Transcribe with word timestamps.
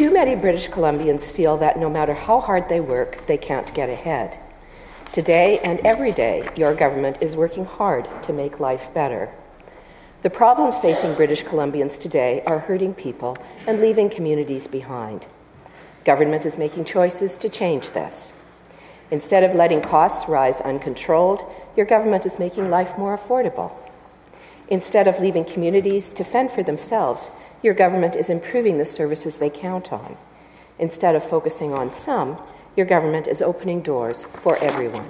Too 0.00 0.10
many 0.10 0.34
British 0.34 0.70
Columbians 0.70 1.30
feel 1.30 1.58
that 1.58 1.78
no 1.78 1.90
matter 1.90 2.14
how 2.14 2.40
hard 2.40 2.70
they 2.70 2.80
work, 2.80 3.26
they 3.26 3.36
can't 3.36 3.74
get 3.74 3.90
ahead. 3.90 4.38
Today 5.12 5.58
and 5.58 5.78
every 5.80 6.10
day, 6.10 6.48
your 6.56 6.74
government 6.74 7.18
is 7.20 7.36
working 7.36 7.66
hard 7.66 8.08
to 8.22 8.32
make 8.32 8.58
life 8.58 8.88
better. 8.94 9.28
The 10.22 10.30
problems 10.30 10.78
facing 10.78 11.16
British 11.16 11.44
Columbians 11.44 11.98
today 11.98 12.42
are 12.46 12.60
hurting 12.60 12.94
people 12.94 13.36
and 13.66 13.78
leaving 13.78 14.08
communities 14.08 14.66
behind. 14.66 15.26
Government 16.06 16.46
is 16.46 16.56
making 16.56 16.86
choices 16.86 17.36
to 17.36 17.50
change 17.50 17.90
this. 17.90 18.32
Instead 19.10 19.44
of 19.44 19.54
letting 19.54 19.82
costs 19.82 20.30
rise 20.30 20.62
uncontrolled, 20.62 21.42
your 21.76 21.84
government 21.84 22.24
is 22.24 22.38
making 22.38 22.70
life 22.70 22.96
more 22.96 23.14
affordable. 23.14 23.74
Instead 24.68 25.06
of 25.06 25.20
leaving 25.20 25.44
communities 25.44 26.10
to 26.12 26.24
fend 26.24 26.50
for 26.50 26.62
themselves, 26.62 27.28
your 27.62 27.74
government 27.74 28.16
is 28.16 28.30
improving 28.30 28.78
the 28.78 28.86
services 28.86 29.36
they 29.36 29.50
count 29.50 29.92
on. 29.92 30.16
Instead 30.78 31.14
of 31.14 31.22
focusing 31.22 31.74
on 31.74 31.92
some, 31.92 32.40
your 32.76 32.86
government 32.86 33.26
is 33.26 33.42
opening 33.42 33.82
doors 33.82 34.24
for 34.24 34.56
everyone. 34.58 35.06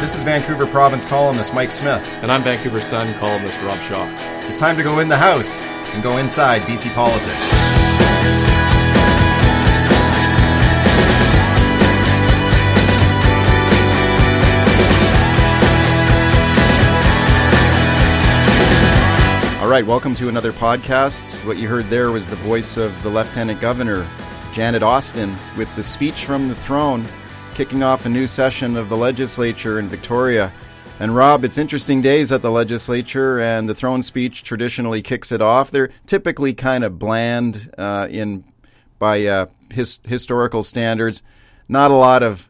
This 0.00 0.14
is 0.14 0.22
Vancouver 0.22 0.66
Province 0.66 1.04
columnist 1.04 1.52
Mike 1.52 1.70
Smyth. 1.70 2.06
And 2.22 2.32
I'm 2.32 2.42
Vancouver 2.42 2.80
Sun 2.80 3.18
columnist 3.18 3.60
Rob 3.60 3.80
Shaw. 3.82 4.08
It's 4.48 4.58
time 4.58 4.76
to 4.76 4.82
go 4.82 5.00
in 5.00 5.08
the 5.08 5.18
House 5.18 5.60
and 5.60 6.02
go 6.02 6.16
inside 6.16 6.62
BC 6.62 6.94
politics. 6.94 7.93
Right, 19.74 19.86
welcome 19.88 20.14
to 20.14 20.28
another 20.28 20.52
podcast. 20.52 21.34
What 21.44 21.56
you 21.56 21.66
heard 21.66 21.86
there 21.86 22.12
was 22.12 22.28
the 22.28 22.36
voice 22.36 22.76
of 22.76 23.02
the 23.02 23.08
Lieutenant 23.08 23.60
Governor, 23.60 24.08
Janet 24.52 24.84
Austin, 24.84 25.36
with 25.56 25.74
the 25.74 25.82
speech 25.82 26.26
from 26.26 26.46
the 26.46 26.54
throne, 26.54 27.04
kicking 27.54 27.82
off 27.82 28.06
a 28.06 28.08
new 28.08 28.28
session 28.28 28.76
of 28.76 28.88
the 28.88 28.96
legislature 28.96 29.80
in 29.80 29.88
Victoria. 29.88 30.52
And 31.00 31.16
Rob, 31.16 31.44
it's 31.44 31.58
interesting 31.58 32.00
days 32.00 32.30
at 32.30 32.40
the 32.40 32.52
legislature, 32.52 33.40
and 33.40 33.68
the 33.68 33.74
throne 33.74 34.02
speech 34.02 34.44
traditionally 34.44 35.02
kicks 35.02 35.32
it 35.32 35.42
off. 35.42 35.72
They're 35.72 35.90
typically 36.06 36.54
kind 36.54 36.84
of 36.84 37.00
bland 37.00 37.68
uh, 37.76 38.06
in 38.08 38.44
by 39.00 39.26
uh, 39.26 39.46
his, 39.72 39.98
historical 40.04 40.62
standards. 40.62 41.24
Not 41.68 41.90
a 41.90 41.96
lot 41.96 42.22
of 42.22 42.48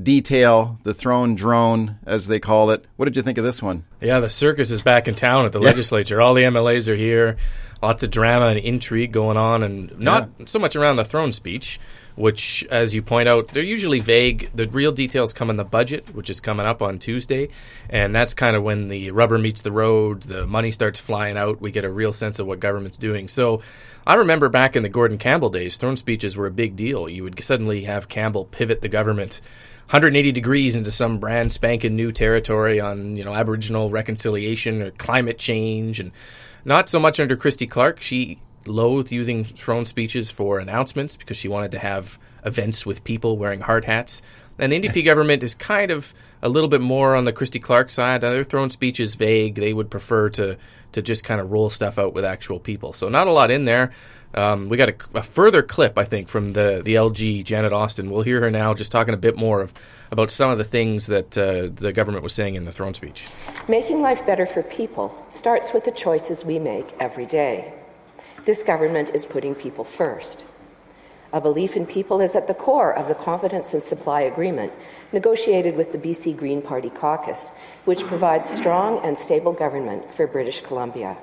detail, 0.00 0.78
the 0.82 0.94
throne 0.94 1.34
drone, 1.34 1.98
as 2.06 2.26
they 2.26 2.40
call 2.40 2.70
it. 2.70 2.84
What 2.96 3.04
did 3.06 3.16
you 3.16 3.22
think 3.22 3.38
of 3.38 3.44
this 3.44 3.62
one? 3.62 3.84
Yeah, 4.00 4.20
the 4.20 4.30
circus 4.30 4.70
is 4.70 4.82
back 4.82 5.06
in 5.08 5.14
town 5.14 5.46
at 5.46 5.52
the 5.52 5.60
Yeah. 5.60 5.66
legislature. 5.66 6.20
All 6.20 6.34
the 6.34 6.44
MLAs 6.44 6.88
are 6.88 6.96
here. 6.96 7.36
Lots 7.82 8.02
of 8.02 8.10
drama 8.10 8.46
and 8.46 8.58
intrigue 8.58 9.12
going 9.12 9.36
on, 9.36 9.62
and 9.62 9.98
not 9.98 10.30
so 10.46 10.58
much 10.58 10.74
around 10.74 10.96
the 10.96 11.04
throne 11.04 11.32
speech, 11.32 11.78
which, 12.16 12.64
as 12.70 12.94
you 12.94 13.02
point 13.02 13.28
out, 13.28 13.48
they're 13.48 13.62
usually 13.62 14.00
vague. 14.00 14.48
The 14.54 14.66
real 14.66 14.90
details 14.92 15.32
come 15.32 15.50
in 15.50 15.56
the 15.56 15.64
budget, 15.64 16.14
which 16.14 16.30
is 16.30 16.40
coming 16.40 16.64
up 16.64 16.80
on 16.80 16.98
Tuesday, 16.98 17.48
and 17.90 18.14
that's 18.14 18.32
kind 18.34 18.56
of 18.56 18.62
when 18.62 18.88
the 18.88 19.10
rubber 19.10 19.38
meets 19.38 19.62
the 19.62 19.72
road. 19.72 20.22
The 20.22 20.46
money 20.46 20.72
starts 20.72 20.98
flying 20.98 21.36
out. 21.36 21.60
We 21.60 21.70
get 21.70 21.84
a 21.84 21.90
real 21.90 22.12
sense 22.12 22.38
of 22.38 22.46
what 22.46 22.60
government's 22.60 22.98
doing. 22.98 23.28
So. 23.28 23.62
I 24.06 24.16
remember 24.16 24.50
back 24.50 24.76
in 24.76 24.82
the 24.82 24.90
Gordon 24.90 25.16
Campbell 25.16 25.48
days, 25.48 25.78
throne 25.78 25.96
speeches 25.96 26.36
were 26.36 26.44
a 26.44 26.50
big 26.50 26.76
deal. 26.76 27.08
You 27.08 27.22
would 27.22 27.42
suddenly 27.42 27.84
have 27.84 28.06
Campbell 28.06 28.44
pivot 28.44 28.82
the 28.82 28.88
government 28.90 29.40
180 29.86 30.32
degrees 30.32 30.76
into 30.76 30.90
some 30.90 31.18
brand 31.18 31.52
spanking 31.52 31.94
new 31.94 32.10
territory 32.10 32.80
on 32.80 33.16
you 33.16 33.24
know 33.24 33.34
Aboriginal 33.34 33.90
reconciliation 33.90 34.82
or 34.82 34.90
climate 34.92 35.38
change, 35.38 36.00
and 36.00 36.12
not 36.64 36.88
so 36.88 36.98
much 36.98 37.20
under 37.20 37.36
Christy 37.36 37.66
Clark. 37.66 38.00
She 38.00 38.38
loathed 38.66 39.12
using 39.12 39.44
throne 39.44 39.84
speeches 39.84 40.30
for 40.30 40.58
announcements 40.58 41.16
because 41.16 41.36
she 41.36 41.48
wanted 41.48 41.70
to 41.72 41.78
have 41.78 42.18
events 42.44 42.86
with 42.86 43.04
people 43.04 43.36
wearing 43.36 43.60
hard 43.60 43.84
hats. 43.84 44.22
And 44.58 44.72
the 44.72 44.80
NDP 44.80 45.04
government 45.04 45.42
is 45.42 45.54
kind 45.54 45.90
of 45.90 46.14
a 46.42 46.48
little 46.48 46.68
bit 46.68 46.80
more 46.80 47.14
on 47.14 47.24
the 47.24 47.32
Christy 47.32 47.58
Clark 47.58 47.90
side. 47.90 48.22
Uh, 48.22 48.30
Their 48.30 48.44
throne 48.44 48.70
speech 48.70 49.00
is 49.00 49.14
vague. 49.14 49.56
They 49.56 49.72
would 49.72 49.90
prefer 49.90 50.30
to 50.30 50.56
to 50.92 51.02
just 51.02 51.24
kind 51.24 51.40
of 51.40 51.50
roll 51.50 51.70
stuff 51.70 51.98
out 51.98 52.14
with 52.14 52.24
actual 52.24 52.60
people. 52.60 52.92
So 52.92 53.08
not 53.08 53.26
a 53.26 53.32
lot 53.32 53.50
in 53.50 53.64
there. 53.64 53.92
Um, 54.34 54.68
we 54.68 54.76
got 54.76 54.88
a, 54.88 54.94
a 55.14 55.22
further 55.22 55.62
clip, 55.62 55.96
I 55.96 56.04
think, 56.04 56.28
from 56.28 56.52
the 56.52 56.82
the 56.84 56.94
LG 56.94 57.44
Janet 57.44 57.72
Austin. 57.72 58.10
We'll 58.10 58.22
hear 58.22 58.40
her 58.40 58.50
now, 58.50 58.74
just 58.74 58.90
talking 58.90 59.14
a 59.14 59.18
bit 59.18 59.36
more 59.36 59.60
of 59.60 59.72
about 60.10 60.30
some 60.30 60.50
of 60.50 60.58
the 60.58 60.64
things 60.64 61.06
that 61.06 61.38
uh, 61.38 61.68
the 61.72 61.92
government 61.92 62.22
was 62.22 62.32
saying 62.32 62.54
in 62.54 62.64
the 62.64 62.72
throne 62.72 62.94
speech. 62.94 63.26
Making 63.68 64.00
life 64.00 64.26
better 64.26 64.46
for 64.46 64.62
people 64.62 65.26
starts 65.30 65.72
with 65.72 65.84
the 65.84 65.92
choices 65.92 66.44
we 66.44 66.58
make 66.58 66.94
every 67.00 67.26
day. 67.26 67.72
This 68.44 68.62
government 68.62 69.10
is 69.14 69.24
putting 69.24 69.54
people 69.54 69.84
first. 69.84 70.44
A 71.32 71.40
belief 71.40 71.74
in 71.74 71.84
people 71.84 72.20
is 72.20 72.36
at 72.36 72.46
the 72.46 72.54
core 72.54 72.94
of 72.94 73.08
the 73.08 73.14
Confidence 73.14 73.74
and 73.74 73.82
Supply 73.82 74.20
Agreement 74.20 74.72
negotiated 75.12 75.76
with 75.76 75.90
the 75.90 75.98
BC 75.98 76.36
Green 76.36 76.62
Party 76.62 76.90
caucus, 76.90 77.50
which 77.84 78.04
provides 78.04 78.48
strong 78.48 79.04
and 79.04 79.18
stable 79.18 79.52
government 79.52 80.14
for 80.14 80.28
British 80.28 80.60
Columbia. 80.60 81.16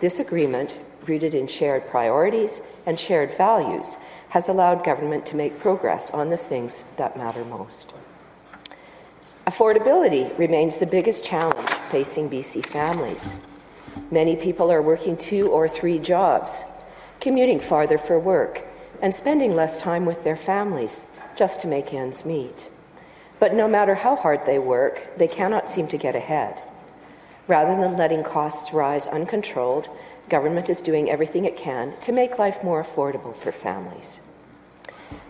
This 0.00 0.18
agreement, 0.18 0.80
rooted 1.08 1.34
in 1.34 1.46
shared 1.46 1.88
priorities 1.88 2.60
and 2.86 2.98
shared 2.98 3.32
values, 3.32 3.96
has 4.30 4.48
allowed 4.48 4.84
government 4.84 5.24
to 5.26 5.36
make 5.36 5.58
progress 5.58 6.10
on 6.10 6.30
the 6.30 6.36
things 6.36 6.84
that 6.96 7.16
matter 7.16 7.44
most. 7.44 7.94
Affordability 9.46 10.36
remains 10.38 10.76
the 10.76 10.86
biggest 10.86 11.24
challenge 11.24 11.70
facing 11.90 12.28
BC 12.28 12.66
families. 12.66 13.34
Many 14.10 14.36
people 14.36 14.70
are 14.70 14.82
working 14.82 15.16
two 15.16 15.48
or 15.48 15.66
three 15.66 15.98
jobs, 15.98 16.64
commuting 17.20 17.58
farther 17.58 17.96
for 17.96 18.18
work, 18.18 18.62
and 19.00 19.14
spending 19.14 19.56
less 19.56 19.76
time 19.76 20.04
with 20.04 20.22
their 20.22 20.36
families 20.36 21.06
just 21.34 21.60
to 21.60 21.66
make 21.66 21.94
ends 21.94 22.26
meet. 22.26 22.68
But 23.38 23.54
no 23.54 23.68
matter 23.68 23.94
how 23.94 24.16
hard 24.16 24.44
they 24.44 24.58
work, 24.58 25.16
they 25.16 25.28
cannot 25.28 25.70
seem 25.70 25.88
to 25.88 25.96
get 25.96 26.16
ahead. 26.16 26.62
Rather 27.46 27.80
than 27.80 27.96
letting 27.96 28.22
costs 28.22 28.74
rise 28.74 29.06
uncontrolled, 29.06 29.88
government 30.28 30.68
is 30.68 30.82
doing 30.82 31.10
everything 31.10 31.44
it 31.44 31.56
can 31.56 31.94
to 32.00 32.12
make 32.12 32.38
life 32.38 32.62
more 32.62 32.82
affordable 32.82 33.34
for 33.34 33.52
families. 33.52 34.20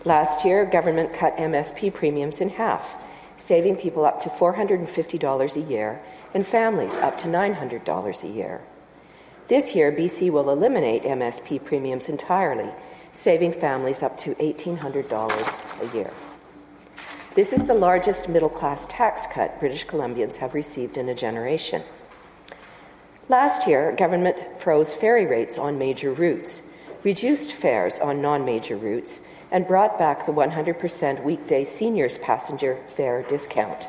Last 0.05 0.45
year, 0.45 0.65
government 0.65 1.13
cut 1.13 1.37
MSP 1.37 1.93
premiums 1.93 2.41
in 2.41 2.49
half, 2.49 2.97
saving 3.37 3.77
people 3.77 4.05
up 4.05 4.19
to 4.21 4.29
$450 4.29 5.55
a 5.55 5.59
year 5.59 6.01
and 6.33 6.45
families 6.45 6.97
up 6.97 7.17
to 7.19 7.27
$900 7.27 8.23
a 8.23 8.27
year. 8.27 8.61
This 9.47 9.75
year, 9.75 9.91
BC 9.91 10.29
will 10.29 10.49
eliminate 10.49 11.03
MSP 11.03 11.63
premiums 11.63 12.07
entirely, 12.07 12.69
saving 13.13 13.53
families 13.53 14.03
up 14.03 14.17
to 14.19 14.35
$1,800 14.35 15.81
a 15.81 15.97
year. 15.97 16.11
This 17.35 17.53
is 17.53 17.65
the 17.65 17.73
largest 17.73 18.29
middle 18.29 18.49
class 18.49 18.85
tax 18.87 19.25
cut 19.25 19.59
British 19.59 19.85
Columbians 19.85 20.37
have 20.37 20.53
received 20.53 20.97
in 20.97 21.09
a 21.09 21.15
generation. 21.15 21.83
Last 23.29 23.67
year, 23.67 23.91
government 23.91 24.59
froze 24.59 24.95
ferry 24.95 25.27
rates 25.27 25.59
on 25.59 25.77
major 25.77 26.11
routes, 26.11 26.63
reduced 27.03 27.51
fares 27.51 27.99
on 27.99 28.23
non 28.23 28.43
major 28.43 28.75
routes, 28.75 29.21
and 29.51 29.67
brought 29.67 29.99
back 29.99 30.25
the 30.25 30.31
100% 30.31 31.23
weekday 31.23 31.63
seniors 31.63 32.17
passenger 32.17 32.79
fare 32.87 33.21
discount. 33.21 33.87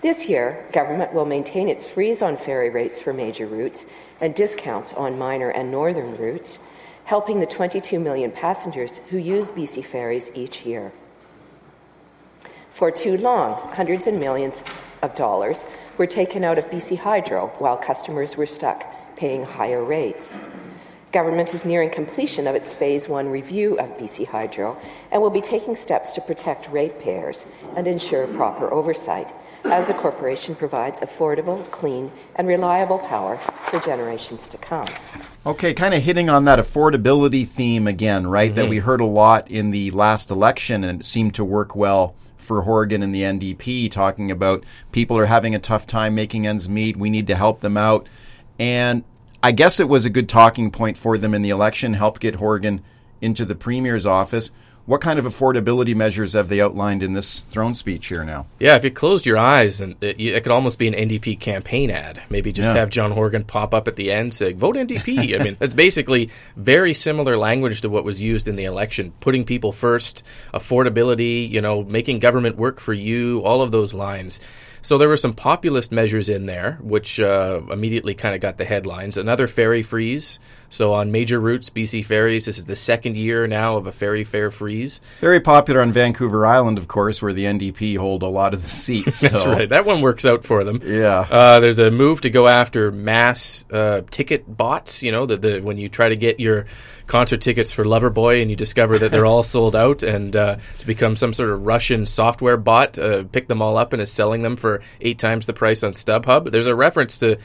This 0.00 0.28
year, 0.28 0.66
government 0.72 1.14
will 1.14 1.26
maintain 1.26 1.68
its 1.68 1.86
freeze 1.86 2.22
on 2.22 2.36
ferry 2.36 2.70
rates 2.70 3.00
for 3.00 3.12
major 3.12 3.46
routes 3.46 3.86
and 4.20 4.34
discounts 4.34 4.92
on 4.94 5.16
minor 5.16 5.50
and 5.50 5.70
northern 5.70 6.16
routes, 6.16 6.58
helping 7.04 7.38
the 7.38 7.46
22 7.46 8.00
million 8.00 8.32
passengers 8.32 8.98
who 9.10 9.18
use 9.18 9.52
BC 9.52 9.84
ferries 9.84 10.28
each 10.34 10.66
year. 10.66 10.90
For 12.70 12.90
too 12.90 13.16
long, 13.16 13.74
hundreds 13.74 14.08
and 14.08 14.18
millions 14.18 14.64
of 15.02 15.14
dollars 15.16 15.64
were 15.98 16.06
taken 16.06 16.44
out 16.44 16.58
of 16.58 16.70
BC 16.70 16.98
Hydro 16.98 17.48
while 17.58 17.76
customers 17.76 18.36
were 18.36 18.46
stuck 18.46 18.84
paying 19.16 19.44
higher 19.44 19.84
rates. 19.84 20.38
Government 21.12 21.52
is 21.54 21.64
nearing 21.64 21.90
completion 21.90 22.46
of 22.46 22.54
its 22.54 22.72
Phase 22.72 23.08
1 23.08 23.28
review 23.28 23.76
of 23.78 23.98
BC 23.98 24.28
Hydro 24.28 24.78
and 25.10 25.20
will 25.20 25.30
be 25.30 25.40
taking 25.40 25.74
steps 25.74 26.12
to 26.12 26.20
protect 26.20 26.70
ratepayers 26.70 27.46
and 27.76 27.88
ensure 27.88 28.28
proper 28.28 28.72
oversight 28.72 29.26
as 29.64 29.88
the 29.88 29.94
corporation 29.94 30.54
provides 30.54 31.00
affordable, 31.00 31.68
clean, 31.70 32.12
and 32.36 32.46
reliable 32.46 32.98
power 32.98 33.36
for 33.36 33.80
generations 33.80 34.48
to 34.48 34.56
come. 34.56 34.86
Okay, 35.44 35.74
kind 35.74 35.94
of 35.94 36.02
hitting 36.02 36.30
on 36.30 36.44
that 36.44 36.58
affordability 36.58 37.46
theme 37.46 37.86
again, 37.86 38.26
right? 38.26 38.54
That 38.54 38.62
mm-hmm. 38.62 38.70
we 38.70 38.78
heard 38.78 39.00
a 39.00 39.06
lot 39.06 39.50
in 39.50 39.70
the 39.70 39.90
last 39.90 40.30
election 40.30 40.84
and 40.84 41.00
it 41.00 41.04
seemed 41.04 41.34
to 41.34 41.44
work 41.44 41.74
well 41.74 42.14
for 42.50 42.62
Horgan 42.62 43.00
and 43.00 43.14
the 43.14 43.22
NDP, 43.22 43.88
talking 43.92 44.28
about 44.28 44.64
people 44.90 45.16
are 45.16 45.26
having 45.26 45.54
a 45.54 45.60
tough 45.60 45.86
time 45.86 46.16
making 46.16 46.48
ends 46.48 46.68
meet. 46.68 46.96
We 46.96 47.08
need 47.08 47.28
to 47.28 47.36
help 47.36 47.60
them 47.60 47.76
out. 47.76 48.08
And 48.58 49.04
I 49.40 49.52
guess 49.52 49.78
it 49.78 49.88
was 49.88 50.04
a 50.04 50.10
good 50.10 50.28
talking 50.28 50.72
point 50.72 50.98
for 50.98 51.16
them 51.16 51.32
in 51.32 51.42
the 51.42 51.50
election, 51.50 51.94
helped 51.94 52.20
get 52.20 52.34
Horgan 52.34 52.82
into 53.20 53.44
the 53.44 53.54
Premier's 53.54 54.04
office. 54.04 54.50
What 54.86 55.00
kind 55.00 55.18
of 55.18 55.24
affordability 55.24 55.94
measures 55.94 56.32
have 56.32 56.48
they 56.48 56.60
outlined 56.60 57.02
in 57.02 57.12
this 57.12 57.40
throne 57.40 57.74
speech 57.74 58.08
here 58.08 58.24
now? 58.24 58.46
Yeah, 58.58 58.76
if 58.76 58.82
you 58.84 58.90
closed 58.90 59.24
your 59.26 59.38
eyes, 59.38 59.80
and 59.80 59.94
it, 60.00 60.18
it 60.20 60.42
could 60.42 60.50
almost 60.52 60.78
be 60.78 60.88
an 60.88 60.94
NDP 60.94 61.38
campaign 61.38 61.90
ad. 61.90 62.22
Maybe 62.28 62.52
just 62.52 62.70
Yeah. 62.70 62.76
have 62.76 62.90
John 62.90 63.12
Horgan 63.12 63.44
pop 63.44 63.72
up 63.74 63.86
at 63.86 63.96
the 63.96 64.10
end 64.10 64.34
saying 64.34 64.56
"Vote 64.58 64.76
NDP." 64.76 65.38
I 65.40 65.44
mean, 65.44 65.56
that's 65.60 65.74
basically 65.74 66.30
very 66.56 66.94
similar 66.94 67.36
language 67.36 67.80
to 67.82 67.88
what 67.88 68.04
was 68.04 68.20
used 68.20 68.48
in 68.48 68.56
the 68.56 68.64
election: 68.64 69.12
putting 69.20 69.44
people 69.44 69.72
first, 69.72 70.22
affordability, 70.54 71.48
you 71.48 71.60
know, 71.60 71.82
making 71.82 72.18
government 72.18 72.56
work 72.56 72.80
for 72.80 72.92
you, 72.92 73.40
all 73.40 73.62
of 73.62 73.72
those 73.72 73.92
lines. 73.94 74.40
So 74.82 74.98
there 74.98 75.08
were 75.08 75.16
some 75.16 75.34
populist 75.34 75.92
measures 75.92 76.28
in 76.28 76.46
there, 76.46 76.78
which 76.82 77.20
uh, 77.20 77.60
immediately 77.70 78.14
kind 78.14 78.34
of 78.34 78.40
got 78.40 78.56
the 78.58 78.64
headlines. 78.64 79.16
Another 79.18 79.46
ferry 79.46 79.82
freeze. 79.82 80.38
So 80.72 80.94
on 80.94 81.10
major 81.10 81.40
routes, 81.40 81.68
BC 81.68 82.04
ferries, 82.04 82.46
this 82.46 82.56
is 82.56 82.64
the 82.64 82.76
second 82.76 83.16
year 83.16 83.48
now 83.48 83.76
of 83.76 83.88
a 83.88 83.92
ferry 83.92 84.22
fare 84.22 84.52
freeze. 84.52 85.00
Very 85.20 85.40
popular 85.40 85.80
on 85.80 85.90
Vancouver 85.90 86.46
Island, 86.46 86.78
of 86.78 86.86
course, 86.86 87.20
where 87.20 87.32
the 87.32 87.44
NDP 87.44 87.98
hold 87.98 88.22
a 88.22 88.28
lot 88.28 88.54
of 88.54 88.62
the 88.62 88.70
seats. 88.70 89.20
That's 89.30 89.44
right. 89.44 89.68
That 89.68 89.84
one 89.84 90.00
works 90.00 90.24
out 90.24 90.44
for 90.44 90.62
them. 90.62 90.80
Yeah. 90.84 91.26
Uh, 91.28 91.58
there's 91.58 91.80
a 91.80 91.90
move 91.90 92.20
to 92.20 92.30
go 92.30 92.46
after 92.46 92.92
mass 92.92 93.64
uh, 93.72 94.02
ticket 94.10 94.56
bots. 94.56 95.02
You 95.02 95.10
know, 95.10 95.26
the, 95.26 95.36
the 95.36 95.60
when 95.60 95.76
you 95.76 95.88
try 95.88 96.08
to 96.08 96.16
get 96.16 96.38
your 96.38 96.66
concert 97.10 97.40
tickets 97.40 97.72
for 97.72 97.84
Loverboy 97.84 98.40
and 98.40 98.50
you 98.50 98.56
discover 98.56 98.98
that 98.98 99.10
they're 99.10 99.26
all 99.26 99.42
sold 99.42 99.74
out, 99.74 100.02
and 100.02 100.34
uh, 100.34 100.56
to 100.78 100.86
become 100.86 101.16
some 101.16 101.34
sort 101.34 101.50
of 101.50 101.66
Russian 101.66 102.06
software 102.06 102.56
bot, 102.56 102.98
uh, 102.98 103.24
pick 103.24 103.48
them 103.48 103.60
all 103.60 103.76
up 103.76 103.92
and 103.92 104.00
is 104.00 104.12
selling 104.12 104.42
them 104.42 104.56
for 104.56 104.80
eight 105.00 105.18
times 105.18 105.44
the 105.46 105.52
price 105.52 105.82
on 105.82 105.92
StubHub. 105.92 106.50
There's 106.52 106.68
a 106.68 106.74
reference 106.74 107.18
to 107.18 107.38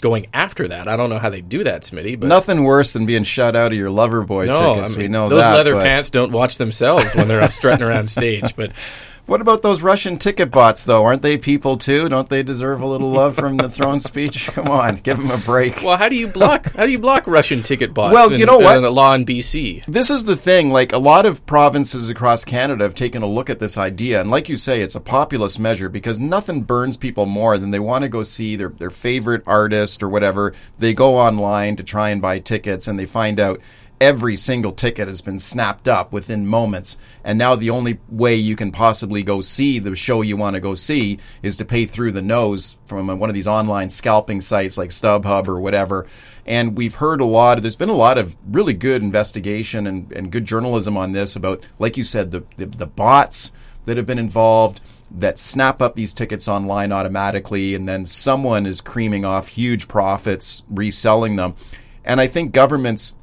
going 0.00 0.26
after 0.32 0.68
that. 0.68 0.88
I 0.88 0.96
don't 0.96 1.10
know 1.10 1.18
how 1.18 1.28
they 1.28 1.42
do 1.42 1.62
that, 1.64 1.82
Smitty, 1.82 2.18
but. 2.18 2.28
Nothing 2.28 2.64
worse 2.64 2.94
than 2.94 3.04
being 3.04 3.22
shut 3.24 3.54
out 3.54 3.72
of 3.72 3.78
your 3.78 3.90
Loverboy 3.90 4.46
no, 4.46 4.74
tickets. 4.74 4.94
I 4.94 4.96
mean, 4.96 5.04
we 5.04 5.08
know 5.08 5.28
those 5.28 5.42
that. 5.42 5.54
leather 5.54 5.74
but- 5.74 5.84
pants 5.84 6.10
don't 6.10 6.32
watch 6.32 6.56
themselves 6.56 7.14
when 7.14 7.28
they're 7.28 7.48
strutting 7.50 7.82
around 7.84 8.08
stage. 8.08 8.56
But 8.56 8.72
What 9.26 9.40
about 9.40 9.62
those 9.62 9.80
Russian 9.82 10.18
ticket 10.18 10.50
bots, 10.50 10.84
though? 10.84 11.04
Aren't 11.04 11.22
they 11.22 11.38
people 11.38 11.76
too? 11.76 12.08
Don't 12.08 12.28
they 12.28 12.42
deserve 12.42 12.80
a 12.80 12.86
little 12.86 13.10
love 13.10 13.36
from 13.36 13.58
the 13.58 13.70
throne 13.70 14.00
speech? 14.10 14.48
Come 14.48 14.68
on, 14.68 14.96
give 14.96 15.18
them 15.18 15.30
a 15.30 15.38
break. 15.38 15.82
well, 15.84 15.96
how 15.96 16.08
do 16.08 16.16
you 16.16 16.26
block? 16.26 16.72
how 16.72 16.84
do 16.84 16.90
you 16.90 16.98
block 16.98 17.26
Russian 17.26 17.62
ticket 17.62 17.94
bots? 17.94 18.12
Well, 18.12 18.32
in, 18.32 18.40
you 18.40 18.46
know 18.46 18.58
what? 18.58 18.76
In 18.76 18.84
a 18.84 18.90
law 18.90 19.14
in 19.14 19.24
BC. 19.24 19.84
This 19.86 20.10
is 20.10 20.24
the 20.24 20.36
thing. 20.36 20.70
Like 20.70 20.92
a 20.92 20.98
lot 20.98 21.26
of 21.26 21.46
provinces 21.46 22.10
across 22.10 22.44
Canada 22.44 22.82
have 22.84 22.94
taken 22.94 23.22
a 23.22 23.26
look 23.26 23.48
at 23.48 23.60
this 23.60 23.78
idea, 23.78 24.20
and 24.20 24.30
like 24.30 24.48
you 24.48 24.56
say, 24.56 24.80
it's 24.80 24.96
a 24.96 25.00
populist 25.00 25.60
measure 25.60 25.88
because 25.88 26.18
nothing 26.18 26.62
burns 26.62 26.96
people 26.96 27.26
more 27.26 27.56
than 27.56 27.70
they 27.70 27.78
want 27.78 28.02
to 28.02 28.08
go 28.08 28.22
see 28.24 28.56
their 28.56 28.70
their 28.70 28.90
favorite 28.90 29.42
artist 29.46 30.02
or 30.02 30.08
whatever. 30.08 30.52
They 30.78 30.92
go 30.92 31.16
online 31.16 31.76
to 31.76 31.84
try 31.84 32.10
and 32.10 32.20
buy 32.20 32.40
tickets, 32.40 32.88
and 32.88 32.98
they 32.98 33.06
find 33.06 33.38
out 33.38 33.60
every 34.00 34.34
single 34.34 34.72
ticket 34.72 35.06
has 35.08 35.20
been 35.20 35.38
snapped 35.38 35.86
up 35.86 36.10
within 36.12 36.46
moments. 36.46 36.96
And 37.22 37.38
now 37.38 37.54
the 37.54 37.70
only 37.70 38.00
way 38.08 38.34
you 38.34 38.56
can 38.56 38.72
possibly 38.72 39.22
go 39.22 39.42
see 39.42 39.78
the 39.78 39.94
show 39.94 40.22
you 40.22 40.36
want 40.36 40.54
to 40.54 40.60
go 40.60 40.74
see 40.74 41.18
is 41.42 41.56
to 41.56 41.66
pay 41.66 41.84
through 41.84 42.12
the 42.12 42.22
nose 42.22 42.78
from 42.86 43.06
one 43.18 43.28
of 43.28 43.34
these 43.34 43.46
online 43.46 43.90
scalping 43.90 44.40
sites 44.40 44.78
like 44.78 44.90
StubHub 44.90 45.46
or 45.48 45.60
whatever. 45.60 46.06
And 46.46 46.76
we've 46.76 46.94
heard 46.94 47.20
a 47.20 47.26
lot, 47.26 47.60
there's 47.60 47.76
been 47.76 47.90
a 47.90 47.94
lot 47.94 48.16
of 48.16 48.36
really 48.46 48.74
good 48.74 49.02
investigation 49.02 49.86
and, 49.86 50.10
and 50.12 50.32
good 50.32 50.46
journalism 50.46 50.96
on 50.96 51.12
this 51.12 51.36
about, 51.36 51.62
like 51.78 51.98
you 51.98 52.04
said, 52.04 52.30
the, 52.30 52.44
the, 52.56 52.66
the 52.66 52.86
bots 52.86 53.52
that 53.84 53.98
have 53.98 54.06
been 54.06 54.18
involved 54.18 54.80
that 55.10 55.38
snap 55.38 55.82
up 55.82 55.96
these 55.96 56.14
tickets 56.14 56.46
online 56.46 56.92
automatically, 56.92 57.74
and 57.74 57.88
then 57.88 58.06
someone 58.06 58.64
is 58.64 58.80
creaming 58.80 59.24
off 59.24 59.48
huge 59.48 59.88
profits 59.88 60.62
reselling 60.70 61.36
them. 61.36 61.54
And 62.04 62.20
I 62.20 62.28
think 62.28 62.52
governments 62.52 63.16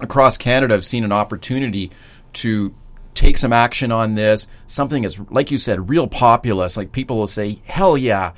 across 0.00 0.36
Canada 0.36 0.74
have 0.74 0.84
seen 0.84 1.04
an 1.04 1.12
opportunity 1.12 1.90
to 2.34 2.74
take 3.14 3.38
some 3.38 3.52
action 3.52 3.92
on 3.92 4.14
this. 4.14 4.46
Something 4.66 5.04
is, 5.04 5.20
like 5.30 5.50
you 5.50 5.58
said, 5.58 5.88
real 5.88 6.06
populist. 6.08 6.76
Like 6.76 6.92
people 6.92 7.16
will 7.16 7.26
say, 7.26 7.60
"Hell 7.64 7.96
yeah." 7.96 8.32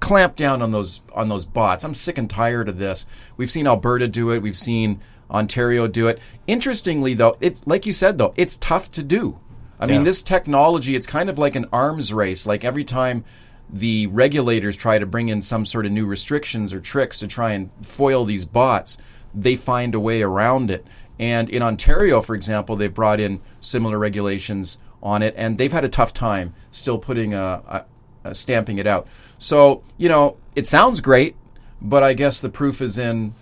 Clamp 0.00 0.34
down 0.34 0.62
on 0.62 0.70
those 0.72 1.02
on 1.14 1.28
those 1.28 1.44
bots. 1.44 1.84
I'm 1.84 1.92
sick 1.94 2.16
and 2.16 2.28
tired 2.28 2.68
of 2.70 2.78
this. 2.78 3.04
We've 3.36 3.50
seen 3.50 3.66
Alberta 3.66 4.08
do 4.08 4.30
it. 4.30 4.40
We've 4.40 4.56
seen 4.56 5.00
Ontario 5.30 5.86
do 5.86 6.08
it. 6.08 6.18
Interestingly, 6.46 7.12
though, 7.14 7.36
it's 7.40 7.66
like 7.66 7.84
you 7.84 7.92
said, 7.92 8.16
though, 8.16 8.32
it's 8.36 8.56
tough 8.56 8.90
to 8.92 9.02
do. 9.02 9.38
I 9.78 9.86
mean, 9.86 10.00
Yeah. 10.00 10.04
this 10.04 10.22
technology, 10.22 10.94
it's 10.96 11.06
kind 11.06 11.28
of 11.28 11.38
like 11.38 11.54
an 11.54 11.66
arms 11.72 12.12
race. 12.14 12.46
Like 12.46 12.64
every 12.64 12.84
time 12.84 13.24
the 13.72 14.06
regulators 14.08 14.74
try 14.74 14.98
to 14.98 15.06
bring 15.06 15.28
in 15.28 15.40
some 15.42 15.64
sort 15.66 15.84
of 15.86 15.92
new 15.92 16.06
restrictions 16.06 16.72
or 16.72 16.80
tricks 16.80 17.18
to 17.20 17.26
try 17.26 17.52
and 17.52 17.70
foil 17.82 18.24
these 18.24 18.44
bots, 18.46 18.96
they 19.34 19.56
find 19.56 19.94
a 19.94 20.00
way 20.00 20.22
around 20.22 20.70
it. 20.70 20.86
And 21.18 21.50
in 21.50 21.62
Ontario, 21.62 22.20
for 22.20 22.34
example, 22.34 22.76
they've 22.76 22.92
brought 22.92 23.20
in 23.20 23.40
similar 23.60 23.98
regulations 23.98 24.78
on 25.02 25.22
it, 25.22 25.34
and 25.36 25.58
they've 25.58 25.72
had 25.72 25.84
a 25.84 25.88
tough 25.88 26.12
time 26.12 26.54
still 26.70 26.98
putting 26.98 27.34
a, 27.34 27.62
a, 27.68 27.84
a 28.24 28.34
stamping 28.34 28.78
it 28.78 28.86
out. 28.86 29.06
So 29.38 29.82
you 29.98 30.08
know, 30.08 30.36
it 30.54 30.66
sounds 30.66 31.00
great, 31.00 31.36
but 31.80 32.02
I 32.02 32.14
guess 32.14 32.40
the 32.40 32.48
proof 32.48 32.80
is 32.80 32.98
in 32.98 33.34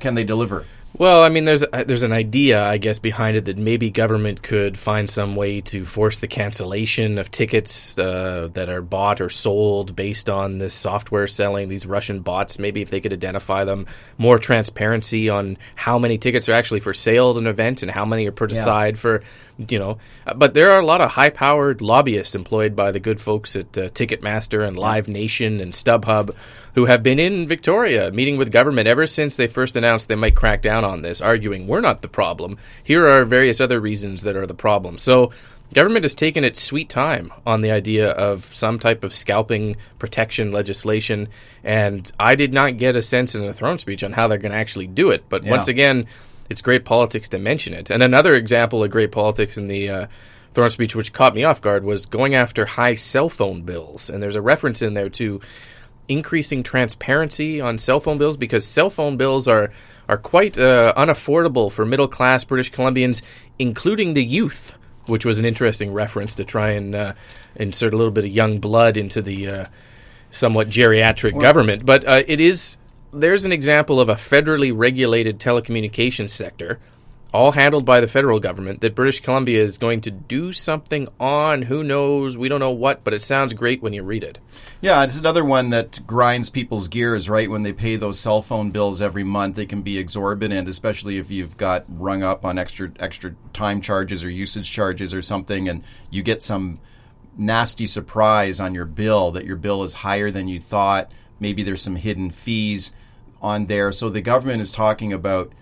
can 0.00 0.14
they 0.14 0.24
deliver? 0.24 0.66
Well, 0.96 1.24
I 1.24 1.28
mean, 1.28 1.44
there's 1.44 1.64
there's 1.86 2.04
an 2.04 2.12
idea, 2.12 2.62
I 2.62 2.78
guess, 2.78 3.00
behind 3.00 3.36
it 3.36 3.46
that 3.46 3.58
maybe 3.58 3.90
government 3.90 4.44
could 4.44 4.78
find 4.78 5.10
some 5.10 5.34
way 5.34 5.60
to 5.62 5.84
force 5.84 6.20
the 6.20 6.28
cancellation 6.28 7.18
of 7.18 7.32
tickets 7.32 7.98
uh, 7.98 8.48
that 8.52 8.68
are 8.68 8.80
bought 8.80 9.20
or 9.20 9.28
sold 9.28 9.96
based 9.96 10.30
on 10.30 10.58
this 10.58 10.72
software 10.72 11.26
selling 11.26 11.68
these 11.68 11.84
Russian 11.84 12.20
bots. 12.20 12.60
Maybe 12.60 12.80
if 12.80 12.90
they 12.90 13.00
could 13.00 13.12
identify 13.12 13.64
them, 13.64 13.88
more 14.18 14.38
transparency 14.38 15.28
on 15.28 15.58
how 15.74 15.98
many 15.98 16.16
tickets 16.16 16.48
are 16.48 16.54
actually 16.54 16.78
for 16.78 16.94
sale 16.94 17.32
at 17.32 17.38
an 17.38 17.48
event 17.48 17.82
and 17.82 17.90
how 17.90 18.04
many 18.04 18.28
are 18.28 18.32
put 18.32 18.52
aside 18.52 18.96
for, 18.96 19.24
you 19.58 19.80
know. 19.80 19.98
Uh, 20.24 20.34
But 20.34 20.54
there 20.54 20.70
are 20.70 20.80
a 20.80 20.86
lot 20.86 21.00
of 21.00 21.10
high-powered 21.10 21.80
lobbyists 21.80 22.36
employed 22.36 22.76
by 22.76 22.92
the 22.92 23.00
good 23.00 23.20
folks 23.20 23.56
at 23.56 23.76
uh, 23.76 23.88
Ticketmaster 23.88 24.64
and 24.64 24.78
Live 24.78 25.08
Nation 25.08 25.60
and 25.60 25.72
StubHub 25.72 26.36
who 26.74 26.86
have 26.86 27.02
been 27.02 27.18
in 27.18 27.46
Victoria 27.46 28.10
meeting 28.10 28.36
with 28.36 28.52
government 28.52 28.88
ever 28.88 29.06
since 29.06 29.36
they 29.36 29.46
first 29.46 29.76
announced 29.76 30.08
they 30.08 30.14
might 30.14 30.36
crack 30.36 30.62
down 30.62 30.84
on 30.84 31.02
this, 31.02 31.20
arguing 31.20 31.66
we're 31.66 31.80
not 31.80 32.02
the 32.02 32.08
problem. 32.08 32.58
Here 32.82 33.08
are 33.08 33.24
various 33.24 33.60
other 33.60 33.80
reasons 33.80 34.22
that 34.22 34.36
are 34.36 34.46
the 34.46 34.54
problem. 34.54 34.98
So 34.98 35.30
government 35.72 36.04
has 36.04 36.14
taken 36.14 36.44
its 36.44 36.62
sweet 36.62 36.88
time 36.88 37.32
on 37.46 37.60
the 37.60 37.70
idea 37.70 38.10
of 38.10 38.44
some 38.54 38.78
type 38.78 39.04
of 39.04 39.14
scalping 39.14 39.76
protection 39.98 40.52
legislation, 40.52 41.28
and 41.62 42.10
I 42.18 42.34
did 42.34 42.52
not 42.52 42.76
get 42.76 42.96
a 42.96 43.02
sense 43.02 43.34
in 43.34 43.46
the 43.46 43.54
throne 43.54 43.78
speech 43.78 44.02
on 44.02 44.12
how 44.12 44.28
they're 44.28 44.38
going 44.38 44.52
to 44.52 44.58
actually 44.58 44.86
do 44.86 45.10
it. 45.10 45.24
But 45.28 45.44
once 45.44 45.68
again, 45.68 46.06
it's 46.50 46.62
great 46.62 46.84
politics 46.84 47.28
to 47.30 47.38
mention 47.38 47.72
it. 47.72 47.90
And 47.90 48.02
another 48.02 48.34
example 48.34 48.82
of 48.84 48.90
great 48.90 49.12
politics 49.12 49.56
in 49.56 49.68
the 49.68 49.88
uh, 49.88 50.06
throne 50.52 50.70
speech, 50.70 50.94
which 50.94 51.12
caught 51.12 51.34
me 51.34 51.44
off 51.44 51.60
guard, 51.60 51.84
was 51.84 52.06
going 52.06 52.34
after 52.34 52.66
high 52.66 52.94
cell 52.94 53.28
phone 53.28 53.62
bills. 53.62 54.10
And 54.10 54.22
there's 54.22 54.36
a 54.36 54.42
reference 54.42 54.82
in 54.82 54.94
there 54.94 55.08
to 55.10 55.40
increasing 56.08 56.62
transparency 56.62 57.60
on 57.60 57.78
cell 57.78 58.00
phone 58.00 58.18
bills 58.18 58.36
because 58.36 58.66
cell 58.66 58.90
phone 58.90 59.16
bills 59.16 59.48
are 59.48 59.72
are 60.08 60.18
quite 60.18 60.58
uh, 60.58 60.92
unaffordable 60.96 61.72
for 61.72 61.86
middle 61.86 62.08
class 62.08 62.44
British 62.44 62.70
Columbians, 62.70 63.22
including 63.58 64.12
the 64.12 64.24
youth, 64.24 64.74
which 65.06 65.24
was 65.24 65.38
an 65.38 65.46
interesting 65.46 65.92
reference 65.92 66.34
to 66.34 66.44
try 66.44 66.70
and 66.70 66.94
uh, 66.94 67.14
insert 67.56 67.94
a 67.94 67.96
little 67.96 68.12
bit 68.12 68.24
of 68.24 68.30
young 68.30 68.58
blood 68.58 68.96
into 68.96 69.22
the 69.22 69.48
uh, 69.48 69.66
somewhat 70.30 70.68
geriatric 70.68 71.40
government. 71.40 71.86
But 71.86 72.06
uh, 72.06 72.22
it 72.26 72.40
is 72.40 72.76
there's 73.12 73.44
an 73.44 73.52
example 73.52 74.00
of 74.00 74.08
a 74.08 74.14
federally 74.14 74.72
regulated 74.74 75.38
telecommunications 75.38 76.30
sector. 76.30 76.80
All 77.34 77.50
handled 77.50 77.84
by 77.84 78.00
the 78.00 78.06
federal 78.06 78.38
government, 78.38 78.80
that 78.80 78.94
British 78.94 79.18
Columbia 79.18 79.60
is 79.60 79.76
going 79.76 80.00
to 80.02 80.12
do 80.12 80.52
something 80.52 81.08
on. 81.18 81.62
Who 81.62 81.82
knows? 81.82 82.38
We 82.38 82.48
don't 82.48 82.60
know 82.60 82.70
what, 82.70 83.02
but 83.02 83.12
it 83.12 83.22
sounds 83.22 83.54
great 83.54 83.82
when 83.82 83.92
you 83.92 84.04
read 84.04 84.22
it. 84.22 84.38
Yeah, 84.80 85.02
it's 85.02 85.18
another 85.18 85.44
one 85.44 85.70
that 85.70 85.98
grinds 86.06 86.48
people's 86.48 86.86
gears, 86.86 87.28
right? 87.28 87.50
When 87.50 87.64
they 87.64 87.72
pay 87.72 87.96
those 87.96 88.20
cell 88.20 88.40
phone 88.40 88.70
bills 88.70 89.02
every 89.02 89.24
month, 89.24 89.56
they 89.56 89.66
can 89.66 89.82
be 89.82 89.98
exorbitant, 89.98 90.68
especially 90.68 91.18
if 91.18 91.28
you've 91.28 91.56
got 91.56 91.84
rung 91.88 92.22
up 92.22 92.44
on 92.44 92.56
extra 92.56 92.92
extra 93.00 93.34
time 93.52 93.80
charges 93.80 94.22
or 94.22 94.30
usage 94.30 94.70
charges 94.70 95.12
or 95.12 95.20
something, 95.20 95.68
and 95.68 95.82
you 96.10 96.22
get 96.22 96.40
some 96.40 96.78
nasty 97.36 97.88
surprise 97.88 98.60
on 98.60 98.74
your 98.74 98.84
bill 98.84 99.32
that 99.32 99.44
your 99.44 99.56
bill 99.56 99.82
is 99.82 99.92
higher 99.92 100.30
than 100.30 100.46
you 100.46 100.60
thought. 100.60 101.10
Maybe 101.40 101.64
there's 101.64 101.82
some 101.82 101.96
hidden 101.96 102.30
fees 102.30 102.92
on 103.42 103.66
there. 103.66 103.90
So 103.90 104.08
the 104.08 104.20
government 104.20 104.62
is 104.62 104.70
talking 104.70 105.12
about 105.12 105.52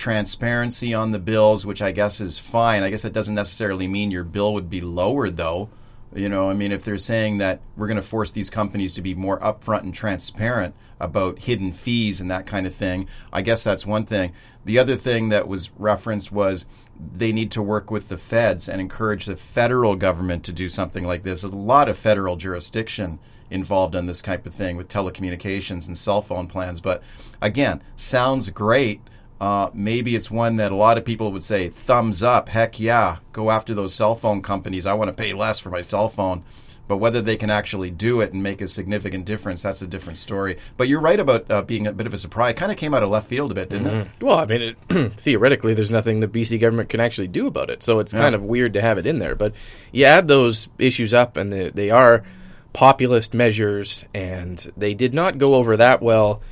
transparency 0.00 0.94
on 0.94 1.12
the 1.12 1.18
bills, 1.18 1.66
which 1.66 1.82
I 1.82 1.92
guess 1.92 2.20
is 2.20 2.38
fine. 2.38 2.82
I 2.82 2.90
guess 2.90 3.02
that 3.02 3.12
doesn't 3.12 3.34
necessarily 3.34 3.86
mean 3.86 4.10
your 4.10 4.24
bill 4.24 4.54
would 4.54 4.70
be 4.70 4.80
lower, 4.80 5.28
though. 5.28 5.68
You 6.12 6.28
know, 6.28 6.50
I 6.50 6.54
mean, 6.54 6.72
if 6.72 6.82
they're 6.82 6.98
saying 6.98 7.38
that 7.38 7.60
we're 7.76 7.86
going 7.86 7.96
to 7.96 8.02
force 8.02 8.32
these 8.32 8.50
companies 8.50 8.94
to 8.94 9.02
be 9.02 9.14
more 9.14 9.38
upfront 9.38 9.82
and 9.82 9.94
transparent 9.94 10.74
about 10.98 11.40
hidden 11.40 11.72
fees 11.72 12.20
and 12.20 12.30
that 12.30 12.46
kind 12.46 12.66
of 12.66 12.74
thing, 12.74 13.06
I 13.32 13.42
guess 13.42 13.62
that's 13.62 13.86
one 13.86 14.06
thing. 14.06 14.32
The 14.64 14.78
other 14.78 14.96
thing 14.96 15.28
that 15.28 15.46
was 15.46 15.70
referenced 15.78 16.32
was 16.32 16.66
they 16.98 17.30
need 17.30 17.50
to 17.52 17.62
work 17.62 17.90
with 17.90 18.08
the 18.08 18.16
feds 18.16 18.68
and 18.68 18.80
encourage 18.80 19.26
the 19.26 19.36
federal 19.36 19.96
government 19.96 20.44
to 20.44 20.52
do 20.52 20.68
something 20.68 21.04
like 21.04 21.22
this. 21.22 21.42
There's 21.42 21.52
a 21.52 21.56
lot 21.56 21.88
of 21.88 21.96
federal 21.96 22.36
jurisdiction 22.36 23.20
involved 23.50 23.94
in 23.94 24.06
this 24.06 24.22
type 24.22 24.46
of 24.46 24.54
thing 24.54 24.76
with 24.76 24.88
telecommunications 24.88 25.86
and 25.86 25.96
cell 25.96 26.22
phone 26.22 26.46
plans. 26.46 26.80
But 26.80 27.02
again, 27.40 27.82
sounds 27.96 28.48
great, 28.50 29.00
Uh, 29.40 29.70
maybe 29.72 30.14
it's 30.14 30.30
one 30.30 30.56
that 30.56 30.70
a 30.70 30.76
lot 30.76 30.98
of 30.98 31.04
people 31.04 31.32
would 31.32 31.42
say, 31.42 31.68
thumbs 31.68 32.22
up, 32.22 32.50
heck 32.50 32.78
yeah, 32.78 33.16
go 33.32 33.50
after 33.50 33.72
those 33.74 33.94
cell 33.94 34.14
phone 34.14 34.42
companies. 34.42 34.84
I 34.86 34.92
want 34.92 35.08
to 35.08 35.14
pay 35.14 35.32
less 35.32 35.58
for 35.58 35.70
my 35.70 35.80
cell 35.80 36.08
phone. 36.08 36.44
But 36.88 36.96
whether 36.96 37.22
they 37.22 37.36
can 37.36 37.50
actually 37.50 37.92
do 37.92 38.20
it 38.20 38.32
and 38.32 38.42
make 38.42 38.60
a 38.60 38.66
significant 38.66 39.24
difference, 39.24 39.62
that's 39.62 39.80
a 39.80 39.86
different 39.86 40.18
story. 40.18 40.56
But 40.76 40.88
you're 40.88 41.00
right 41.00 41.20
about 41.20 41.48
uh, 41.48 41.62
being 41.62 41.86
a 41.86 41.92
bit 41.92 42.08
of 42.08 42.12
a 42.12 42.18
surprise. 42.18 42.54
Kind 42.56 42.72
of 42.72 42.78
came 42.78 42.92
out 42.94 43.04
of 43.04 43.10
left 43.10 43.28
field 43.28 43.52
a 43.52 43.54
bit, 43.54 43.70
didn't 43.70 43.86
it? 43.86 44.08
Well, 44.20 44.40
I 44.40 44.44
mean, 44.44 44.74
it, 44.90 45.12
theoretically, 45.16 45.72
there's 45.72 45.92
nothing 45.92 46.18
the 46.18 46.26
BC 46.26 46.58
government 46.60 46.88
can 46.88 46.98
actually 46.98 47.28
do 47.28 47.46
about 47.46 47.70
it. 47.70 47.84
So 47.84 48.00
it's 48.00 48.12
Yeah. 48.12 48.18
kind 48.22 48.34
of 48.34 48.42
weird 48.42 48.72
to 48.74 48.80
have 48.80 48.98
it 48.98 49.06
in 49.06 49.20
there. 49.20 49.36
But 49.36 49.52
you 49.92 50.04
add 50.04 50.26
those 50.26 50.68
issues 50.78 51.14
up, 51.14 51.36
and 51.36 51.52
they, 51.52 51.70
they 51.70 51.90
are 51.90 52.24
populist 52.72 53.34
measures, 53.34 54.04
and 54.12 54.72
they 54.76 54.92
did 54.92 55.14
not 55.14 55.38
go 55.38 55.54
over 55.54 55.76
that 55.76 56.02
well 56.02 56.42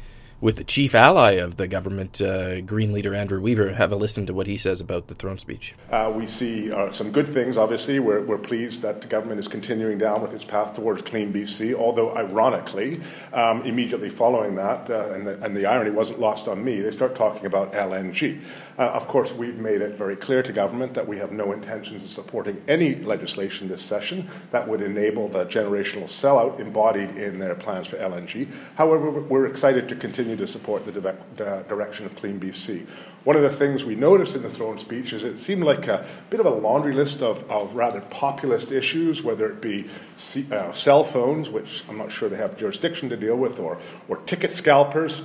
with 0.40 0.57
the 0.57 0.64
chief 0.64 0.95
ally 0.95 1.33
of 1.33 1.57
the 1.57 1.66
government, 1.66 2.21
uh, 2.21 2.61
Green 2.61 2.92
leader 2.92 3.14
Andrew 3.14 3.40
Weaver. 3.40 3.75
Have 3.75 3.90
a 3.90 3.97
listen 3.97 4.26
to 4.26 4.35
what 4.35 4.47
he 4.47 4.57
says 4.57 4.80
about 4.80 5.09
the 5.09 5.14
throne 5.14 5.38
speech. 5.38 5.75
Uh, 5.90 6.12
we 6.14 6.26
see 6.26 6.71
uh, 6.71 6.92
some 6.92 7.11
good 7.11 7.26
things, 7.26 7.57
obviously. 7.57 7.99
We're, 7.99 8.23
we're 8.23 8.38
pleased 8.38 8.83
that 8.83 9.00
the 9.00 9.09
government 9.09 9.40
is 9.40 9.49
continuing 9.49 9.99
down 9.99 10.23
with 10.23 10.33
its 10.35 10.45
path 10.45 10.75
towards 10.75 11.02
clean 11.02 11.33
BC, 11.33 11.75
although, 11.75 12.14
ironically, 12.16 13.00
um, 13.33 13.62
immediately 13.62 14.11
following 14.11 14.54
that, 14.57 14.88
uh, 14.88 15.12
and, 15.12 15.26
the, 15.26 15.42
and 15.45 15.57
the 15.57 15.66
irony 15.66 15.90
wasn't 15.90 16.21
lost 16.21 16.47
on 16.47 16.62
me, 16.62 16.80
they 16.80 16.92
start 16.92 17.14
talking 17.16 17.47
about 17.47 17.73
LNG. 17.73 18.42
Uh, 18.78 18.83
of 18.83 19.09
course, 19.09 19.33
we've 19.33 19.59
made 19.59 19.80
it 19.80 19.97
very 19.97 20.14
clear 20.14 20.42
to 20.42 20.52
government 20.52 20.95
that 20.95 21.09
we 21.09 21.18
have 21.18 21.33
no 21.33 21.52
intentions 21.52 22.04
of 22.04 22.11
supporting 22.11 22.62
any 22.68 22.95
legislation 22.97 23.68
this 23.68 23.83
session 23.83 24.28
that 24.52 24.68
would 24.68 24.83
enable 24.83 25.28
the 25.28 25.45
generational 25.47 26.04
sellout 26.04 26.61
embodied 26.61 27.11
in 27.16 27.38
their 27.40 27.57
plans 27.57 27.88
for 27.88 27.97
LNG. 27.97 28.49
However, 28.76 29.11
we're 29.11 29.47
excited 29.47 29.88
to 29.88 29.97
continue 29.97 30.27
to 30.37 30.47
support 30.47 30.85
the 30.85 30.92
direct, 30.92 31.37
direction 31.68 32.06
of 32.06 32.14
Clean 32.16 32.38
BC. 32.38 32.87
One 33.25 33.37
of 33.37 33.42
the 33.42 33.50
things 33.50 33.85
we 33.85 33.94
noticed 33.94 34.35
in 34.37 34.42
the 34.42 34.50
throne 34.50 34.78
speech 34.78 35.12
is 35.12 35.25
it 35.25 35.40
seemed 35.40 35.64
like 35.64 35.87
a 35.88 36.06
bit 36.30 36.40
of 36.40 36.47
a 36.47 36.50
laundry 36.50 36.94
list 36.94 37.23
of, 37.23 37.49
of 37.50 37.75
rather 37.75 38.00
populist 38.00 38.73
issues, 38.73 39.23
whether 39.23 39.50
it 39.50 39.61
be 39.61 39.87
c- 40.16 40.47
uh, 40.52 40.73
cell 40.73 41.04
phones, 41.04 41.50
which 41.50 41.85
I'm 41.88 41.99
not 41.99 42.11
sure 42.11 42.28
they 42.28 42.37
have 42.37 42.56
jurisdiction 42.56 43.08
to 43.11 43.16
deal 43.16 43.37
with, 43.37 43.58
or, 43.58 43.78
or 44.08 44.18
ticket 44.18 44.52
scalpers 44.52 45.23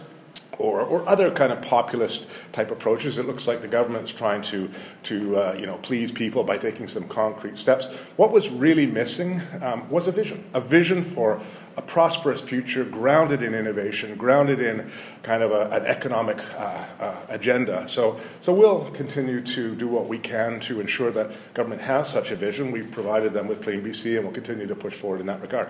or, 0.60 0.82
or 0.82 1.08
other 1.08 1.32
kind 1.32 1.52
of 1.52 1.62
populist 1.62 2.28
type 2.52 2.72
approaches. 2.72 3.18
It 3.18 3.26
looks 3.26 3.48
like 3.48 3.62
the 3.62 3.68
government's 3.68 4.12
trying 4.12 4.42
to, 4.44 4.70
to 5.04 5.38
uh, 5.38 5.56
you 5.58 5.66
know, 5.66 5.78
please 5.78 6.12
people 6.12 6.44
by 6.44 6.58
taking 6.58 6.88
some 6.88 7.08
concrete 7.08 7.58
steps. 7.58 7.88
What 8.18 8.32
was 8.32 8.50
really 8.50 8.86
missing 8.86 9.42
um, 9.62 9.90
was 9.90 10.08
a 10.08 10.12
vision, 10.12 10.44
a 10.54 10.62
vision 10.62 11.04
for 11.04 11.42
a 11.76 11.82
prosperous 11.82 12.42
future 12.42 12.86
grounded 12.86 13.42
in 13.42 13.56
innovation, 13.56 14.16
grounded 14.16 14.62
in 14.62 14.92
kind 15.24 15.42
of 15.42 15.52
a, 15.52 15.70
an 15.76 15.86
economic 15.86 16.38
uh, 16.54 16.86
uh, 17.00 17.16
agenda. 17.30 17.88
So, 17.88 18.20
so 18.42 18.54
we'll 18.54 18.92
continue 18.92 19.42
to 19.42 19.74
do 19.76 19.88
what 19.88 20.08
we 20.08 20.20
can 20.20 20.60
to 20.62 20.80
ensure 20.80 21.10
that 21.12 21.32
government 21.56 21.82
has 21.82 22.08
such 22.10 22.30
a 22.30 22.36
vision. 22.36 22.72
We've 22.72 22.92
provided 22.92 23.34
them 23.34 23.48
with 23.48 23.64
Clean 23.64 23.82
BC, 23.82 24.16
and 24.16 24.26
we'll 24.26 24.34
continue 24.34 24.68
to 24.68 24.76
push 24.76 24.94
forward 24.94 25.20
in 25.20 25.26
that 25.28 25.42
regard. 25.42 25.70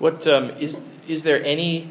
What 0.00 0.26
um, 0.26 0.50
is 0.58 0.84
is 1.06 1.22
there 1.22 1.44
any? 1.44 1.90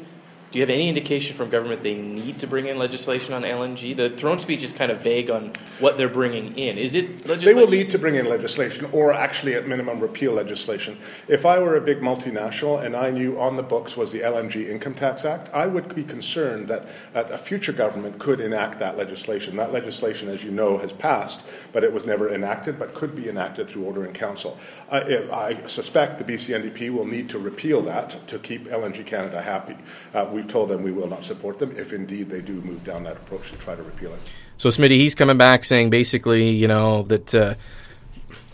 Do 0.52 0.58
you 0.58 0.62
have 0.62 0.70
any 0.70 0.90
indication 0.90 1.34
from 1.34 1.48
government 1.48 1.82
they 1.82 1.94
need 1.94 2.40
to 2.40 2.46
bring 2.46 2.66
in 2.66 2.78
legislation 2.78 3.32
on 3.32 3.40
LNG? 3.40 3.96
The 3.96 4.10
throne 4.10 4.36
speech 4.36 4.62
is 4.62 4.70
kind 4.70 4.92
of 4.92 5.00
vague 5.00 5.30
on 5.30 5.50
what 5.80 5.96
they're 5.96 6.10
bringing 6.10 6.58
in. 6.58 6.76
Is 6.76 6.94
it 6.94 7.26
legislation? 7.26 7.44
They 7.46 7.54
will 7.54 7.70
need 7.70 7.88
to 7.88 7.98
bring 7.98 8.16
in 8.16 8.28
legislation, 8.28 8.86
or 8.92 9.14
actually, 9.14 9.54
at 9.54 9.66
minimum, 9.66 9.98
repeal 9.98 10.34
legislation. 10.34 10.98
If 11.26 11.46
I 11.46 11.58
were 11.58 11.76
a 11.76 11.80
big 11.80 12.00
multinational 12.00 12.84
and 12.84 12.94
I 12.94 13.10
knew 13.10 13.40
on 13.40 13.56
the 13.56 13.62
books 13.62 13.96
was 13.96 14.12
the 14.12 14.20
LNG 14.20 14.68
Income 14.68 14.96
Tax 14.96 15.24
Act, 15.24 15.48
I 15.54 15.66
would 15.66 15.94
be 15.94 16.04
concerned 16.04 16.68
that 16.68 16.86
a 17.14 17.38
future 17.38 17.72
government 17.72 18.18
could 18.18 18.38
enact 18.38 18.78
that 18.80 18.98
legislation. 18.98 19.56
That 19.56 19.72
legislation, 19.72 20.28
as 20.28 20.44
you 20.44 20.50
know, 20.50 20.76
has 20.76 20.92
passed, 20.92 21.40
but 21.72 21.82
it 21.82 21.94
was 21.94 22.04
never 22.04 22.30
enacted, 22.30 22.78
but 22.78 22.92
could 22.92 23.16
be 23.16 23.26
enacted 23.26 23.70
through 23.70 23.84
order 23.84 24.04
in 24.04 24.12
council. 24.12 24.58
I, 24.90 25.00
I 25.32 25.66
suspect 25.66 26.18
the 26.18 26.30
BC 26.30 26.60
NDP 26.60 26.92
will 26.92 27.06
need 27.06 27.30
to 27.30 27.38
repeal 27.38 27.80
that 27.82 28.28
to 28.28 28.38
keep 28.38 28.66
LNG 28.66 29.06
Canada 29.06 29.40
happy. 29.40 29.76
Uh, 30.12 30.26
we've 30.42 30.50
told 30.50 30.68
them 30.68 30.82
we 30.82 30.90
will 30.90 31.06
not 31.06 31.24
support 31.24 31.60
them 31.60 31.72
if 31.76 31.92
indeed 31.92 32.28
they 32.28 32.40
do 32.40 32.54
move 32.62 32.84
down 32.84 33.04
that 33.04 33.16
approach 33.16 33.50
to 33.50 33.56
try 33.58 33.76
to 33.76 33.82
repeal 33.82 34.12
it. 34.12 34.20
So 34.58 34.70
Smitty, 34.70 34.90
he's 34.90 35.14
coming 35.14 35.38
back 35.38 35.64
saying 35.64 35.90
basically, 35.90 36.50
you 36.50 36.66
know, 36.66 37.04
that 37.04 37.34
uh, 37.34 37.54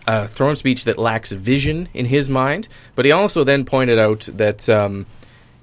a 0.06 0.28
throne 0.28 0.56
speech 0.56 0.84
that 0.84 0.98
lacks 0.98 1.32
vision 1.32 1.88
in 1.94 2.06
his 2.06 2.28
mind. 2.28 2.68
But 2.94 3.06
he 3.06 3.12
also 3.12 3.42
then 3.42 3.64
pointed 3.64 3.98
out 3.98 4.28
that 4.34 4.68
um, 4.68 5.06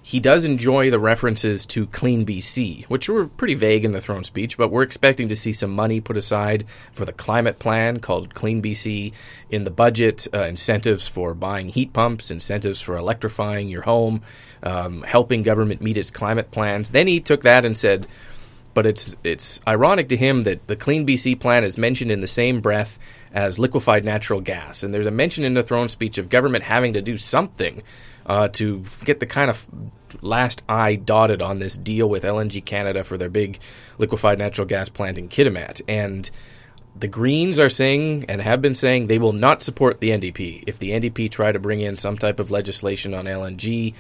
he 0.01 0.20
does 0.20 0.46
enjoy 0.46 0.89
the 0.91 1.00
references 1.00 1.65
to 1.67 1.88
Clean 1.88 2.25
BC, 2.25 2.86
which 2.86 3.08
were 3.08 3.25
pretty 3.25 3.55
vague 3.55 3.86
in 3.86 3.91
the 3.91 4.01
throne 4.01 4.24
speech. 4.24 4.58
But 4.58 4.70
we're 4.70 4.84
expecting 4.84 5.27
to 5.29 5.36
see 5.36 5.53
some 5.53 5.72
money 5.72 6.01
put 6.01 6.17
aside 6.17 6.65
for 6.94 7.05
the 7.05 7.13
climate 7.13 7.60
plan 7.60 8.00
called 8.00 8.34
Clean 8.34 8.62
BC 8.62 9.13
in 9.50 9.63
the 9.63 9.72
budget, 9.72 10.27
uh, 10.34 10.44
incentives 10.44 11.08
for 11.08 11.34
buying 11.34 11.70
heat 11.70 11.94
pumps, 11.94 12.29
incentives 12.29 12.82
for 12.82 12.98
electrifying 12.98 13.70
your 13.70 13.84
home, 13.84 14.22
um, 14.66 15.04
helping 15.04 15.44
government 15.44 15.82
meet 15.82 15.98
its 15.98 16.12
climate 16.12 16.52
plans. 16.52 16.90
Then 16.90 17.08
he 17.08 17.20
took 17.20 17.44
that 17.44 17.64
and 17.64 17.78
said 17.78 18.08
but 18.76 18.86
it's 18.86 19.16
it's 19.24 19.62
ironic 19.68 20.10
to 20.10 20.18
him 20.18 20.44
that 20.44 20.68
the 20.68 20.76
Clean 20.76 21.08
BC 21.08 21.40
plan 21.40 21.64
is 21.64 21.78
mentioned 21.78 22.12
in 22.12 22.20
the 22.20 22.28
same 22.28 22.60
breath 22.62 23.00
as 23.34 23.58
liquefied 23.58 24.06
natural 24.06 24.42
gas, 24.42 24.84
and 24.84 24.94
there's 24.94 25.08
a 25.08 25.12
mention 25.12 25.44
in 25.44 25.56
the 25.56 25.64
throne 25.64 25.90
speech 25.90 26.20
of 26.20 26.30
government 26.30 26.66
having 26.66 26.94
to 26.94 27.02
do 27.02 27.18
something 27.18 27.82
uh, 28.28 28.50
to 28.50 28.84
get 29.06 29.20
the 29.20 29.26
kind 29.26 29.50
of 29.50 29.66
last 30.22 30.62
I 30.68 30.96
dotted 30.96 31.42
on 31.42 31.60
this 31.60 31.78
deal 31.78 32.08
with 32.08 32.24
LNG 32.24 32.64
Canada 32.64 33.04
for 33.04 33.18
their 33.18 33.30
big 33.30 33.60
liquefied 33.98 34.38
natural 34.38 34.68
gas 34.68 34.90
plant 34.90 35.18
in 35.18 35.30
Kitimat, 35.30 35.82
and 35.88 36.30
the 36.98 37.08
Greens 37.08 37.60
are 37.60 37.70
saying 37.70 38.26
and 38.28 38.42
have 38.42 38.62
been 38.62 38.76
saying 38.76 39.08
they 39.08 39.20
will 39.20 39.34
not 39.34 39.64
support 39.64 40.02
the 40.02 40.10
NDP 40.10 40.66
if 40.68 40.80
the 40.80 40.92
NDP 40.92 41.32
try 41.32 41.54
to 41.54 41.60
bring 41.60 41.80
in 41.80 41.96
some 41.96 42.18
type 42.18 42.42
of 42.42 42.52
legislation 42.52 43.14
on 43.14 43.24
LNG. 43.24 43.94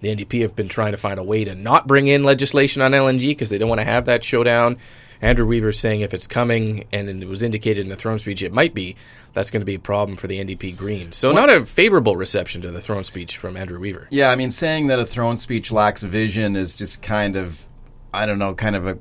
The 0.00 0.14
NDP 0.14 0.42
have 0.42 0.54
been 0.54 0.68
trying 0.68 0.92
to 0.92 0.98
find 0.98 1.18
a 1.18 1.22
way 1.22 1.44
to 1.44 1.54
not 1.54 1.86
bring 1.86 2.06
in 2.06 2.22
legislation 2.22 2.82
on 2.82 2.92
LNG 2.92 3.28
because 3.28 3.50
they 3.50 3.58
don't 3.58 3.68
want 3.68 3.80
to 3.80 3.84
have 3.84 4.06
that 4.06 4.24
showdown. 4.24 4.76
Andrew 5.22 5.46
Weaver 5.46 5.72
saying 5.72 6.02
if 6.02 6.12
it's 6.12 6.26
coming 6.26 6.84
and 6.92 7.08
it 7.08 7.26
was 7.26 7.42
indicated 7.42 7.80
in 7.80 7.88
the 7.88 7.96
throne 7.96 8.18
speech 8.18 8.42
it 8.42 8.52
might 8.52 8.74
be, 8.74 8.96
that's 9.32 9.50
going 9.50 9.60
to 9.60 9.66
be 9.66 9.74
a 9.74 9.78
problem 9.78 10.16
for 10.16 10.26
the 10.26 10.42
NDP 10.42 10.76
Greens. 10.76 11.16
So 11.16 11.32
not 11.32 11.50
a 11.50 11.64
favorable 11.64 12.16
reception 12.16 12.62
to 12.62 12.70
the 12.70 12.80
throne 12.80 13.04
speech 13.04 13.36
from 13.36 13.56
Andrew 13.56 13.78
Weaver. 13.78 14.08
Yeah, 14.10 14.30
I 14.30 14.36
mean, 14.36 14.50
saying 14.50 14.88
that 14.88 14.98
a 14.98 15.06
throne 15.06 15.36
speech 15.36 15.72
lacks 15.72 16.02
vision 16.02 16.56
is 16.56 16.74
just 16.74 17.02
kind 17.02 17.36
of, 17.36 17.66
I 18.12 18.26
don't 18.26 18.38
know, 18.38 18.54
kind 18.54 18.76
of 18.76 18.86
a 18.86 18.98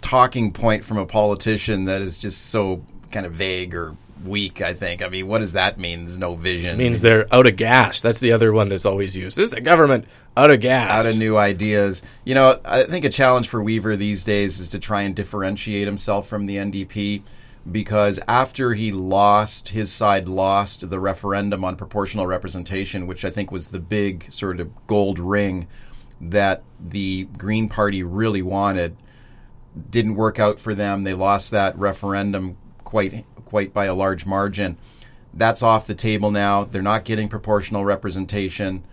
talking 0.00 0.52
point 0.52 0.84
from 0.84 0.98
a 0.98 1.06
politician 1.06 1.84
that 1.84 2.02
is 2.02 2.18
just 2.18 2.46
so 2.46 2.84
kind 3.10 3.26
of 3.26 3.32
vague 3.32 3.74
or 3.74 3.96
weak, 4.24 4.60
I 4.60 4.74
think. 4.74 5.02
I 5.02 5.08
mean, 5.08 5.26
what 5.26 5.38
does 5.38 5.52
that 5.52 5.78
mean? 5.78 6.04
There's 6.04 6.18
no 6.18 6.34
vision. 6.34 6.74
It 6.74 6.82
means 6.82 7.00
they're 7.00 7.26
out 7.32 7.46
of 7.46 7.56
gas. 7.56 8.00
That's 8.00 8.20
the 8.20 8.32
other 8.32 8.52
one 8.52 8.68
that's 8.68 8.86
always 8.86 9.16
used. 9.16 9.36
This 9.36 9.50
is 9.50 9.54
a 9.54 9.60
government 9.60 10.06
out 10.36 10.50
of 10.50 10.60
gas. 10.60 10.90
out 10.90 11.12
of 11.12 11.18
new 11.18 11.36
ideas. 11.36 12.02
You 12.24 12.34
know, 12.34 12.60
I 12.64 12.84
think 12.84 13.04
a 13.04 13.10
challenge 13.10 13.48
for 13.48 13.62
Weaver 13.62 13.96
these 13.96 14.24
days 14.24 14.60
is 14.60 14.68
to 14.70 14.78
try 14.78 15.02
and 15.02 15.14
differentiate 15.14 15.86
himself 15.86 16.28
from 16.28 16.46
the 16.46 16.56
NDP 16.56 17.22
because 17.70 18.18
after 18.26 18.74
he 18.74 18.92
lost, 18.92 19.70
his 19.70 19.92
side 19.92 20.28
lost 20.28 20.88
the 20.88 21.00
referendum 21.00 21.64
on 21.64 21.76
proportional 21.76 22.26
representation, 22.26 23.06
which 23.06 23.24
I 23.24 23.30
think 23.30 23.50
was 23.50 23.68
the 23.68 23.80
big 23.80 24.30
sort 24.30 24.60
of 24.60 24.70
gold 24.86 25.18
ring 25.18 25.66
that 26.20 26.62
the 26.80 27.24
Green 27.36 27.68
Party 27.68 28.02
really 28.02 28.42
wanted. 28.42 28.96
Didn't 29.90 30.16
work 30.16 30.38
out 30.38 30.58
for 30.58 30.74
them. 30.74 31.04
They 31.04 31.14
lost 31.14 31.50
that 31.50 31.78
referendum 31.78 32.56
quite 32.84 33.24
quite 33.48 33.72
by 33.72 33.86
a 33.86 33.94
large 33.94 34.26
margin. 34.26 34.76
That's 35.32 35.62
off 35.62 35.86
the 35.86 35.94
table 35.94 36.30
now. 36.30 36.64
They're 36.64 36.82
not 36.82 37.04
getting 37.04 37.28
proportional 37.28 37.84
representation. 37.84 38.84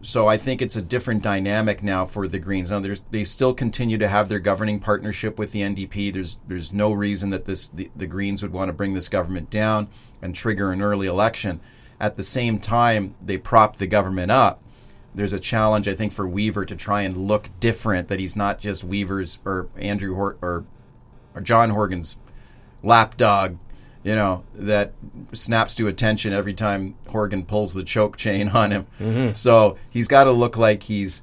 So 0.00 0.28
I 0.28 0.36
think 0.36 0.62
it's 0.62 0.76
a 0.76 0.82
different 0.82 1.22
dynamic 1.22 1.82
now 1.82 2.06
for 2.06 2.26
the 2.26 2.38
Greens. 2.38 2.70
Now 2.70 2.82
they 3.10 3.24
still 3.24 3.52
continue 3.52 3.98
to 3.98 4.08
have 4.08 4.28
their 4.28 4.38
governing 4.38 4.78
partnership 4.80 5.38
with 5.38 5.52
the 5.52 5.60
NDP. 5.60 6.12
There's 6.12 6.38
there's 6.46 6.72
no 6.72 6.92
reason 6.92 7.30
that 7.30 7.44
this 7.44 7.68
the, 7.68 7.90
the 7.94 8.06
Greens 8.06 8.40
would 8.42 8.52
want 8.52 8.68
to 8.68 8.72
bring 8.72 8.94
this 8.94 9.08
government 9.08 9.50
down 9.50 9.88
and 10.22 10.34
trigger 10.34 10.72
an 10.72 10.82
early 10.82 11.06
election. 11.06 11.60
At 12.00 12.16
the 12.16 12.22
same 12.22 12.60
time, 12.60 13.16
they 13.20 13.36
prop 13.36 13.76
the 13.78 13.88
government 13.88 14.30
up. 14.30 14.62
There's 15.14 15.32
a 15.32 15.40
challenge, 15.40 15.88
I 15.88 15.94
think, 15.94 16.12
for 16.12 16.28
Weaver 16.28 16.64
to 16.64 16.76
try 16.76 17.02
and 17.02 17.16
look 17.16 17.50
different. 17.58 18.06
That 18.06 18.20
he's 18.20 18.36
not 18.36 18.60
just 18.60 18.84
Weaver's 18.84 19.40
or 19.44 19.68
Andrew 19.76 20.14
Hor- 20.14 20.36
or 20.40 20.64
or 21.34 21.40
John 21.40 21.70
Horgan's 21.70 22.18
lapdog 22.84 23.58
you 24.02 24.14
know, 24.14 24.44
that 24.54 24.92
snaps 25.32 25.74
to 25.76 25.86
attention 25.86 26.32
every 26.32 26.54
time 26.54 26.94
Horgan 27.08 27.44
pulls 27.44 27.74
the 27.74 27.84
choke 27.84 28.16
chain 28.16 28.48
on 28.54 28.70
him. 28.70 28.86
Mm-hmm. 29.00 29.32
So 29.32 29.76
he's 29.90 30.08
got 30.08 30.24
to 30.24 30.32
look 30.32 30.56
like 30.56 30.84
he's 30.84 31.22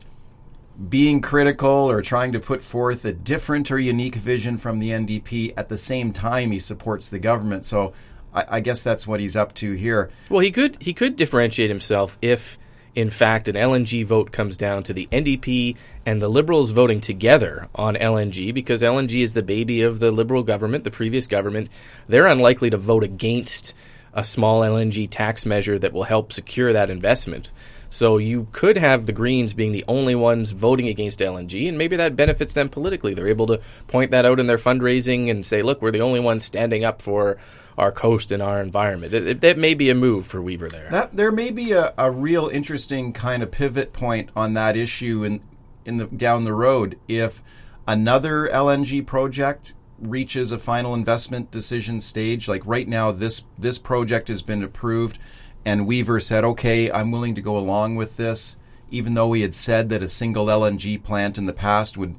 being 0.90 1.22
critical 1.22 1.70
or 1.70 2.02
trying 2.02 2.34
to 2.34 2.40
put 2.40 2.62
forth 2.62 3.06
a 3.06 3.14
different 3.14 3.72
or 3.72 3.80
unique 3.80 4.16
vision 4.16 4.58
from 4.58 4.80
the 4.80 4.90
NDP. 4.90 5.54
At 5.56 5.70
the 5.70 5.78
same 5.78 6.12
time, 6.12 6.52
he 6.52 6.60
supports 6.60 7.10
the 7.10 7.20
government. 7.20 7.66
So 7.66 7.94
I, 8.34 8.46
I 8.50 8.60
guess 8.60 8.84
that's 8.84 9.08
what 9.08 9.20
he's 9.20 9.36
up 9.36 9.54
to 9.56 9.72
here. 9.72 10.12
Well, 10.30 10.42
he 10.42 10.52
could 10.52 10.78
he 10.82 10.94
could 10.94 11.16
differentiate 11.16 11.70
himself 11.70 12.18
if 12.22 12.60
in 12.96 13.10
fact, 13.10 13.50
an 13.50 13.56
LNG 13.56 14.06
vote 14.06 14.32
comes 14.32 14.56
down 14.56 14.84
to 14.84 14.94
the 14.94 15.08
NDP 15.12 15.76
and 16.06 16.22
the 16.22 16.30
Liberals 16.30 16.72
voting 16.72 17.02
together 17.02 17.68
on 17.76 17.96
LNG 17.96 18.54
because 18.54 18.82
LNG 18.82 19.22
is 19.22 19.34
the 19.34 19.44
baby 19.44 19.82
of 19.82 20.00
the 20.00 20.12
Liberal 20.12 20.44
government, 20.44 20.86
the 20.86 20.92
previous 20.92 21.28
government. 21.28 21.70
They're 22.08 22.26
unlikely 22.26 22.70
to 22.70 22.78
vote 22.78 23.04
against 23.04 23.74
a 24.14 24.24
small 24.24 24.62
LNG 24.62 25.10
tax 25.10 25.46
measure 25.46 25.78
that 25.78 25.92
will 25.92 26.04
help 26.04 26.32
secure 26.32 26.72
that 26.72 26.90
investment. 26.90 27.52
So 27.90 28.18
you 28.18 28.48
could 28.54 28.78
have 28.78 29.06
the 29.06 29.14
Greens 29.14 29.54
being 29.54 29.74
the 29.74 29.86
only 29.88 30.16
ones 30.16 30.52
voting 30.52 30.88
against 30.88 31.20
LNG, 31.20 31.68
and 31.68 31.78
maybe 31.78 31.98
that 31.98 32.16
benefits 32.16 32.54
them 32.54 32.70
politically. 32.70 33.14
They're 33.14 33.28
able 33.28 33.48
to 33.48 33.62
point 33.88 34.12
that 34.12 34.26
out 34.26 34.40
in 34.40 34.48
their 34.48 34.58
fundraising 34.58 35.30
and 35.30 35.46
say, 35.46 35.62
look, 35.62 35.82
we're 35.82 35.92
the 35.92 36.02
only 36.02 36.20
ones 36.20 36.46
standing 36.46 36.86
up 36.86 37.02
for 37.02 37.38
our 37.78 37.92
coast 37.92 38.32
and 38.32 38.42
our 38.42 38.62
environment. 38.62 39.42
That 39.42 39.58
may 39.58 39.74
be 39.74 39.90
a 39.90 39.96
move 39.96 40.26
for 40.26 40.42
Weaver 40.42 40.70
there. 40.70 40.90
That, 40.92 41.16
there 41.16 41.32
may 41.32 41.52
be 41.52 41.72
a, 41.74 41.94
a 41.98 42.10
real 42.10 42.48
interesting 42.48 43.12
kind 43.12 43.44
of 43.44 43.52
pivot 43.52 43.92
point 43.92 44.30
on 44.36 44.54
that 44.54 44.78
issue 44.78 45.24
in, 45.24 45.42
in 45.84 45.98
the 45.98 46.06
down 46.06 46.46
the 46.46 46.54
road 46.54 46.98
if 47.08 47.44
another 47.88 48.48
LNG 48.48 49.06
project 49.06 49.74
reaches 50.00 50.52
a 50.52 50.58
final 50.58 50.94
investment 50.94 51.52
decision 51.52 52.00
stage. 52.00 52.48
Like 52.48 52.64
right 52.66 52.88
now, 52.88 53.12
this 53.12 53.44
this 53.58 53.78
project 53.78 54.28
has 54.30 54.42
been 54.42 54.64
approved, 54.64 55.20
and 55.66 55.88
Weaver 55.88 56.20
said, 56.20 56.44
"Okay, 56.44 56.92
I'm 56.92 57.12
willing 57.12 57.36
to 57.36 57.42
go 57.42 57.58
along 57.58 57.96
with 57.96 58.18
this." 58.18 58.56
Even 58.92 59.16
though 59.16 59.28
we 59.28 59.42
had 59.42 59.56
said 59.56 59.90
that 59.90 60.04
a 60.04 60.08
single 60.08 60.46
LNG 60.46 61.02
plant 61.02 61.38
in 61.38 61.48
the 61.48 61.54
past 61.54 61.98
would 61.98 62.16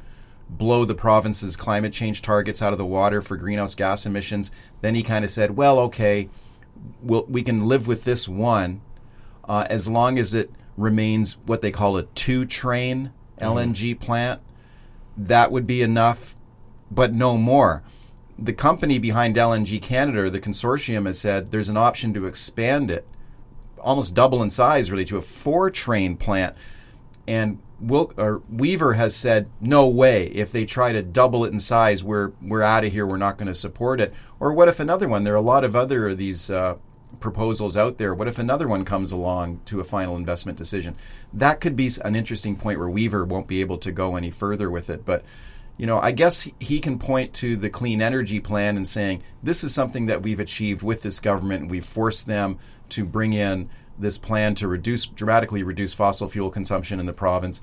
blow 0.49 0.85
the 0.85 0.95
province's 0.95 1.57
climate 1.57 1.93
change 1.93 2.23
targets 2.23 2.63
out 2.63 2.73
of 2.73 2.79
the 2.79 2.87
water 2.87 3.21
for 3.21 3.37
greenhouse 3.37 3.75
gas 3.75 4.07
emissions. 4.07 4.51
Then 4.81 4.95
he 4.95 5.03
kind 5.03 5.25
of 5.25 5.31
said, 5.31 5.57
well, 5.57 5.79
okay, 5.81 6.29
we'll, 7.03 7.25
we 7.27 7.43
can 7.43 7.67
live 7.67 7.87
with 7.87 8.05
this 8.05 8.29
one 8.29 8.81
uh, 9.45 9.67
as 9.69 9.89
long 9.89 10.19
as 10.19 10.35
it 10.35 10.51
remains 10.77 11.39
what 11.47 11.63
they 11.63 11.71
call 11.71 11.97
a 11.97 12.05
two 12.05 12.45
train 12.45 13.13
LNG 13.41 13.95
mm-hmm. 13.95 14.05
plant. 14.05 14.41
That 15.17 15.51
would 15.51 15.67
be 15.67 15.83
enough, 15.83 16.37
but 16.91 17.13
no 17.13 17.37
more. 17.37 17.83
The 18.39 18.53
company 18.53 18.99
behind 18.99 19.37
LNG 19.37 19.81
Canada, 19.81 20.29
the 20.29 20.41
consortium, 20.41 21.07
has 21.07 21.19
said 21.19 21.51
there's 21.51 21.71
an 21.71 21.79
option 21.79 22.13
to 22.15 22.27
expand 22.27 22.91
it 22.91 23.07
almost 23.87 24.15
double 24.15 24.43
in 24.43 24.51
size, 24.51 24.91
really, 24.91 25.05
to 25.07 25.17
a 25.17 25.23
four 25.23 25.71
train 25.71 26.17
plant. 26.17 26.55
And 27.27 27.61
Wil- 27.81 28.13
or 28.17 28.43
Weaver 28.51 28.95
has 28.95 29.15
said 29.15 29.51
no 29.61 29.87
way. 29.87 30.27
If 30.29 30.51
they 30.51 30.65
try 30.65 30.93
to 30.93 31.03
double 31.03 31.45
it 31.45 31.53
in 31.53 31.61
size, 31.61 32.03
we're 32.03 32.33
we're 32.41 32.63
out 32.63 32.85
of 32.85 32.93
here. 32.93 33.07
We're 33.07 33.17
not 33.17 33.37
going 33.37 33.49
to 33.49 33.55
support 33.55 34.01
it. 34.01 34.15
Or 34.41 34.53
what 34.53 34.69
if 34.69 34.81
another 34.81 35.09
one? 35.09 35.25
There 35.25 35.35
are 35.35 35.37
a 35.37 35.43
lot 35.43 35.65
of 35.65 35.77
other 35.77 36.09
of 36.09 36.19
these 36.19 36.51
uh, 36.51 36.77
proposals 37.21 37.77
out 37.77 37.99
there. 37.99 38.15
What 38.15 38.29
if 38.29 38.39
another 38.39 38.69
one 38.69 38.85
comes 38.85 39.13
along 39.13 39.61
to 39.67 39.81
a 39.81 39.85
final 39.85 40.17
investment 40.17 40.57
decision? 40.57 40.97
That 41.33 41.61
could 41.61 41.77
be 41.77 41.91
an 42.05 42.17
interesting 42.17 42.57
point 42.57 42.79
where 42.79 42.89
Weaver 42.89 43.25
won't 43.25 43.49
be 43.49 43.61
able 43.61 43.79
to 43.79 43.93
go 43.93 44.17
any 44.17 44.31
further 44.31 44.71
with 44.71 44.89
it. 44.89 45.05
But 45.05 45.25
you 45.77 45.87
know, 45.87 46.01
I 46.01 46.13
guess 46.13 46.49
he 46.59 46.81
can 46.81 46.99
point 46.99 47.35
to 47.35 47.57
the 47.57 47.69
clean 47.69 48.01
energy 48.01 48.41
plan 48.41 48.77
and 48.77 48.89
saying 48.89 49.23
this 49.43 49.63
is 49.63 49.75
something 49.75 50.07
that 50.07 50.23
we've 50.23 50.41
achieved 50.41 50.83
with 50.83 51.03
this 51.03 51.21
government, 51.21 51.71
we've 51.71 51.85
forced 51.85 52.27
them 52.27 52.59
to 52.91 53.05
bring 53.05 53.35
in 53.35 53.69
this 53.99 54.19
plan 54.19 54.55
to 54.57 54.69
reduce 54.69 55.07
dramatically 55.07 55.63
reduce 55.63 55.95
fossil 55.95 56.29
fuel 56.29 56.51
consumption 56.51 57.01
in 57.01 57.07
the 57.07 57.13
province. 57.13 57.61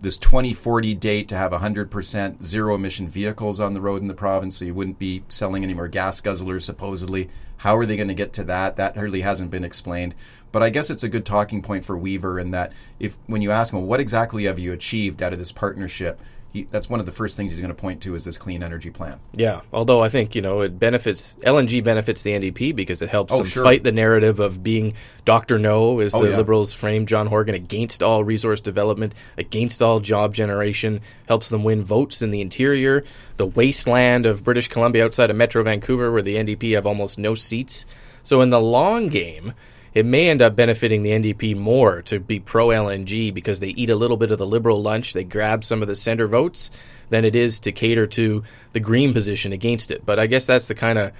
This 0.00 0.16
2040 0.16 0.94
date 0.94 1.26
to 1.28 1.36
have 1.36 1.50
100% 1.50 2.40
zero 2.40 2.76
emission 2.76 3.08
vehicles 3.08 3.58
on 3.58 3.74
the 3.74 3.80
road 3.80 4.00
in 4.00 4.06
the 4.06 4.14
province, 4.14 4.56
so 4.56 4.64
you 4.64 4.72
wouldn't 4.74 5.00
be 5.00 5.24
selling 5.28 5.64
any 5.64 5.74
more 5.74 5.88
gas 5.88 6.20
guzzlers, 6.20 6.62
supposedly. 6.62 7.28
How 7.58 7.76
are 7.76 7.84
they 7.84 7.96
going 7.96 8.06
to 8.06 8.14
get 8.14 8.32
to 8.34 8.44
that? 8.44 8.76
That 8.76 8.96
really 8.96 9.22
hasn't 9.22 9.50
been 9.50 9.64
explained. 9.64 10.14
But 10.52 10.62
I 10.62 10.70
guess 10.70 10.88
it's 10.88 11.02
a 11.02 11.08
good 11.08 11.26
talking 11.26 11.62
point 11.62 11.84
for 11.84 11.98
Weaver 11.98 12.38
in 12.38 12.52
that 12.52 12.72
if 13.00 13.18
when 13.26 13.42
you 13.42 13.50
ask 13.50 13.72
him, 13.72 13.80
well, 13.80 13.88
what 13.88 13.98
exactly 13.98 14.44
have 14.44 14.60
you 14.60 14.72
achieved 14.72 15.20
out 15.20 15.32
of 15.32 15.40
this 15.40 15.50
partnership? 15.50 16.20
He, 16.52 16.62
that's 16.62 16.88
one 16.88 16.98
of 16.98 17.06
the 17.06 17.12
first 17.12 17.36
things 17.36 17.50
he's 17.50 17.60
going 17.60 17.74
to 17.74 17.80
point 17.80 18.02
to 18.02 18.14
is 18.14 18.24
this 18.24 18.38
clean 18.38 18.62
energy 18.62 18.90
plan. 18.90 19.20
Yeah, 19.34 19.60
although 19.72 20.02
I 20.02 20.08
think 20.08 20.34
you 20.34 20.40
know 20.40 20.62
it 20.62 20.78
benefits 20.78 21.34
LNG 21.36 21.84
benefits 21.84 22.22
the 22.22 22.30
NDP 22.30 22.74
because 22.74 23.02
it 23.02 23.10
helps 23.10 23.32
oh, 23.32 23.38
them 23.38 23.46
sure. 23.46 23.64
fight 23.64 23.82
the 23.82 23.92
narrative 23.92 24.40
of 24.40 24.62
being 24.62 24.94
Doctor 25.24 25.58
No, 25.58 26.00
as 26.00 26.14
oh, 26.14 26.22
the 26.22 26.30
yeah. 26.30 26.36
Liberals 26.36 26.72
frame 26.72 27.04
John 27.04 27.26
Horgan 27.26 27.54
against 27.54 28.02
all 28.02 28.24
resource 28.24 28.60
development, 28.60 29.14
against 29.36 29.82
all 29.82 30.00
job 30.00 30.34
generation. 30.34 31.00
Helps 31.28 31.50
them 31.50 31.64
win 31.64 31.84
votes 31.84 32.22
in 32.22 32.30
the 32.30 32.40
interior, 32.40 33.04
the 33.36 33.46
wasteland 33.46 34.24
of 34.24 34.42
British 34.42 34.68
Columbia 34.68 35.04
outside 35.04 35.28
of 35.28 35.36
Metro 35.36 35.62
Vancouver, 35.62 36.10
where 36.10 36.22
the 36.22 36.36
NDP 36.36 36.74
have 36.74 36.86
almost 36.86 37.18
no 37.18 37.34
seats. 37.34 37.84
So 38.22 38.40
in 38.40 38.50
the 38.50 38.60
long 38.60 39.08
game 39.08 39.52
it 39.98 40.06
may 40.06 40.28
end 40.28 40.40
up 40.40 40.54
benefiting 40.54 41.02
the 41.02 41.10
NDP 41.10 41.56
more 41.56 42.02
to 42.02 42.20
be 42.20 42.38
pro 42.38 42.68
LNG 42.68 43.34
because 43.34 43.58
they 43.58 43.70
eat 43.70 43.90
a 43.90 43.96
little 43.96 44.16
bit 44.16 44.30
of 44.30 44.38
the 44.38 44.46
liberal 44.46 44.80
lunch, 44.80 45.12
they 45.12 45.24
grab 45.24 45.64
some 45.64 45.82
of 45.82 45.88
the 45.88 45.96
center 45.96 46.28
votes, 46.28 46.70
than 47.08 47.24
it 47.24 47.34
is 47.34 47.58
to 47.58 47.72
cater 47.72 48.06
to 48.06 48.44
the 48.74 48.78
green 48.78 49.12
position 49.12 49.52
against 49.52 49.90
it. 49.90 50.06
But 50.06 50.20
I 50.20 50.28
guess 50.28 50.46
that's 50.46 50.68
the 50.68 50.76
kind 50.76 51.00
of 51.00 51.10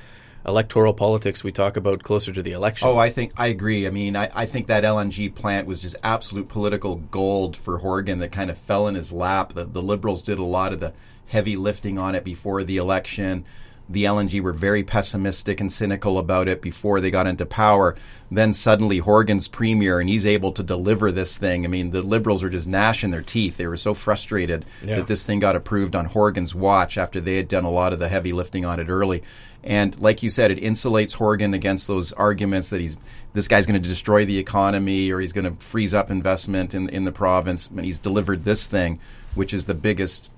electoral 0.47 0.95
politics 0.95 1.43
we 1.43 1.51
talk 1.51 1.77
about 1.77 2.05
closer 2.05 2.33
to 2.33 2.41
the 2.41 2.53
election. 2.53 2.87
Oh, 2.87 2.97
I 2.97 3.11
think 3.11 3.33
I 3.37 3.49
agree. 3.49 3.85
I 3.85 3.91
mean, 3.91 4.15
I, 4.15 4.31
I 4.33 4.47
think 4.47 4.69
that 4.69 4.85
LNG 4.85 5.35
plant 5.35 5.67
was 5.67 5.83
just 5.83 5.97
absolute 6.05 6.49
political 6.49 6.95
gold 6.95 7.57
for 7.57 7.79
Horgan 7.79 8.21
that 8.21 8.31
kind 8.31 8.49
of 8.49 8.57
fell 8.57 8.87
in 8.87 8.95
his 8.95 9.13
lap. 9.13 9.55
The, 9.55 9.65
the 9.65 9.83
Liberals 9.83 10.23
did 10.23 10.39
a 10.39 10.45
lot 10.45 10.73
of 10.73 10.79
the 10.79 10.95
heavy 11.27 11.57
lifting 11.57 11.99
on 11.99 12.15
it 12.15 12.23
before 12.23 12.63
the 12.63 12.77
election 12.77 13.45
the 13.89 14.05
LNG 14.05 14.41
were 14.41 14.53
very 14.53 14.83
pessimistic 14.83 15.61
and 15.61 15.73
cynical 15.73 16.19
about 16.19 16.47
it 16.47 16.61
before 16.61 17.01
they 17.01 17.11
got 17.11 17.27
into 17.27 17.47
power. 17.47 17.97
Then 18.31 18.53
suddenly 18.53 18.99
Horgan's 18.99 19.49
premier 19.49 19.99
and 19.99 20.09
he's 20.09 20.27
able 20.27 20.53
to 20.53 20.63
deliver 20.63 21.11
this 21.11 21.39
thing. 21.39 21.65
I 21.65 21.69
mean, 21.69 21.91
the 21.91 22.03
liberals 22.03 22.43
were 22.43 22.51
just 22.51 22.69
gnashing 22.69 23.11
their 23.11 23.23
teeth. 23.23 23.57
They 23.57 23.67
were 23.67 23.79
so 23.79 23.95
frustrated 23.95 24.67
yeah. 24.83 24.97
that 24.97 25.07
this 25.07 25.25
thing 25.25 25.41
got 25.41 25.57
approved 25.57 25.97
on 25.97 26.05
Horgan's 26.05 26.55
watch 26.55 26.99
after 26.99 27.21
they 27.21 27.37
had 27.37 27.49
done 27.49 27.65
a 27.65 27.71
lot 27.71 27.95
of 27.95 27.99
the 27.99 28.09
heavy 28.09 28.33
lifting 28.33 28.67
on 28.67 28.79
it 28.79 28.91
early. 28.91 29.23
And 29.65 29.99
like 29.99 30.23
you 30.23 30.31
said, 30.31 30.51
it 30.51 30.61
insulates 30.61 31.15
Horgan 31.15 31.55
against 31.55 31.89
those 31.89 32.13
arguments 32.13 32.71
that 32.71 32.81
he's 32.81 32.97
this 33.33 33.49
guy's 33.49 33.67
going 33.67 33.81
to 33.81 33.89
destroy 33.89 34.25
the 34.25 34.39
economy 34.39 35.11
or 35.11 35.21
he's 35.21 35.33
going 35.33 35.45
to 35.45 35.63
freeze 35.63 35.95
up 35.95 36.11
investment 36.11 36.75
in 36.75 36.89
in 36.91 37.05
the 37.05 37.13
province. 37.13 37.69
And 37.69 37.85
he's 37.85 37.99
delivered 37.99 38.45
this 38.45 38.67
thing, 38.67 39.01
which 39.35 39.55
is 39.55 39.65
the 39.67 39.75
biggest 39.75 40.31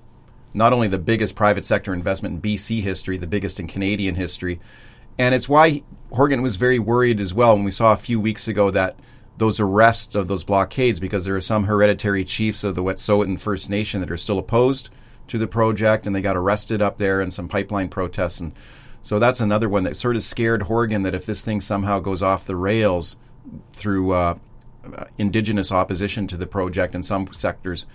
not 0.53 0.73
only 0.73 0.87
the 0.87 0.97
biggest 0.97 1.35
private 1.35 1.65
sector 1.65 1.93
investment 1.93 2.35
in 2.35 2.41
BC 2.41 2.81
history, 2.81 3.17
the 3.17 3.27
biggest 3.27 3.59
in 3.59 3.67
Canadian 3.67 4.15
history. 4.15 4.59
And 5.17 5.35
it's 5.35 5.47
why 5.47 5.83
Horgan 6.11 6.41
was 6.41 6.55
very 6.55 6.79
worried 6.79 7.19
as 7.19 7.33
well 7.33 7.55
when 7.55 7.63
we 7.63 7.71
saw 7.71 7.93
a 7.93 7.97
few 7.97 8.19
weeks 8.19 8.47
ago 8.47 8.71
that 8.71 8.97
those 9.37 9.59
arrests 9.59 10.13
of 10.15 10.27
those 10.27 10.43
blockades, 10.43 10.99
because 10.99 11.25
there 11.25 11.35
are 11.35 11.41
some 11.41 11.63
hereditary 11.63 12.23
chiefs 12.23 12.63
of 12.63 12.75
the 12.75 12.83
Wet'suwet'en 12.83 13.39
First 13.39 13.69
Nation 13.69 14.01
that 14.01 14.11
are 14.11 14.17
still 14.17 14.39
opposed 14.39 14.89
to 15.27 15.37
the 15.37 15.47
project, 15.47 16.05
and 16.05 16.15
they 16.15 16.21
got 16.21 16.35
arrested 16.35 16.81
up 16.81 16.97
there 16.97 17.21
in 17.21 17.31
some 17.31 17.47
pipeline 17.47 17.89
protests. 17.89 18.39
And 18.39 18.53
so 19.01 19.17
that's 19.17 19.41
another 19.41 19.69
one 19.69 19.83
that 19.83 19.95
sort 19.95 20.15
of 20.15 20.23
scared 20.23 20.63
Horgan 20.63 21.03
that 21.03 21.15
if 21.15 21.25
this 21.25 21.43
thing 21.43 21.61
somehow 21.61 21.99
goes 21.99 22.21
off 22.21 22.45
the 22.45 22.55
rails 22.55 23.15
through 23.73 24.11
uh, 24.11 24.37
indigenous 25.17 25.71
opposition 25.71 26.27
to 26.27 26.37
the 26.37 26.45
project 26.45 26.93
in 26.93 27.01
some 27.01 27.31
sectors, 27.31 27.85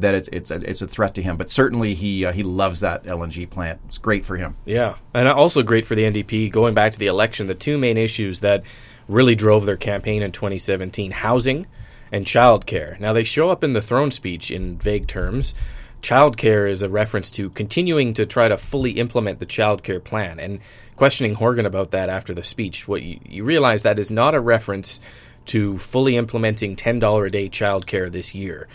that 0.00 0.14
it's 0.14 0.28
it's 0.28 0.50
a, 0.50 0.56
it's 0.68 0.82
a 0.82 0.88
threat 0.88 1.14
to 1.14 1.22
him. 1.22 1.36
But 1.36 1.50
certainly 1.50 1.94
he 1.94 2.24
uh, 2.24 2.32
he 2.32 2.42
loves 2.42 2.80
that 2.80 3.04
LNG 3.04 3.48
plant. 3.48 3.80
It's 3.86 3.98
great 3.98 4.24
for 4.24 4.36
him. 4.36 4.56
Yeah, 4.64 4.96
and 5.14 5.28
also 5.28 5.62
great 5.62 5.86
for 5.86 5.94
the 5.94 6.02
NDP. 6.02 6.50
Going 6.50 6.74
back 6.74 6.92
to 6.92 6.98
the 6.98 7.06
election, 7.06 7.46
the 7.46 7.54
two 7.54 7.78
main 7.78 7.96
issues 7.96 8.40
that 8.40 8.62
really 9.08 9.34
drove 9.34 9.66
their 9.66 9.76
campaign 9.76 10.22
in 10.22 10.32
2017: 10.32 11.10
housing 11.10 11.66
and 12.12 12.24
childcare. 12.24 12.98
Now 13.00 13.12
they 13.12 13.24
show 13.24 13.50
up 13.50 13.62
in 13.62 13.72
the 13.72 13.82
throne 13.82 14.10
speech 14.10 14.50
in 14.50 14.78
vague 14.78 15.06
terms. 15.06 15.54
Childcare 16.02 16.70
is 16.70 16.82
a 16.82 16.88
reference 16.88 17.30
to 17.32 17.50
continuing 17.50 18.14
to 18.14 18.24
try 18.24 18.46
to 18.46 18.56
fully 18.56 18.92
implement 18.92 19.40
the 19.40 19.46
childcare 19.46 20.02
plan 20.02 20.38
and 20.38 20.60
questioning 20.94 21.34
Horgan 21.34 21.66
about 21.66 21.90
that 21.90 22.08
after 22.08 22.32
the 22.32 22.44
speech. 22.44 22.86
What 22.86 23.02
you, 23.02 23.18
you 23.24 23.44
realize 23.44 23.82
that 23.82 23.98
is 23.98 24.10
not 24.10 24.34
a 24.34 24.40
reference 24.40 25.00
to 25.46 25.78
fully 25.78 26.16
implementing 26.16 26.76
$10 26.76 27.26
a 27.26 27.30
day 27.30 27.48
childcare 27.48 28.10
this 28.10 28.34
year. 28.34 28.68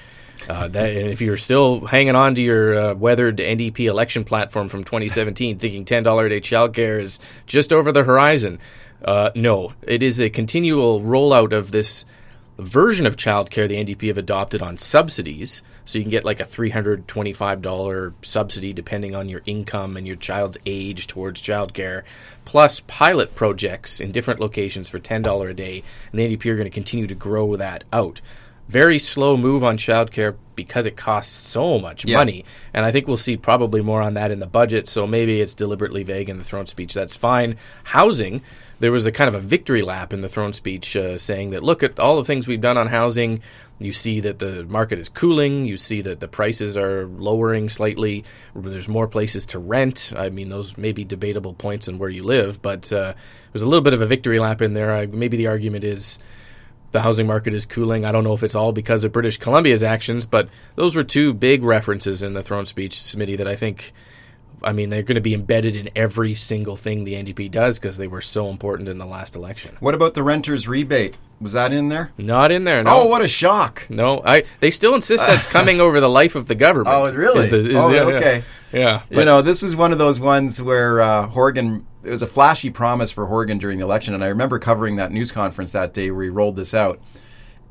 Uh, 0.50 0.68
that, 0.68 0.94
if 0.94 1.22
you're 1.22 1.38
still 1.38 1.86
hanging 1.86 2.16
on 2.16 2.36
to 2.36 2.42
your 2.42 2.76
uh, 2.76 2.94
weathered 2.94 3.38
NDP 3.38 3.86
election 3.86 4.24
platform 4.24 4.68
from 4.68 4.84
2017, 4.84 5.58
thinking 5.58 5.86
$10 5.86 6.26
a 6.26 6.30
day 6.30 6.42
childcare 6.42 7.02
is 7.02 7.20
just 7.46 7.72
over 7.72 7.92
the 7.92 8.04
horizon, 8.04 8.60
uh, 9.06 9.32
no, 9.36 9.74
it 9.84 10.04
is 10.04 10.20
a 10.20 10.30
continual 10.30 11.02
rollout 11.02 11.54
of 11.54 11.72
this 11.72 12.06
version 12.58 13.06
of 13.06 13.18
childcare 13.18 13.68
the 13.68 13.84
NDP 13.84 14.08
have 14.08 14.18
adopted 14.18 14.62
on 14.62 14.78
subsidies. 14.78 15.62
So 15.86 15.98
you 15.98 16.04
can 16.04 16.12
get 16.12 16.24
like 16.24 16.40
a 16.40 16.46
$325 16.46 18.14
subsidy 18.22 18.72
depending 18.72 19.16
on 19.16 19.28
your 19.28 19.42
income 19.46 19.98
and 19.98 20.08
your 20.08 20.16
child's 20.16 20.58
age 20.66 21.08
towards 21.08 21.42
childcare, 21.42 22.04
plus 22.46 22.80
pilot 22.82 23.36
projects 23.36 24.00
in 24.00 24.12
different 24.12 24.40
locations 24.40 24.88
for 24.88 25.00
$10 25.00 25.50
a 25.50 25.54
day. 25.54 25.84
And 26.12 26.20
the 26.20 26.28
NDP 26.28 26.46
are 26.52 26.56
going 26.56 26.66
to 26.66 26.70
continue 26.70 27.08
to 27.08 27.16
grow 27.16 27.58
that 27.58 27.84
out. 27.92 28.22
Very 28.70 28.98
slow 29.00 29.36
move 29.38 29.64
on 29.64 29.78
childcare 29.78 30.36
because 30.56 30.86
it 30.86 30.96
costs 30.96 31.34
so 31.34 31.80
much 31.80 32.06
Yeah. 32.06 32.18
money. 32.18 32.46
And 32.74 32.86
I 32.86 32.92
think 32.92 33.08
we'll 33.08 33.18
see 33.18 33.38
probably 33.38 33.82
more 33.82 34.02
on 34.02 34.14
that 34.14 34.32
in 34.32 34.40
the 34.40 34.46
budget. 34.48 34.88
So 34.88 35.06
maybe 35.08 35.42
it's 35.42 35.54
deliberately 35.54 36.04
vague 36.04 36.30
in 36.30 36.38
the 36.38 36.44
throne 36.44 36.68
speech. 36.68 36.94
That's 36.94 37.16
fine. 37.16 37.56
Housing, 37.86 38.42
there 38.80 38.92
was 38.92 39.06
a 39.06 39.12
kind 39.12 39.28
of 39.28 39.34
a 39.36 39.40
victory 39.40 39.82
lap 39.82 40.14
in 40.14 40.22
the 40.22 40.30
throne 40.30 40.54
speech 40.54 40.96
uh, 40.96 41.18
saying 41.18 41.50
that 41.52 41.64
look 41.64 41.84
at 41.84 42.00
all 42.00 42.18
the 42.18 42.26
things 42.26 42.48
we've 42.48 42.62
done 42.62 42.78
on 42.78 42.88
housing. 42.88 43.42
You 43.80 43.92
see 43.94 44.20
that 44.22 44.40
the 44.40 44.64
market 44.66 45.00
is 45.00 45.10
cooling. 45.10 45.66
You 45.66 45.76
see 45.78 46.02
that 46.02 46.20
the 46.20 46.28
prices 46.28 46.78
are 46.78 47.06
lowering 47.08 47.70
slightly. 47.70 48.24
There's 48.56 48.88
more 48.88 49.08
places 49.08 49.48
to 49.48 49.60
rent. 49.60 50.14
I 50.16 50.30
mean, 50.30 50.50
those 50.50 50.78
may 50.78 50.92
be 50.92 51.04
debatable 51.04 51.54
points 51.54 51.88
in 51.88 51.98
where 51.98 52.10
you 52.10 52.24
live, 52.24 52.62
but 52.62 52.94
uh, 52.94 53.14
there's 53.52 53.64
a 53.64 53.68
little 53.68 53.82
bit 53.84 53.94
of 53.96 54.02
a 54.02 54.06
victory 54.06 54.40
lap 54.40 54.62
in 54.62 54.74
there. 54.74 54.94
I, 54.96 55.08
maybe 55.08 55.36
the 55.38 55.48
argument 55.48 55.84
is 55.84 56.20
the 56.94 57.02
housing 57.02 57.28
market 57.28 57.54
is 57.54 57.66
cooling. 57.66 58.06
I 58.06 58.12
don't 58.14 58.24
know 58.24 58.34
if 58.34 58.44
it's 58.44 58.56
all 58.56 58.72
because 58.72 59.04
of 59.04 59.12
British 59.12 59.38
Columbia's 59.38 59.84
actions, 59.84 60.26
but 60.26 60.48
those 60.76 60.96
were 60.96 61.04
two 61.04 61.34
big 61.34 61.64
references 61.64 62.24
in 62.24 62.34
the 62.34 62.42
throne 62.42 62.66
speech, 62.66 62.96
Smitty, 62.96 63.38
that 63.38 63.48
I 63.48 63.56
think, 63.58 63.92
I 64.64 64.72
mean, 64.72 64.90
they're 64.90 65.04
going 65.04 65.16
to 65.16 65.22
be 65.22 65.34
embedded 65.34 65.76
in 65.76 65.90
every 65.96 66.36
single 66.36 66.78
thing 66.78 67.04
the 67.04 67.16
NDP 67.16 67.52
does 67.52 67.78
because 67.80 67.98
they 67.98 68.08
were 68.08 68.22
so 68.22 68.50
important 68.50 68.88
in 68.88 68.98
the 68.98 69.06
last 69.06 69.36
election. 69.36 69.76
What 69.82 69.94
about 69.94 70.14
the 70.14 70.24
renters 70.24 70.68
rebate? 70.68 71.18
Was 71.42 71.52
that 71.54 71.74
in 71.74 71.90
there? 71.90 72.12
Not 72.18 72.52
in 72.54 72.64
there. 72.64 72.82
No. 72.84 73.02
Oh, 73.02 73.08
what 73.08 73.22
a 73.22 73.28
shock! 73.28 73.86
No, 73.90 74.22
I. 74.24 74.46
They 74.62 74.72
still 74.72 74.96
insist 74.96 75.28
that's 75.28 75.46
coming 75.52 75.82
over 75.82 76.00
the 76.00 76.08
life 76.08 76.36
of 76.36 76.48
the 76.48 76.56
government. 76.56 76.96
Oh, 76.96 77.12
really? 77.14 77.40
Is 77.42 77.50
the- 77.50 77.70
is 77.72 77.76
Oh, 77.76 77.92
the- 77.92 78.16
okay. 78.16 78.44
Yeah, 78.72 79.02
you 79.10 79.18
but- 79.18 79.26
know, 79.26 79.42
this 79.42 79.62
is 79.62 79.76
one 79.76 79.92
of 79.92 79.98
those 79.98 80.22
ones 80.22 80.62
where 80.62 81.02
uh, 81.02 81.28
Horgan. 81.28 81.86
It 82.04 82.10
was 82.10 82.22
a 82.22 82.28
flashy 82.28 82.70
promise 82.70 83.12
for 83.12 83.28
Horgan 83.28 83.58
during 83.58 83.78
the 83.78 83.86
election, 83.86 84.14
and 84.14 84.24
I 84.24 84.28
remember 84.28 84.60
covering 84.60 84.98
that 84.98 85.12
news 85.12 85.32
conference 85.32 85.72
that 85.72 85.94
day 85.94 86.12
where 86.12 86.24
he 86.24 86.30
rolled 86.30 86.56
this 86.58 86.74
out. 86.74 87.00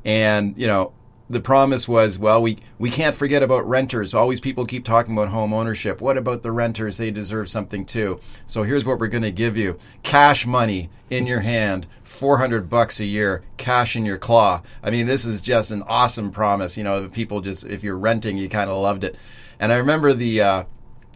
And 0.03 0.55
you 0.57 0.67
know, 0.67 0.93
the 1.29 1.39
promise 1.39 1.87
was, 1.87 2.19
well, 2.19 2.41
we 2.41 2.57
we 2.77 2.89
can't 2.89 3.15
forget 3.15 3.43
about 3.43 3.67
renters. 3.67 4.13
Always 4.13 4.39
people 4.39 4.65
keep 4.65 4.83
talking 4.83 5.13
about 5.13 5.29
home 5.29 5.53
ownership. 5.53 6.01
What 6.01 6.17
about 6.17 6.41
the 6.43 6.51
renters? 6.51 6.97
They 6.97 7.11
deserve 7.11 7.49
something 7.49 7.85
too. 7.85 8.19
So 8.47 8.63
here's 8.63 8.85
what 8.85 8.99
we're 8.99 9.07
going 9.07 9.23
to 9.23 9.31
give 9.31 9.55
you: 9.55 9.77
cash 10.03 10.45
money 10.45 10.89
in 11.09 11.27
your 11.27 11.41
hand, 11.41 11.87
four 12.03 12.39
hundred 12.39 12.69
bucks 12.69 12.99
a 12.99 13.05
year, 13.05 13.43
cash 13.57 13.95
in 13.95 14.05
your 14.05 14.17
claw. 14.17 14.61
I 14.83 14.89
mean, 14.89 15.05
this 15.05 15.25
is 15.25 15.41
just 15.41 15.71
an 15.71 15.83
awesome 15.83 16.31
promise. 16.31 16.77
You 16.77 16.83
know, 16.83 17.07
people 17.07 17.41
just 17.41 17.65
if 17.65 17.83
you're 17.83 17.97
renting, 17.97 18.37
you 18.37 18.49
kind 18.49 18.69
of 18.69 18.77
loved 18.77 19.03
it. 19.03 19.15
And 19.59 19.71
I 19.71 19.75
remember 19.75 20.13
the. 20.13 20.41
Uh, 20.41 20.63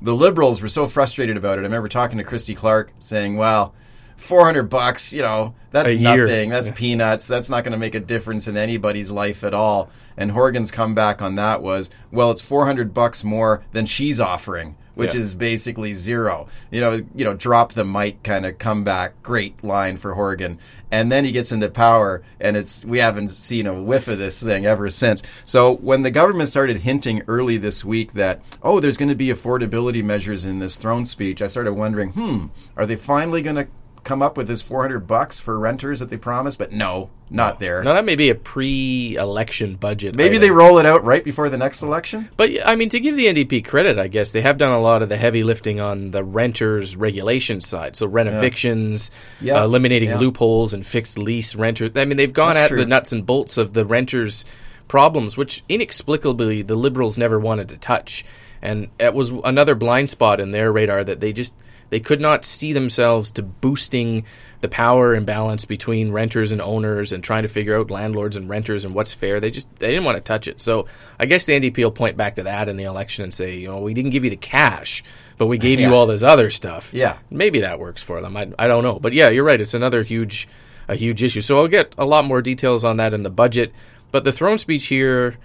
the 0.01 0.15
liberals 0.15 0.61
were 0.61 0.67
so 0.67 0.87
frustrated 0.87 1.37
about 1.37 1.57
it. 1.57 1.61
I 1.61 1.63
remember 1.63 1.87
talking 1.87 2.17
to 2.17 2.23
Christy 2.23 2.55
Clark 2.55 2.93
saying, 2.99 3.37
"Well, 3.37 3.73
400 4.17 4.63
bucks, 4.69 5.13
you 5.13 5.21
know, 5.21 5.53
that's 5.71 5.95
nothing. 5.95 6.49
That's 6.49 6.67
Yeah. 6.67 6.73
peanuts. 6.73 7.27
That's 7.27 7.49
not 7.49 7.63
going 7.63 7.71
to 7.73 7.77
make 7.79 7.95
a 7.95 7.99
difference 7.99 8.47
in 8.47 8.57
anybody's 8.57 9.11
life 9.11 9.43
at 9.43 9.53
all." 9.53 9.89
And 10.17 10.31
Horgan's 10.31 10.71
comeback 10.71 11.21
on 11.21 11.35
that 11.35 11.61
was, 11.61 11.89
"Well, 12.11 12.31
it's 12.31 12.41
400 12.41 12.93
bucks 12.93 13.23
more 13.23 13.61
than 13.73 13.85
she's 13.85 14.19
offering." 14.19 14.75
Which 14.95 15.13
Yeah. 15.13 15.21
is 15.21 15.35
basically 15.35 15.93
zero. 15.93 16.47
You 16.71 16.81
know, 16.81 17.03
you 17.13 17.23
know, 17.23 17.35
drop 17.35 17.73
the 17.73 17.85
mic 17.85 18.23
kind 18.23 18.47
of 18.47 18.57
comeback. 18.57 19.21
Great 19.21 19.63
line 19.63 19.97
for 19.97 20.15
Horgan, 20.15 20.57
and 20.91 21.11
then 21.11 21.23
he 21.23 21.31
gets 21.31 21.51
into 21.51 21.69
power, 21.69 22.23
and 22.41 22.57
it's 22.57 22.83
we 22.83 22.97
haven't 22.97 23.27
seen 23.27 23.67
a 23.67 23.79
whiff 23.79 24.07
of 24.07 24.17
this 24.17 24.41
thing 24.41 24.65
ever 24.65 24.89
since. 24.89 25.21
So 25.43 25.75
when 25.75 26.01
the 26.01 26.09
government 26.09 26.49
started 26.49 26.79
hinting 26.79 27.21
early 27.27 27.57
this 27.57 27.85
week 27.85 28.13
that 28.13 28.39
oh, 28.63 28.79
there's 28.79 28.97
going 28.97 29.09
to 29.09 29.13
be 29.13 29.27
affordability 29.27 30.03
measures 30.03 30.43
in 30.45 30.57
this 30.57 30.77
throne 30.77 31.05
speech, 31.05 31.43
I 31.43 31.47
started 31.47 31.73
wondering, 31.73 32.09
hmm, 32.13 32.45
are 32.75 32.87
they 32.87 32.95
finally 32.95 33.43
going 33.43 33.57
to 33.57 33.67
come 34.07 34.21
up 34.21 34.37
with 34.37 34.47
this 34.47 34.61
400 34.61 35.05
bucks 35.05 35.39
for 35.39 35.59
renters 35.59 35.99
that 35.99 36.09
they 36.09 36.17
promised? 36.17 36.57
But 36.57 36.71
no, 36.71 37.09
not 37.29 37.59
there. 37.59 37.83
now 37.83 37.93
that 37.93 38.05
may 38.05 38.15
be 38.15 38.29
a 38.29 38.35
pre-election 38.35 39.75
budget. 39.75 40.15
Maybe 40.15 40.35
item. 40.37 40.41
they 40.41 40.51
roll 40.51 40.77
it 40.79 40.85
out 40.85 41.03
right 41.03 41.23
before 41.23 41.49
the 41.49 41.57
next 41.57 41.81
election. 41.81 42.29
But 42.37 42.51
I 42.65 42.75
mean, 42.75 42.89
to 42.89 42.99
give 42.99 43.15
the 43.15 43.25
NDP 43.27 43.65
credit, 43.65 43.99
I 43.99 44.07
guess 44.07 44.31
they 44.31 44.41
have 44.41 44.57
done 44.57 44.71
a 44.71 44.79
lot 44.79 45.01
of 45.01 45.09
the 45.09 45.17
heavy 45.17 45.43
lifting 45.43 45.79
on 45.79 46.11
the 46.11 46.23
renters 46.23 46.95
regulation 46.95 47.61
side. 47.61 47.95
So 47.95 48.07
rent 48.07 48.29
evictions, 48.29 49.11
Yeah. 49.41 49.61
uh, 49.61 49.65
eliminating 49.65 50.09
Yeah. 50.09 50.19
loopholes 50.19 50.73
and 50.73 50.85
fixed 50.85 51.17
lease 51.17 51.55
renters. 51.55 51.91
I 51.95 52.05
mean, 52.05 52.17
they've 52.17 52.31
gone 52.33 52.53
That's 52.55 52.65
at 52.71 52.75
true. 52.75 52.79
the 52.79 52.85
nuts 52.85 53.11
and 53.11 53.25
bolts 53.25 53.57
of 53.57 53.73
the 53.73 53.85
renters' 53.85 54.45
problems, 54.87 55.35
which 55.37 55.63
inexplicably 55.69 56.61
the 56.61 56.75
Liberals 56.75 57.17
never 57.17 57.39
wanted 57.39 57.69
to 57.69 57.77
touch. 57.77 58.23
And 58.61 58.87
it 58.99 59.13
was 59.13 59.31
another 59.43 59.75
blind 59.75 60.09
spot 60.09 60.39
in 60.39 60.51
their 60.51 60.71
radar 60.71 61.03
that 61.03 61.19
they 61.19 61.31
just 61.33 61.53
they 61.89 61.99
could 61.99 62.19
not 62.21 62.43
see 62.45 62.73
themselves 62.73 63.31
to 63.31 63.41
boosting 63.43 64.25
the 64.61 64.67
power 64.67 65.13
imbalance 65.13 65.65
between 65.65 66.11
renters 66.11 66.51
and 66.51 66.61
owners 66.61 67.13
and 67.13 67.23
trying 67.23 67.43
to 67.43 67.47
figure 67.49 67.77
out 67.77 67.91
landlords 67.91 68.35
and 68.35 68.49
renters 68.49 68.83
and 68.83 68.95
what's 68.95 69.13
fair. 69.13 69.39
They 69.39 69.51
just 69.51 69.73
they 69.77 69.89
didn't 69.89 70.03
want 70.05 70.17
to 70.17 70.21
touch 70.23 70.47
it. 70.47 70.61
So 70.61 70.87
I 71.19 71.25
guess 71.27 71.45
the 71.45 71.53
NDP 71.59 71.77
will 71.77 71.91
point 71.91 72.17
back 72.17 72.35
to 72.35 72.43
that 72.43 72.67
in 72.67 72.75
the 72.77 72.85
election 72.85 73.23
and 73.23 73.33
say, 73.33 73.55
you 73.57 73.67
know, 73.67 73.79
we 73.79 73.93
didn't 73.93 74.11
give 74.11 74.23
you 74.23 74.29
the 74.31 74.35
cash, 74.35 75.03
but 75.37 75.45
we 75.45 75.57
gave 75.59 75.79
Yeah. 75.79 75.89
you 75.89 75.95
all 75.95 76.07
this 76.07 76.23
other 76.23 76.49
stuff. 76.49 76.89
Yeah. 76.91 77.17
maybe 77.29 77.59
that 77.59 77.79
works 77.79 78.01
for 78.01 78.19
them. 78.21 78.35
I 78.35 78.49
I 78.57 78.67
don't 78.67 78.83
know, 78.83 78.99
but 78.99 79.13
yeah, 79.13 79.29
you're 79.29 79.43
right. 79.43 79.61
It's 79.61 79.75
another 79.75 80.01
huge 80.03 80.47
a 80.87 80.95
huge 80.95 81.21
issue. 81.23 81.41
So 81.41 81.57
I'll 81.59 81.67
get 81.67 81.93
a 81.97 82.05
lot 82.05 82.25
more 82.25 82.41
details 82.41 82.83
on 82.83 82.97
that 82.97 83.13
in 83.13 83.23
the 83.23 83.29
budget. 83.29 83.71
But 84.11 84.23
the 84.23 84.31
throne 84.31 84.57
speech 84.57 84.87
here, 84.87 85.35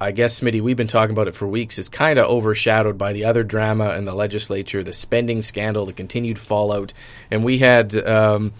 I 0.00 0.12
guess, 0.12 0.40
Smitty, 0.40 0.62
we've 0.62 0.76
been 0.78 0.86
talking 0.86 1.12
about 1.12 1.28
it 1.28 1.34
for 1.34 1.46
weeks, 1.46 1.78
is 1.78 1.90
kind 1.90 2.18
of 2.18 2.26
overshadowed 2.26 2.96
by 2.96 3.12
the 3.12 3.24
other 3.26 3.44
drama 3.44 3.94
in 3.96 4.06
the 4.06 4.14
legislature, 4.14 4.82
the 4.82 4.94
spending 4.94 5.42
scandal, 5.42 5.84
the 5.84 5.92
continued 5.92 6.38
fallout. 6.38 6.94
And 7.30 7.44
we 7.44 7.58
had 7.58 7.94
um, 8.06 8.54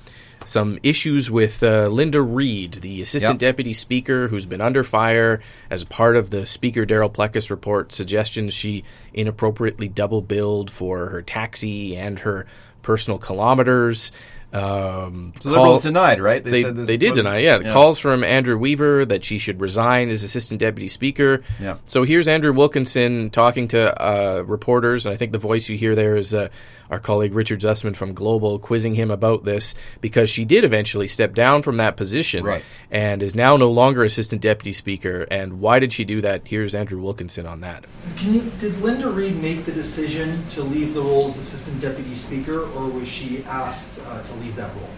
some 0.45 0.79
issues 0.83 1.31
with 1.31 1.63
uh, 1.63 1.87
Linda 1.89 2.21
Reid, 2.21 2.73
the 2.83 3.01
assistant 3.01 3.41
Yep. 3.41 3.51
deputy 3.51 3.73
speaker, 3.73 4.29
who's 4.29 4.45
been 4.45 4.61
under 4.61 4.85
fire 4.85 5.41
as 5.71 5.83
part 5.85 6.17
of 6.17 6.29
the 6.29 6.45
Speaker 6.45 6.85
Darryl 6.85 7.11
Plecas 7.11 7.49
report, 7.49 7.91
suggestions 7.91 8.53
she 8.53 8.85
inappropriately 9.15 9.89
double 9.89 10.21
billed 10.21 10.71
for 10.71 11.07
her 11.09 11.23
taxi 11.23 11.97
and 11.97 12.19
her 12.21 12.45
personal 12.83 13.19
kilometers. 13.19 14.13
Um, 14.53 15.33
The 15.41 15.51
liberals 15.51 15.83
denied, 15.83 16.21
right? 16.21 16.43
they, 16.43 16.63
said 16.63 16.77
they 16.77 16.97
did 16.97 17.15
deny, 17.15 17.39
yeah. 17.39 17.73
Calls 17.73 17.99
from 17.99 18.25
Andrew 18.25 18.59
Weaver 18.59 19.05
that 19.07 19.25
she 19.25 19.39
should 19.39 19.61
resign 19.61 20.09
as 20.09 20.23
assistant 20.23 20.61
deputy 20.61 20.89
speaker. 20.89 21.43
Yeah. 21.61 21.77
So 21.87 22.03
here's 22.03 22.27
Andrew 22.27 22.53
Wilkinson 22.53 23.31
talking 23.31 23.69
to 23.69 24.03
uh, 24.03 24.43
reporters, 24.43 25.07
and 25.07 25.13
I 25.13 25.17
think 25.17 25.33
the 25.33 25.39
voice 25.39 25.69
you 25.69 25.77
hear 25.77 25.95
there 25.95 26.17
is 26.17 26.35
uh, 26.35 26.49
our 26.91 26.99
colleague 26.99 27.33
Richard 27.35 27.61
Zussman 27.61 27.95
from 27.95 28.13
Global 28.15 28.59
quizzing 28.59 28.95
him 28.97 29.11
about 29.11 29.45
this 29.45 29.75
because 30.01 30.29
she 30.29 30.45
did 30.45 30.65
eventually 30.65 31.07
step 31.07 31.35
down 31.35 31.63
from 31.63 31.77
that 31.77 31.97
position 31.97 32.45
Right. 32.45 32.65
and 32.91 33.23
is 33.23 33.35
now 33.37 33.57
no 33.57 33.71
longer 33.71 34.03
assistant 34.03 34.43
deputy 34.43 34.73
speaker. 34.73 35.27
And 35.31 35.61
why 35.61 35.79
did 35.79 35.93
she 35.93 36.05
do 36.05 36.21
that? 36.21 36.43
Here's 36.49 36.75
Andrew 36.75 37.01
Wilkinson 37.01 37.47
on 37.47 37.61
that. 37.61 37.85
Can 38.17 38.35
you, 38.35 38.41
did 38.59 38.77
Linda 38.79 39.09
Reid 39.09 39.41
make 39.41 39.65
the 39.65 39.73
decision 39.73 40.47
to 40.49 40.63
leave 40.63 40.93
the 40.95 41.01
role 41.03 41.29
as 41.29 41.37
Assistant 41.39 41.81
Deputy 41.81 42.15
Speaker, 42.15 42.61
or 42.61 42.89
was 42.89 43.07
she 43.09 43.45
asked 43.45 44.01
uh, 44.09 44.23
to 44.23 44.35
leave 44.37 44.57
that 44.57 44.75
role? 44.75 44.91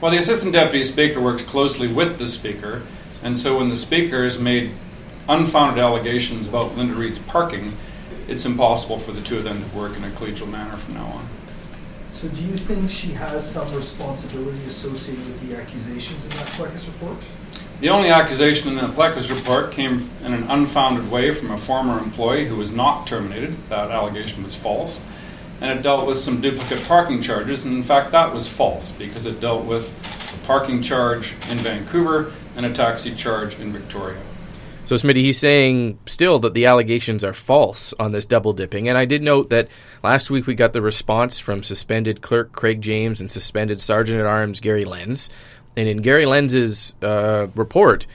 Well, 0.00 0.12
the 0.12 0.18
assistant 0.18 0.52
deputy 0.52 0.84
speaker 0.84 1.20
works 1.20 1.42
closely 1.42 1.88
with 1.92 2.18
the 2.18 2.28
speaker, 2.28 2.82
and 3.22 3.36
so 3.36 3.58
when 3.58 3.70
the 3.70 3.76
speaker 3.76 4.22
has 4.22 4.38
made 4.38 4.70
unfounded 5.28 5.82
allegations 5.82 6.46
about 6.46 6.76
Linda 6.76 6.94
Reid's 6.94 7.18
parking, 7.18 7.72
it's 8.28 8.44
impossible 8.44 8.98
for 8.98 9.12
the 9.12 9.20
two 9.22 9.38
of 9.38 9.44
them 9.44 9.62
to 9.62 9.76
work 9.76 9.96
in 9.96 10.04
a 10.04 10.08
collegial 10.10 10.50
manner 10.50 10.76
from 10.76 10.94
now 10.94 11.06
on. 11.06 11.28
So 12.12 12.28
do 12.28 12.42
you 12.42 12.56
think 12.56 12.90
she 12.90 13.08
has 13.08 13.48
some 13.48 13.74
responsibility 13.74 14.64
associated 14.66 15.26
with 15.26 15.48
the 15.48 15.56
accusations 15.56 16.24
in 16.24 16.30
that 16.30 16.46
Plecas 16.48 16.86
report? 16.86 17.18
The 17.80 17.88
only 17.88 18.10
accusation 18.10 18.68
in 18.68 18.76
the 18.76 18.92
Plecas 18.94 19.34
report 19.34 19.72
came 19.72 20.00
in 20.24 20.32
an 20.32 20.44
unfounded 20.44 21.10
way 21.10 21.32
from 21.32 21.50
a 21.50 21.58
former 21.58 21.98
employee 21.98 22.46
who 22.46 22.56
was 22.56 22.70
not 22.70 23.06
terminated. 23.06 23.54
That 23.68 23.90
allegation 23.90 24.44
was 24.44 24.54
false. 24.54 25.00
And 25.60 25.76
it 25.76 25.82
dealt 25.82 26.06
with 26.06 26.18
some 26.18 26.40
duplicate 26.40 26.82
parking 26.84 27.20
charges, 27.20 27.64
and 27.64 27.74
in 27.74 27.82
fact, 27.82 28.12
that 28.12 28.32
was 28.32 28.48
false 28.48 28.90
because 28.92 29.26
it 29.26 29.40
dealt 29.40 29.64
with 29.64 29.92
a 30.34 30.46
parking 30.46 30.82
charge 30.82 31.32
in 31.50 31.58
Vancouver 31.58 32.32
and 32.56 32.64
a 32.64 32.72
taxi 32.72 33.14
charge 33.14 33.58
in 33.58 33.72
Victoria. 33.72 34.20
So, 34.86 34.96
Smitty, 34.96 35.16
he's 35.16 35.38
saying 35.38 35.98
still 36.04 36.38
that 36.40 36.52
the 36.52 36.66
allegations 36.66 37.24
are 37.24 37.32
false 37.32 37.94
on 37.98 38.12
this 38.12 38.26
double 38.26 38.52
dipping. 38.52 38.86
And 38.86 38.98
I 38.98 39.06
did 39.06 39.22
note 39.22 39.48
that 39.48 39.68
last 40.02 40.30
week 40.30 40.46
we 40.46 40.54
got 40.54 40.74
the 40.74 40.82
response 40.82 41.38
from 41.38 41.62
suspended 41.62 42.20
clerk 42.20 42.52
Craig 42.52 42.82
James 42.82 43.22
and 43.22 43.30
suspended 43.30 43.80
Sergeant 43.80 44.20
at 44.20 44.26
Arms 44.26 44.60
Gary 44.60 44.84
Lenz. 44.84 45.30
And 45.74 45.88
in 45.88 46.02
Gary 46.02 46.26
Lenz's 46.26 46.94
uh, 47.00 47.46
report 47.54 48.06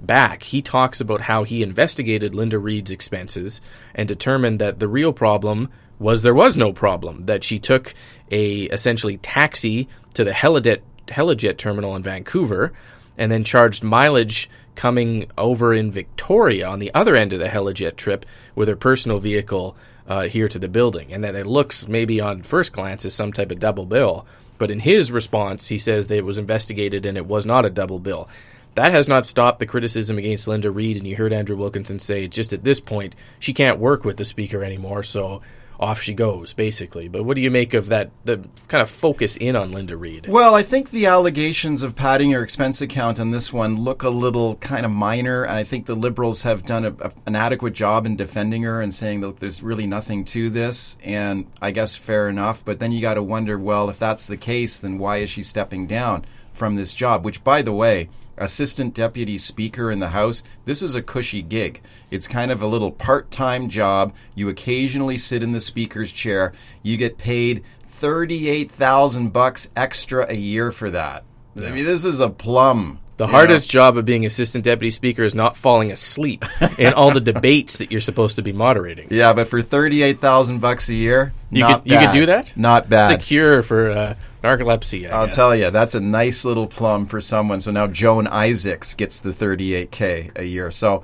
back, 0.00 0.42
he 0.42 0.62
talks 0.62 1.02
about 1.02 1.20
how 1.20 1.44
he 1.44 1.62
investigated 1.62 2.34
Linda 2.34 2.58
Reid's 2.58 2.90
expenses 2.90 3.60
and 3.94 4.08
determined 4.08 4.58
that 4.58 4.78
the 4.78 4.88
real 4.88 5.12
problem 5.12 5.68
was 5.98 6.22
there 6.22 6.34
was 6.34 6.56
no 6.56 6.72
problem, 6.72 7.26
that 7.26 7.44
she 7.44 7.58
took 7.58 7.92
a 8.30 8.62
essentially 8.64 9.18
taxi 9.18 9.86
to 10.14 10.24
the 10.24 10.32
Helijet, 10.32 10.80
Helijet 11.08 11.58
terminal 11.58 11.94
in 11.94 12.02
Vancouver 12.02 12.72
and 13.18 13.30
then 13.30 13.44
charged 13.44 13.82
mileage 13.82 14.48
coming 14.76 15.28
over 15.36 15.74
in 15.74 15.90
Victoria 15.90 16.68
on 16.68 16.78
the 16.78 16.94
other 16.94 17.16
end 17.16 17.32
of 17.32 17.40
the 17.40 17.48
Helijet 17.48 17.96
trip 17.96 18.24
with 18.54 18.68
her 18.68 18.76
personal 18.76 19.18
vehicle 19.18 19.76
uh, 20.06 20.28
here 20.28 20.48
to 20.48 20.58
the 20.58 20.68
building. 20.68 21.12
And 21.12 21.24
that 21.24 21.34
it 21.34 21.46
looks 21.46 21.88
maybe 21.88 22.20
on 22.20 22.42
first 22.42 22.72
glance 22.72 23.04
as 23.04 23.14
some 23.14 23.32
type 23.32 23.50
of 23.50 23.58
double 23.58 23.86
bill. 23.86 24.26
But 24.58 24.70
in 24.70 24.80
his 24.80 25.10
response, 25.10 25.68
he 25.68 25.78
says 25.78 26.08
that 26.08 26.16
it 26.16 26.24
was 26.24 26.38
investigated 26.38 27.04
and 27.04 27.16
it 27.18 27.26
was 27.26 27.44
not 27.44 27.66
a 27.66 27.70
double 27.70 27.98
bill. 27.98 28.28
that 28.76 28.92
has 28.92 29.08
not 29.08 29.24
stopped 29.24 29.58
the 29.58 29.66
criticism 29.66 30.18
against 30.18 30.46
Linda 30.46 30.70
Reid. 30.70 30.98
And 30.98 31.06
you 31.06 31.16
heard 31.16 31.32
Andrew 31.32 31.56
Wilkinson 31.56 31.98
say, 31.98 32.28
just 32.28 32.52
at 32.52 32.62
this 32.62 32.78
point, 32.78 33.14
she 33.38 33.54
can't 33.54 33.78
work 33.78 34.04
with 34.04 34.18
the 34.18 34.24
speaker 34.24 34.62
anymore. 34.62 35.02
So 35.02 35.40
off 35.78 36.00
she 36.00 36.14
goes, 36.14 36.52
basically. 36.52 37.08
But 37.08 37.24
what 37.24 37.36
do 37.36 37.42
you 37.42 37.50
make 37.50 37.74
of 37.74 37.86
that? 37.88 38.10
The 38.24 38.44
kind 38.68 38.82
of 38.82 38.90
focus 38.90 39.36
in 39.36 39.56
on 39.56 39.72
Linda 39.72 39.96
Reid? 39.96 40.26
Well, 40.28 40.54
I 40.54 40.62
think 40.62 40.90
the 40.90 41.06
allegations 41.06 41.82
of 41.82 41.96
padding 41.96 42.32
her 42.32 42.42
expense 42.42 42.80
account 42.80 43.20
on 43.20 43.30
this 43.30 43.52
one 43.52 43.76
look 43.76 44.02
a 44.02 44.08
little 44.08 44.56
kind 44.56 44.86
of 44.86 44.92
minor, 44.92 45.44
and 45.44 45.52
I 45.52 45.64
think 45.64 45.86
the 45.86 45.94
Liberals 45.94 46.42
have 46.42 46.64
done 46.64 46.84
a, 46.84 46.90
a, 47.00 47.12
an 47.26 47.36
adequate 47.36 47.74
job 47.74 48.06
in 48.06 48.16
defending 48.16 48.62
her 48.62 48.80
and 48.80 48.92
saying 48.92 49.20
that 49.20 49.40
there's 49.40 49.62
really 49.62 49.86
nothing 49.86 50.24
to 50.26 50.50
this. 50.50 50.96
And 51.02 51.46
I 51.60 51.70
guess 51.70 51.96
fair 51.96 52.28
enough. 52.28 52.64
But 52.64 52.78
then 52.78 52.92
you 52.92 53.00
got 53.00 53.14
to 53.14 53.22
wonder, 53.22 53.58
well, 53.58 53.90
if 53.90 53.98
that's 53.98 54.26
the 54.26 54.36
case, 54.36 54.78
then 54.78 54.98
why 54.98 55.18
is 55.18 55.30
she 55.30 55.42
stepping 55.42 55.86
down 55.86 56.24
from 56.52 56.76
this 56.76 56.94
job? 56.94 57.24
Which, 57.24 57.44
by 57.44 57.62
the 57.62 57.72
way 57.72 58.08
assistant 58.36 58.94
deputy 58.94 59.38
speaker 59.38 59.90
in 59.90 59.98
the 59.98 60.08
House, 60.08 60.42
this 60.64 60.82
is 60.82 60.94
a 60.94 61.02
cushy 61.02 61.42
gig. 61.42 61.80
It's 62.10 62.26
kind 62.26 62.50
of 62.50 62.62
a 62.62 62.66
little 62.66 62.90
part 62.90 63.30
time 63.30 63.68
job. 63.68 64.14
You 64.34 64.48
occasionally 64.48 65.18
sit 65.18 65.42
in 65.42 65.52
the 65.52 65.60
speaker's 65.60 66.12
chair. 66.12 66.52
You 66.82 66.96
get 66.96 67.18
paid 67.18 67.64
38,000 67.86 69.32
bucks 69.32 69.70
extra 69.74 70.26
a 70.28 70.36
year 70.36 70.70
for 70.70 70.90
that. 70.90 71.24
I 71.56 71.70
mean, 71.70 71.84
this 71.84 72.04
is 72.04 72.20
a 72.20 72.28
plum. 72.28 73.00
The 73.16 73.26
hardest 73.26 73.70
know? 73.70 73.78
job 73.80 73.96
of 73.96 74.04
being 74.04 74.26
assistant 74.26 74.64
deputy 74.64 74.90
speaker 74.90 75.24
is 75.24 75.34
not 75.34 75.56
falling 75.56 75.90
asleep 75.90 76.44
in 76.78 76.92
all 76.92 77.10
the 77.10 77.20
debates 77.20 77.78
that 77.78 77.90
you're 77.90 78.02
supposed 78.02 78.36
to 78.36 78.42
be 78.42 78.52
moderating. 78.52 79.08
Yeah, 79.10 79.32
but 79.32 79.48
for 79.48 79.62
38,000 79.62 80.60
bucks 80.60 80.90
a 80.90 80.94
year, 80.94 81.32
you 81.50 81.64
could, 81.66 81.82
you 81.84 81.98
could 81.98 82.12
do 82.12 82.26
that? 82.26 82.54
Not 82.56 82.90
bad. 82.90 83.12
It's 83.12 83.24
a 83.24 83.26
cure 83.26 83.62
for 83.62 83.90
uh, 83.90 84.14
narcolepsy. 84.46 85.10
I 85.10 85.20
will 85.20 85.28
tell 85.28 85.54
you, 85.54 85.70
that's 85.70 85.94
a 85.94 86.00
nice 86.00 86.44
little 86.44 86.66
plum 86.66 87.06
for 87.06 87.20
someone. 87.20 87.60
So 87.60 87.70
now 87.70 87.86
Joan 87.86 88.26
Isaacs 88.26 88.94
gets 88.94 89.20
the 89.20 89.30
38k 89.30 90.38
a 90.38 90.44
year. 90.44 90.70
So, 90.70 91.02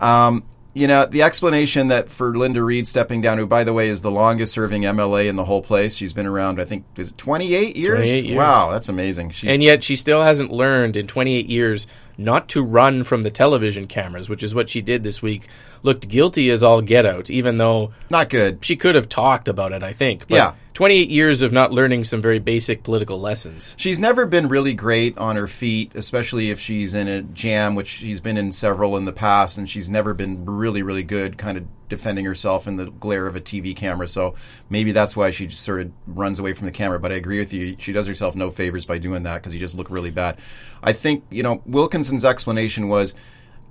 um, 0.00 0.44
you 0.74 0.86
know, 0.86 1.06
the 1.06 1.22
explanation 1.22 1.88
that 1.88 2.08
for 2.08 2.36
Linda 2.36 2.62
Reid 2.62 2.86
stepping 2.86 3.20
down, 3.20 3.38
who 3.38 3.46
by 3.46 3.64
the 3.64 3.72
way 3.72 3.88
is 3.88 4.02
the 4.02 4.10
longest 4.10 4.52
serving 4.52 4.82
MLA 4.82 5.28
in 5.28 5.36
the 5.36 5.44
whole 5.44 5.62
place, 5.62 5.94
she's 5.94 6.12
been 6.12 6.26
around, 6.26 6.60
I 6.60 6.64
think, 6.64 6.84
is 6.96 7.10
it 7.10 7.18
28 7.18 7.76
years? 7.76 8.08
28 8.08 8.24
years. 8.24 8.36
Wow, 8.36 8.70
that's 8.70 8.88
amazing. 8.88 9.30
She's 9.30 9.50
and 9.50 9.62
yet 9.62 9.82
she 9.82 9.96
still 9.96 10.22
hasn't 10.22 10.52
learned 10.52 10.96
in 10.96 11.06
28 11.06 11.46
years 11.46 11.86
not 12.16 12.48
to 12.48 12.62
run 12.62 13.04
from 13.04 13.22
the 13.22 13.30
television 13.30 13.86
cameras, 13.86 14.28
which 14.28 14.42
is 14.42 14.54
what 14.54 14.68
she 14.68 14.80
did 14.80 15.04
this 15.04 15.22
week. 15.22 15.48
Looked 15.82 16.08
guilty 16.08 16.50
as 16.50 16.62
all 16.64 16.82
get 16.82 17.06
out, 17.06 17.30
even 17.30 17.56
though 17.56 17.92
not 18.10 18.28
good. 18.28 18.64
She 18.64 18.76
could 18.76 18.96
have 18.96 19.08
talked 19.08 19.48
about 19.48 19.72
it, 19.72 19.82
I 19.82 19.92
think. 19.92 20.26
But 20.28 20.36
yeah. 20.36 20.54
28 20.78 21.10
years 21.10 21.42
of 21.42 21.52
not 21.52 21.72
learning 21.72 22.04
some 22.04 22.22
very 22.22 22.38
basic 22.38 22.84
political 22.84 23.18
lessons. 23.18 23.74
She's 23.76 23.98
never 23.98 24.26
been 24.26 24.46
really 24.46 24.74
great 24.74 25.18
on 25.18 25.34
her 25.34 25.48
feet, 25.48 25.96
especially 25.96 26.52
if 26.52 26.60
she's 26.60 26.94
in 26.94 27.08
a 27.08 27.20
jam, 27.22 27.74
which 27.74 27.88
she's 27.88 28.20
been 28.20 28.36
in 28.36 28.52
several 28.52 28.96
in 28.96 29.04
the 29.04 29.12
past, 29.12 29.58
and 29.58 29.68
she's 29.68 29.90
never 29.90 30.14
been 30.14 30.44
really, 30.44 30.84
really 30.84 31.02
good 31.02 31.36
kind 31.36 31.58
of 31.58 31.64
defending 31.88 32.24
herself 32.26 32.68
in 32.68 32.76
the 32.76 32.92
glare 32.92 33.26
of 33.26 33.34
a 33.34 33.40
TV 33.40 33.74
camera. 33.74 34.06
So 34.06 34.36
maybe 34.70 34.92
that's 34.92 35.16
why 35.16 35.32
she 35.32 35.50
sort 35.50 35.80
of 35.80 35.90
runs 36.06 36.38
away 36.38 36.52
from 36.52 36.66
the 36.66 36.72
camera. 36.72 37.00
But 37.00 37.10
I 37.10 37.16
agree 37.16 37.40
with 37.40 37.52
you. 37.52 37.74
She 37.80 37.90
does 37.90 38.06
herself 38.06 38.36
no 38.36 38.52
favors 38.52 38.86
by 38.86 38.98
doing 38.98 39.24
that 39.24 39.38
because 39.38 39.52
you 39.52 39.58
just 39.58 39.74
look 39.74 39.90
really 39.90 40.12
bad. 40.12 40.38
I 40.80 40.92
think, 40.92 41.24
you 41.28 41.42
know, 41.42 41.60
Wilkinson's 41.66 42.24
explanation 42.24 42.88
was 42.88 43.16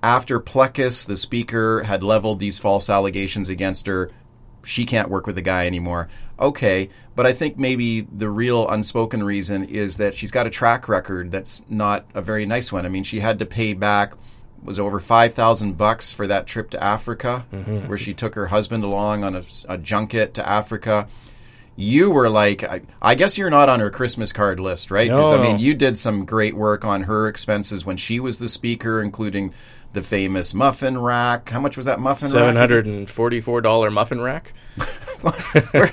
after 0.03 0.41
Plecas, 0.41 1.05
the 1.05 1.15
speaker, 1.15 1.83
had 1.83 2.03
leveled 2.03 2.41
these 2.41 2.59
false 2.59 2.89
allegations 2.89 3.47
against 3.47 3.87
her, 3.87 4.11
she 4.67 4.85
can't 4.85 5.09
work 5.09 5.25
with 5.25 5.35
the 5.35 5.41
guy 5.41 5.65
anymore. 5.65 6.09
Okay, 6.39 6.89
but 7.15 7.25
I 7.25 7.33
think 7.33 7.57
maybe 7.57 8.01
the 8.01 8.29
real 8.29 8.67
unspoken 8.67 9.23
reason 9.23 9.63
is 9.63 9.97
that 9.97 10.15
she's 10.15 10.31
got 10.31 10.45
a 10.45 10.49
track 10.49 10.87
record 10.87 11.31
that's 11.31 11.63
not 11.69 12.05
a 12.13 12.21
very 12.21 12.45
nice 12.45 12.71
one. 12.71 12.85
I 12.85 12.89
mean, 12.89 13.03
she 13.03 13.21
had 13.21 13.39
to 13.39 13.45
pay 13.45 13.73
back 13.73 14.13
was 14.63 14.79
over 14.79 14.99
5000 14.99 15.77
bucks 15.77 16.11
for 16.11 16.27
that 16.27 16.47
trip 16.47 16.71
to 16.71 16.83
Africa 16.83 17.45
mm-hmm. 17.53 17.87
where 17.87 17.97
she 17.97 18.13
took 18.13 18.33
her 18.35 18.47
husband 18.47 18.83
along 18.83 19.23
on 19.23 19.35
a, 19.35 19.43
a 19.69 19.77
junket 19.77 20.33
to 20.33 20.47
Africa 20.47 21.07
you 21.79 22.09
were 22.09 22.27
like, 22.27 22.63
I, 22.63 22.81
I, 23.01 23.13
guess 23.13 23.37
you're 23.37 23.51
not 23.51 23.69
on 23.69 23.79
her 23.79 23.91
Christmas 23.91 24.33
card 24.33 24.59
list, 24.59 24.89
right? 24.89 25.09
No. 25.09 25.33
I 25.33 25.41
mean, 25.41 25.59
you 25.59 25.75
did 25.75 25.95
some 25.95 26.25
great 26.25 26.55
work 26.55 26.83
on 26.83 27.03
her 27.03 27.27
expenses 27.27 27.85
when 27.85 27.97
she 27.97 28.19
was 28.19 28.39
the 28.39 28.47
speaker, 28.47 28.99
including 28.99 29.53
the 29.93 30.01
famous 30.01 30.53
muffin 30.53 30.97
rack. 30.99 31.49
How 31.49 31.59
much 31.59 31.77
was 31.77 31.85
that 31.85 31.99
muffin 31.99 32.27
rack? 32.27 32.33
Seven 32.33 32.55
hundred 32.55 32.85
and 32.85 33.09
forty-four 33.09 33.61
dollar 33.61 33.89
muffin 33.89 34.21
rack. 34.21 34.53
where, 35.21 35.87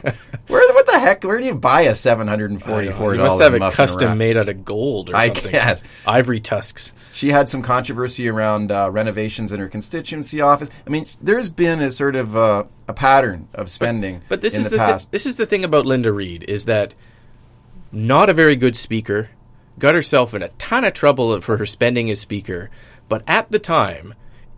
where, 0.46 0.74
what 0.74 0.86
the 0.86 0.98
heck? 0.98 1.24
Where 1.24 1.40
do 1.40 1.46
you 1.46 1.54
buy 1.54 1.82
a 1.82 1.94
seven 1.94 2.28
hundred 2.28 2.50
and 2.50 2.62
forty-four 2.62 3.16
dollar? 3.16 3.28
Muffin 3.28 3.38
rack? 3.38 3.52
You 3.52 3.58
must 3.58 3.62
have 3.62 3.72
it 3.72 3.76
custom 3.76 4.08
rack? 4.08 4.18
made 4.18 4.36
out 4.36 4.48
of 4.48 4.64
gold 4.64 5.10
or 5.10 5.16
I 5.16 5.28
something. 5.28 5.52
guess 5.52 5.82
ivory 6.06 6.40
tusks. 6.40 6.92
She 7.12 7.28
had 7.28 7.48
some 7.48 7.62
controversy 7.62 8.28
around 8.28 8.72
uh, 8.72 8.90
renovations 8.90 9.52
in 9.52 9.60
her 9.60 9.68
constituency 9.68 10.40
office. 10.40 10.68
I 10.86 10.90
mean, 10.90 11.06
there's 11.22 11.48
been 11.48 11.80
a 11.80 11.90
sort 11.90 12.16
of 12.16 12.36
uh, 12.36 12.64
a 12.88 12.92
pattern 12.92 13.48
of 13.54 13.70
spending. 13.70 14.18
But, 14.20 14.28
but 14.28 14.40
this 14.42 14.54
is 14.54 14.64
the, 14.64 14.70
the 14.70 14.76
past. 14.78 15.06
Th- 15.06 15.12
this 15.12 15.26
is 15.26 15.36
the 15.36 15.46
thing 15.46 15.64
about 15.64 15.86
Linda 15.86 16.12
Reid 16.12 16.44
is 16.44 16.64
that 16.66 16.94
not 17.92 18.28
a 18.28 18.34
very 18.34 18.56
good 18.56 18.76
speaker. 18.76 19.30
Got 19.78 19.94
herself 19.94 20.34
in 20.34 20.42
a 20.42 20.48
ton 20.50 20.84
of 20.84 20.92
trouble 20.94 21.40
for 21.40 21.56
her 21.56 21.66
spending 21.66 22.08
as 22.08 22.20
speaker, 22.20 22.70
but 23.08 23.22
at 23.26 23.50
the 23.50 23.58
time 23.58 24.14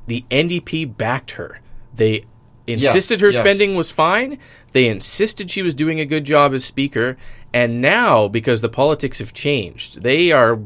the 0.07 0.25
NDP 0.31 0.97
backed 0.97 1.33
her. 1.33 1.61
They 1.95 2.25
insisted 2.67 3.21
yes, 3.21 3.21
her 3.21 3.31
yes. 3.31 3.37
spending 3.37 3.75
was 3.75 3.91
fine. 3.91 4.39
They 4.73 4.89
insisted 4.89 5.51
she 5.51 5.63
was 5.63 5.75
doing 5.75 6.01
a 6.01 6.07
good 6.07 6.25
job 6.25 6.55
as 6.55 6.65
speaker. 6.65 7.17
And 7.53 7.81
now, 7.81 8.29
because 8.29 8.61
the 8.61 8.69
politics 8.69 9.19
have 9.19 9.33
changed, 9.33 10.03
they 10.03 10.33
are 10.33 10.57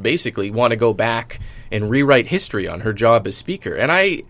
basically 0.00 0.50
want 0.50 0.72
to 0.72 0.76
go 0.76 0.92
back 0.92 1.40
and 1.72 1.90
rewrite 1.90 2.28
history 2.28 2.68
on 2.68 2.80
her 2.80 2.92
job 2.92 3.26
as 3.26 3.36
speaker. 3.36 3.74
And 3.74 3.90
I 3.90 4.22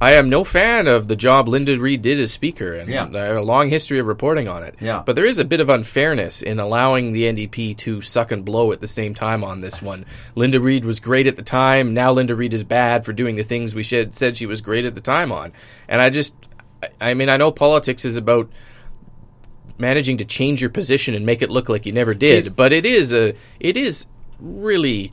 I 0.00 0.12
am 0.12 0.28
no 0.28 0.44
fan 0.44 0.86
of 0.86 1.08
the 1.08 1.16
job 1.16 1.48
Linda 1.48 1.78
Reid 1.78 2.02
did 2.02 2.20
as 2.20 2.32
Speaker, 2.32 2.74
and 2.74 2.88
yeah. 2.88 3.08
I 3.12 3.24
have 3.24 3.36
a 3.36 3.42
long 3.42 3.68
history 3.68 3.98
of 3.98 4.06
reporting 4.06 4.46
on 4.46 4.62
it. 4.62 4.76
Yeah. 4.80 5.02
But 5.04 5.16
there 5.16 5.26
is 5.26 5.38
a 5.38 5.44
bit 5.44 5.60
of 5.60 5.68
unfairness 5.68 6.40
in 6.40 6.60
allowing 6.60 7.12
the 7.12 7.24
NDP 7.24 7.76
to 7.78 8.00
suck 8.00 8.30
and 8.30 8.44
blow 8.44 8.70
at 8.70 8.80
the 8.80 8.86
same 8.86 9.14
time 9.14 9.42
on 9.42 9.60
this 9.60 9.82
one. 9.82 10.04
Linda 10.36 10.60
Reid 10.60 10.84
was 10.84 11.00
great 11.00 11.26
at 11.26 11.36
the 11.36 11.42
time. 11.42 11.94
Now 11.94 12.12
Linda 12.12 12.36
Reid 12.36 12.54
is 12.54 12.62
bad 12.62 13.04
for 13.04 13.12
doing 13.12 13.34
the 13.34 13.42
things 13.42 13.74
we 13.74 13.82
should, 13.82 14.14
said 14.14 14.36
she 14.36 14.46
was 14.46 14.60
great 14.60 14.84
at 14.84 14.94
the 14.94 15.00
time 15.00 15.32
on. 15.32 15.52
And 15.88 16.00
I 16.00 16.10
just, 16.10 16.36
I 17.00 17.14
mean, 17.14 17.28
I 17.28 17.36
know 17.36 17.50
politics 17.50 18.04
is 18.04 18.16
about 18.16 18.48
managing 19.78 20.18
to 20.18 20.24
change 20.24 20.60
your 20.60 20.70
position 20.70 21.14
and 21.14 21.26
make 21.26 21.42
it 21.42 21.50
look 21.50 21.68
like 21.68 21.86
you 21.86 21.92
never 21.92 22.14
did, 22.14 22.44
She's, 22.44 22.48
but 22.48 22.72
it 22.72 22.86
is 22.86 23.12
a, 23.12 23.34
it 23.58 23.76
is 23.76 24.06
really 24.38 25.12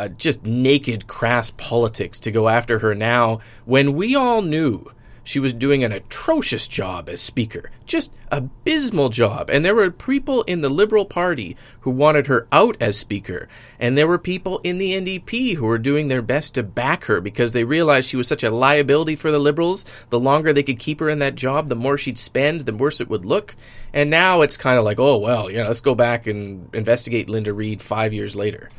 uh, 0.00 0.08
just 0.08 0.46
naked, 0.46 1.06
crass 1.06 1.50
politics 1.58 2.18
to 2.18 2.30
go 2.30 2.48
after 2.48 2.78
her 2.78 2.94
now 2.94 3.38
when 3.66 3.92
we 3.92 4.14
all 4.14 4.40
knew 4.40 4.90
she 5.22 5.38
was 5.38 5.52
doing 5.52 5.84
an 5.84 5.92
atrocious 5.92 6.66
job 6.66 7.06
as 7.06 7.20
Speaker. 7.20 7.70
Just 7.84 8.14
abysmal 8.32 9.10
job. 9.10 9.50
And 9.50 9.62
there 9.62 9.74
were 9.74 9.90
people 9.90 10.42
in 10.44 10.62
the 10.62 10.70
Liberal 10.70 11.04
Party 11.04 11.54
who 11.80 11.90
wanted 11.90 12.28
her 12.28 12.48
out 12.50 12.78
as 12.80 12.98
Speaker. 12.98 13.46
And 13.78 13.98
there 13.98 14.08
were 14.08 14.18
people 14.18 14.58
in 14.64 14.78
the 14.78 14.92
NDP 14.92 15.56
who 15.56 15.66
were 15.66 15.78
doing 15.78 16.08
their 16.08 16.22
best 16.22 16.54
to 16.54 16.62
back 16.62 17.04
her 17.04 17.20
because 17.20 17.52
they 17.52 17.64
realized 17.64 18.08
she 18.08 18.16
was 18.16 18.26
such 18.26 18.42
a 18.42 18.50
liability 18.50 19.16
for 19.16 19.30
the 19.30 19.38
Liberals. 19.38 19.84
The 20.08 20.18
longer 20.18 20.54
they 20.54 20.62
could 20.62 20.78
keep 20.78 20.98
her 21.00 21.10
in 21.10 21.18
that 21.18 21.34
job, 21.34 21.68
the 21.68 21.76
more 21.76 21.98
she'd 21.98 22.18
spend, 22.18 22.62
the 22.62 22.74
worse 22.74 23.02
it 23.02 23.10
would 23.10 23.26
look. 23.26 23.54
And 23.92 24.08
now 24.08 24.40
it's 24.40 24.56
kind 24.56 24.78
of 24.78 24.84
like, 24.86 24.98
oh, 24.98 25.18
well, 25.18 25.50
yeah, 25.50 25.66
let's 25.66 25.82
go 25.82 25.94
back 25.94 26.26
and 26.26 26.74
investigate 26.74 27.28
Linda 27.28 27.52
Reid 27.52 27.82
five 27.82 28.14
years 28.14 28.34
later 28.34 28.70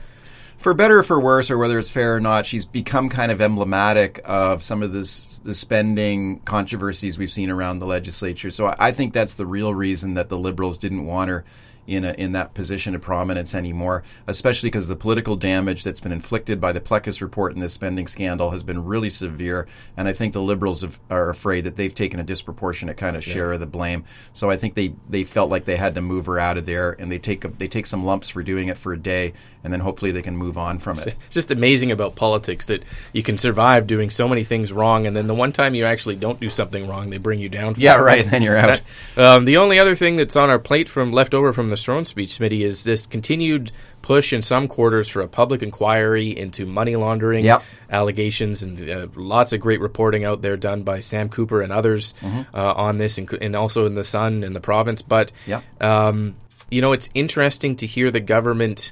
for 0.62 0.74
better 0.74 1.00
or 1.00 1.04
for 1.04 1.20
worse, 1.20 1.52
or 1.52 1.58
whether 1.58 1.78
it's 1.78 1.90
fair 1.90 2.16
or 2.16 2.20
not, 2.20 2.46
she's 2.46 2.66
become 2.66 3.10
kind 3.10 3.32
of 3.32 3.42
emblematic 3.42 4.22
of 4.24 4.64
some 4.64 4.84
of 4.84 4.94
this 4.94 5.40
the 5.40 5.56
spending 5.56 6.40
controversies 6.42 7.18
we've 7.18 7.32
seen 7.32 7.50
around 7.50 7.80
the 7.80 7.88
legislature. 7.88 8.52
So 8.52 8.74
I 8.78 8.92
think 8.92 9.14
that's 9.14 9.36
the 9.36 9.46
real 9.46 9.74
reason 9.74 10.14
that 10.14 10.30
the 10.30 10.38
liberals 10.38 10.78
didn't 10.78 11.06
want 11.06 11.30
her 11.30 11.44
in 11.88 12.06
a, 12.06 12.12
in 12.14 12.32
that 12.34 12.54
position 12.54 12.94
of 12.94 13.02
prominence 13.02 13.56
anymore, 13.56 14.04
especially 14.28 14.68
because 14.68 14.88
the 14.88 14.96
political 14.96 15.36
damage 15.36 15.84
that's 15.84 16.00
been 16.00 16.12
inflicted 16.12 16.62
by 16.62 16.72
the 16.72 16.80
Plecas 16.80 17.22
report 17.22 17.54
and 17.54 17.62
this 17.62 17.74
spending 17.74 18.08
scandal 18.08 18.52
has 18.52 18.62
been 18.62 18.86
really 18.86 19.10
severe. 19.10 19.68
And 19.98 20.08
I 20.08 20.14
think 20.14 20.34
the 20.34 20.42
Liberals 20.42 20.84
have, 20.84 21.00
are 21.10 21.30
afraid 21.30 21.64
that 21.64 21.76
they've 21.76 21.94
taken 21.94 22.20
a 22.20 22.24
disproportionate 22.24 22.98
kind 22.98 23.18
of 23.18 23.24
share 23.24 23.50
yeah. 23.50 23.56
of 23.56 23.60
the 23.60 23.66
blame. 23.66 24.04
So 24.32 24.50
I 24.50 24.58
think 24.58 24.76
they, 24.76 24.94
they 25.10 25.24
felt 25.24 25.50
like 25.50 25.66
they 25.66 25.76
had 25.76 25.96
to 25.96 26.02
move 26.02 26.28
her 26.28 26.38
out 26.38 26.58
of 26.58 26.68
there, 26.68 26.96
and 27.00 27.12
they 27.12 27.20
take 27.20 27.44
a, 27.44 27.48
they 27.48 27.68
take 27.68 27.88
some 27.88 28.06
lumps 28.06 28.30
for 28.30 28.44
doing 28.44 28.68
it 28.68 28.78
for 28.78 28.94
a 28.94 29.00
day, 29.00 29.34
and 29.64 29.72
then 29.72 29.80
hopefully 29.80 30.12
they 30.12 30.22
can 30.22 30.36
move 30.36 30.58
on 30.58 30.80
from 30.80 30.98
it. 31.00 31.16
It's 31.28 31.34
just 31.34 31.52
amazing 31.52 31.92
about 31.92 32.16
politics 32.16 32.66
that 32.68 32.84
you 33.14 33.24
can 33.24 33.38
survive 33.38 33.88
doing 33.88 34.10
so 34.10 34.28
many 34.28 34.44
things 34.44 34.72
wrong, 34.72 35.06
and 35.06 35.16
then 35.16 35.28
the 35.28 35.36
one 35.36 35.52
time 35.52 35.76
you 35.76 35.86
actually 35.86 36.16
don't 36.16 36.40
do 36.40 36.50
something 36.50 36.88
wrong, 36.88 37.10
they 37.10 37.18
bring 37.18 37.40
you 37.40 37.50
down. 37.50 37.76
yeah, 37.78 37.98
it. 37.98 38.02
right. 38.02 38.26
Then 38.26 38.44
you're 38.44 38.58
out. 38.58 38.82
Um, 39.18 39.46
the 39.46 39.58
only 39.58 39.78
other 39.78 39.96
thing 39.96 40.16
that's 40.16 40.36
on 40.36 40.50
our 40.50 40.60
plate 40.60 40.88
from 40.88 41.12
left 41.12 41.34
over 41.34 41.54
from 41.54 41.70
the 41.70 41.78
throne 41.78 42.06
speech, 42.06 42.38
Smitty, 42.40 42.62
is 42.62 42.84
this 42.84 43.06
continued 43.06 43.72
push 44.02 44.34
in 44.34 44.42
some 44.42 44.68
quarters 44.68 45.08
for 45.08 45.22
a 45.22 45.28
public 45.28 45.62
inquiry 45.62 46.36
into 46.36 46.66
money 46.66 46.96
laundering 46.96 47.46
yep. 47.46 47.64
allegations, 47.90 48.64
and 48.64 48.90
uh, 48.90 49.08
lots 49.16 49.54
of 49.54 49.60
great 49.60 49.80
reporting 49.80 50.24
out 50.24 50.42
there 50.42 50.58
done 50.58 50.84
by 50.84 51.00
Sam 51.00 51.30
Cooper 51.30 51.62
and 51.62 51.72
others 51.72 52.14
mm-hmm. 52.22 52.42
uh, 52.56 52.74
on 52.74 52.98
this, 52.98 53.18
and 53.18 53.56
also 53.56 53.86
in 53.86 53.96
the 53.96 54.04
Sun 54.04 54.44
and 54.44 54.56
the 54.56 54.62
province. 54.62 55.02
But 55.02 55.32
yep. 55.46 55.64
um, 55.82 56.36
you 56.70 56.82
know, 56.82 56.94
it's 56.94 57.10
interesting 57.14 57.76
to 57.78 57.86
hear 57.86 58.12
the 58.12 58.20
government 58.20 58.92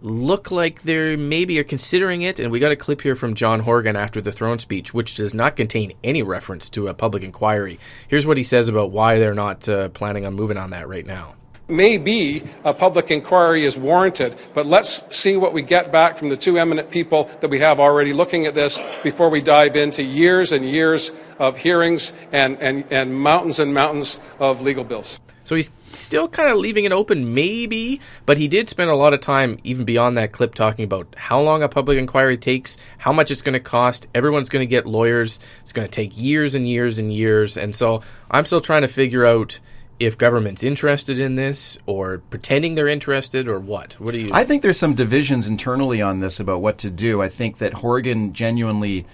look 0.00 0.50
like 0.50 0.82
they're 0.82 1.16
maybe 1.16 1.58
are 1.58 1.64
considering 1.64 2.22
it. 2.22 2.38
And 2.38 2.50
we 2.50 2.60
got 2.60 2.72
a 2.72 2.76
clip 2.76 3.00
here 3.02 3.16
from 3.16 3.34
John 3.34 3.60
Horgan 3.60 3.96
after 3.96 4.20
the 4.20 4.32
throne 4.32 4.58
speech, 4.58 4.94
which 4.94 5.16
does 5.16 5.34
not 5.34 5.56
contain 5.56 5.92
any 6.04 6.22
reference 6.22 6.70
to 6.70 6.88
a 6.88 6.94
public 6.94 7.22
inquiry. 7.22 7.78
Here's 8.08 8.26
what 8.26 8.36
he 8.36 8.44
says 8.44 8.68
about 8.68 8.90
why 8.90 9.18
they're 9.18 9.34
not 9.34 9.68
uh, 9.68 9.88
planning 9.90 10.24
on 10.24 10.34
moving 10.34 10.56
on 10.56 10.70
that 10.70 10.88
right 10.88 11.06
now. 11.06 11.34
Maybe 11.70 12.44
a 12.64 12.72
public 12.72 13.10
inquiry 13.10 13.66
is 13.66 13.76
warranted, 13.76 14.36
but 14.54 14.64
let's 14.64 15.14
see 15.14 15.36
what 15.36 15.52
we 15.52 15.60
get 15.60 15.92
back 15.92 16.16
from 16.16 16.30
the 16.30 16.36
two 16.36 16.58
eminent 16.58 16.90
people 16.90 17.24
that 17.40 17.50
we 17.50 17.58
have 17.58 17.78
already 17.78 18.14
looking 18.14 18.46
at 18.46 18.54
this 18.54 18.80
before 19.02 19.28
we 19.28 19.42
dive 19.42 19.76
into 19.76 20.02
years 20.02 20.52
and 20.52 20.64
years 20.64 21.10
of 21.38 21.58
hearings 21.58 22.14
and, 22.32 22.58
and, 22.60 22.90
and 22.90 23.14
mountains 23.14 23.58
and 23.58 23.74
mountains 23.74 24.18
of 24.38 24.62
legal 24.62 24.82
bills. 24.82 25.20
So 25.48 25.56
he's 25.56 25.72
still 25.94 26.28
kind 26.28 26.50
of 26.50 26.58
leaving 26.58 26.84
it 26.84 26.92
open, 26.92 27.32
maybe, 27.32 28.02
but 28.26 28.36
he 28.36 28.48
did 28.48 28.68
spend 28.68 28.90
a 28.90 28.94
lot 28.94 29.14
of 29.14 29.22
time, 29.22 29.58
even 29.64 29.86
beyond 29.86 30.18
that 30.18 30.30
clip, 30.30 30.54
talking 30.54 30.84
about 30.84 31.14
how 31.16 31.40
long 31.40 31.62
a 31.62 31.70
public 31.70 31.96
inquiry 31.96 32.36
takes, 32.36 32.76
how 32.98 33.14
much 33.14 33.30
it's 33.30 33.40
going 33.40 33.54
to 33.54 33.60
cost. 33.60 34.08
Everyone's 34.14 34.50
going 34.50 34.60
to 34.60 34.66
get 34.66 34.86
lawyers. 34.86 35.40
It's 35.62 35.72
going 35.72 35.88
to 35.88 35.90
take 35.90 36.18
years 36.18 36.54
and 36.54 36.68
years 36.68 36.98
and 36.98 37.10
years. 37.14 37.56
And 37.56 37.74
so 37.74 38.02
I'm 38.30 38.44
still 38.44 38.60
trying 38.60 38.82
to 38.82 38.88
figure 38.88 39.24
out 39.24 39.58
if 39.98 40.18
government's 40.18 40.62
interested 40.62 41.18
in 41.18 41.36
this 41.36 41.78
or 41.86 42.18
pretending 42.18 42.74
they're 42.74 42.86
interested 42.86 43.48
or 43.48 43.58
what. 43.58 43.94
What 43.94 44.12
do 44.12 44.20
you? 44.20 44.30
I 44.34 44.44
think 44.44 44.60
there's 44.60 44.78
some 44.78 44.92
divisions 44.92 45.46
internally 45.46 46.02
on 46.02 46.20
this 46.20 46.40
about 46.40 46.60
what 46.60 46.76
to 46.78 46.90
do. 46.90 47.22
I 47.22 47.30
think 47.30 47.56
that 47.56 47.72
Horgan 47.72 48.34
genuinely 48.34 49.06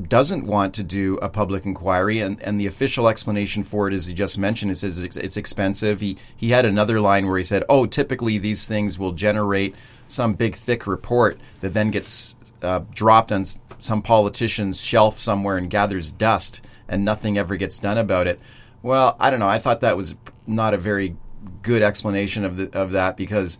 doesn't 0.00 0.46
want 0.46 0.74
to 0.74 0.84
do 0.84 1.16
a 1.16 1.28
public 1.28 1.66
inquiry, 1.66 2.20
and, 2.20 2.40
and 2.42 2.60
the 2.60 2.66
official 2.66 3.08
explanation 3.08 3.64
for 3.64 3.88
it, 3.88 3.94
as 3.94 4.06
he 4.06 4.14
just 4.14 4.38
mentioned, 4.38 4.70
is 4.70 4.82
it's, 4.82 5.16
it's 5.16 5.36
expensive. 5.36 6.00
He 6.00 6.18
he 6.36 6.50
had 6.50 6.64
another 6.64 7.00
line 7.00 7.26
where 7.26 7.38
he 7.38 7.44
said, 7.44 7.64
"Oh, 7.68 7.86
typically 7.86 8.38
these 8.38 8.66
things 8.66 8.98
will 8.98 9.12
generate 9.12 9.74
some 10.06 10.34
big 10.34 10.54
thick 10.54 10.86
report 10.86 11.38
that 11.60 11.74
then 11.74 11.90
gets 11.90 12.36
uh, 12.62 12.80
dropped 12.94 13.32
on 13.32 13.44
some 13.80 14.02
politician's 14.02 14.80
shelf 14.80 15.18
somewhere 15.18 15.56
and 15.56 15.68
gathers 15.68 16.12
dust, 16.12 16.60
and 16.88 17.04
nothing 17.04 17.36
ever 17.36 17.56
gets 17.56 17.78
done 17.78 17.98
about 17.98 18.26
it." 18.26 18.38
Well, 18.82 19.16
I 19.18 19.30
don't 19.30 19.40
know. 19.40 19.48
I 19.48 19.58
thought 19.58 19.80
that 19.80 19.96
was 19.96 20.14
not 20.46 20.74
a 20.74 20.78
very 20.78 21.16
good 21.62 21.82
explanation 21.82 22.44
of 22.44 22.56
the 22.56 22.78
of 22.78 22.92
that 22.92 23.16
because 23.16 23.58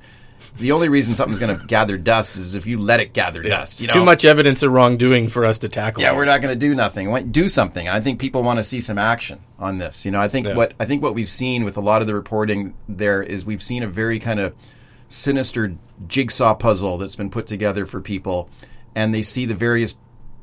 the 0.59 0.73
only 0.73 0.89
reason 0.89 1.15
something's 1.15 1.39
going 1.39 1.59
to 1.59 1.67
gather 1.67 1.97
dust 1.97 2.37
is 2.37 2.55
if 2.55 2.67
you 2.67 2.79
let 2.79 3.01
it 3.01 3.13
gather 3.13 3.43
Yeah, 3.43 3.59
dust. 3.61 3.75
it's 3.75 3.83
you 3.83 3.89
too 3.89 4.05
much 4.05 4.25
evidence 4.25 4.63
of 4.63 4.73
wrongdoing 4.73 5.29
for 5.29 5.45
us 5.45 5.59
to 5.61 5.69
tackle. 5.69 6.03
Yeah, 6.03 6.15
we're 6.17 6.25
not 6.25 6.41
going 6.41 6.53
to 6.53 6.59
do 6.59 6.75
nothing. 6.75 7.31
Do 7.31 7.49
something. 7.49 7.89
I 7.89 8.01
think 8.01 8.19
people 8.21 8.43
want 8.43 8.59
to 8.59 8.65
see 8.65 8.81
some 8.81 8.99
action 8.99 9.41
on 9.59 9.79
this. 9.79 10.05
You 10.05 10.11
know, 10.11 10.21
I 10.21 10.29
think 10.29 10.47
Yeah. 10.47 10.55
what 10.55 10.73
I 10.81 10.85
think 10.85 11.03
what 11.03 11.15
we've 11.15 11.29
seen 11.31 11.65
with 11.65 11.77
a 11.77 11.81
lot 11.81 12.01
of 12.01 12.07
the 12.07 12.15
reporting 12.15 12.75
there 12.89 13.23
is 13.23 13.45
we've 13.45 13.63
seen 13.63 13.83
a 13.83 13.89
very 13.89 14.19
kind 14.19 14.41
of 14.41 14.55
sinister 15.09 15.75
jigsaw 16.07 16.55
puzzle 16.55 16.99
that's 16.99 17.17
been 17.17 17.31
put 17.31 17.47
together 17.47 17.87
for 17.87 18.01
people, 18.01 18.49
and 18.95 19.15
they 19.15 19.23
see 19.23 19.47
the 19.47 19.55
various 19.55 19.97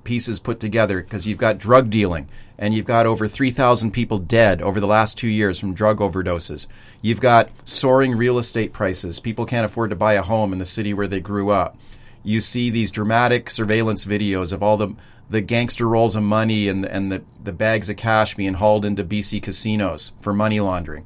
pieces 0.04 0.40
put 0.40 0.60
together 0.60 1.02
because 1.02 1.26
you've 1.26 1.38
got 1.38 1.58
drug 1.58 1.90
dealing 1.90 2.30
and 2.58 2.74
you've 2.74 2.86
got 2.86 3.06
over 3.06 3.28
3,000 3.28 3.92
people 3.92 4.18
dead 4.18 4.62
over 4.62 4.80
the 4.80 4.88
last 4.88 5.18
two 5.18 5.28
years 5.28 5.60
from 5.60 5.74
drug 5.74 6.00
overdoses. 6.00 6.68
You've 7.02 7.20
got 7.22 7.50
soaring 7.68 8.16
real 8.16 8.38
estate 8.38 8.74
prices. 8.74 9.20
People 9.20 9.46
can't 9.46 9.66
afford 9.66 9.90
to 9.90 9.96
buy 9.96 10.14
a 10.14 10.22
home 10.22 10.54
in 10.54 10.60
the 10.60 10.66
city 10.66 10.94
where 10.94 11.08
they 11.08 11.20
grew 11.20 11.50
up. 11.50 11.78
You 12.24 12.40
see 12.40 12.70
these 12.70 12.92
dramatic 12.92 13.52
surveillance 13.52 14.06
videos 14.06 14.52
of 14.54 14.64
all 14.64 14.78
the 14.78 14.96
the 15.28 15.42
gangster 15.42 15.88
rolls 15.88 16.16
of 16.16 16.22
money 16.22 16.68
and 16.68 16.86
and 16.86 17.12
the, 17.12 17.24
the 17.44 17.52
bags 17.52 17.90
of 17.90 17.98
cash 17.98 18.36
being 18.36 18.54
hauled 18.54 18.86
into 18.86 19.04
BC 19.04 19.42
casinos 19.42 20.12
for 20.22 20.34
money 20.34 20.60
laundering. 20.60 21.06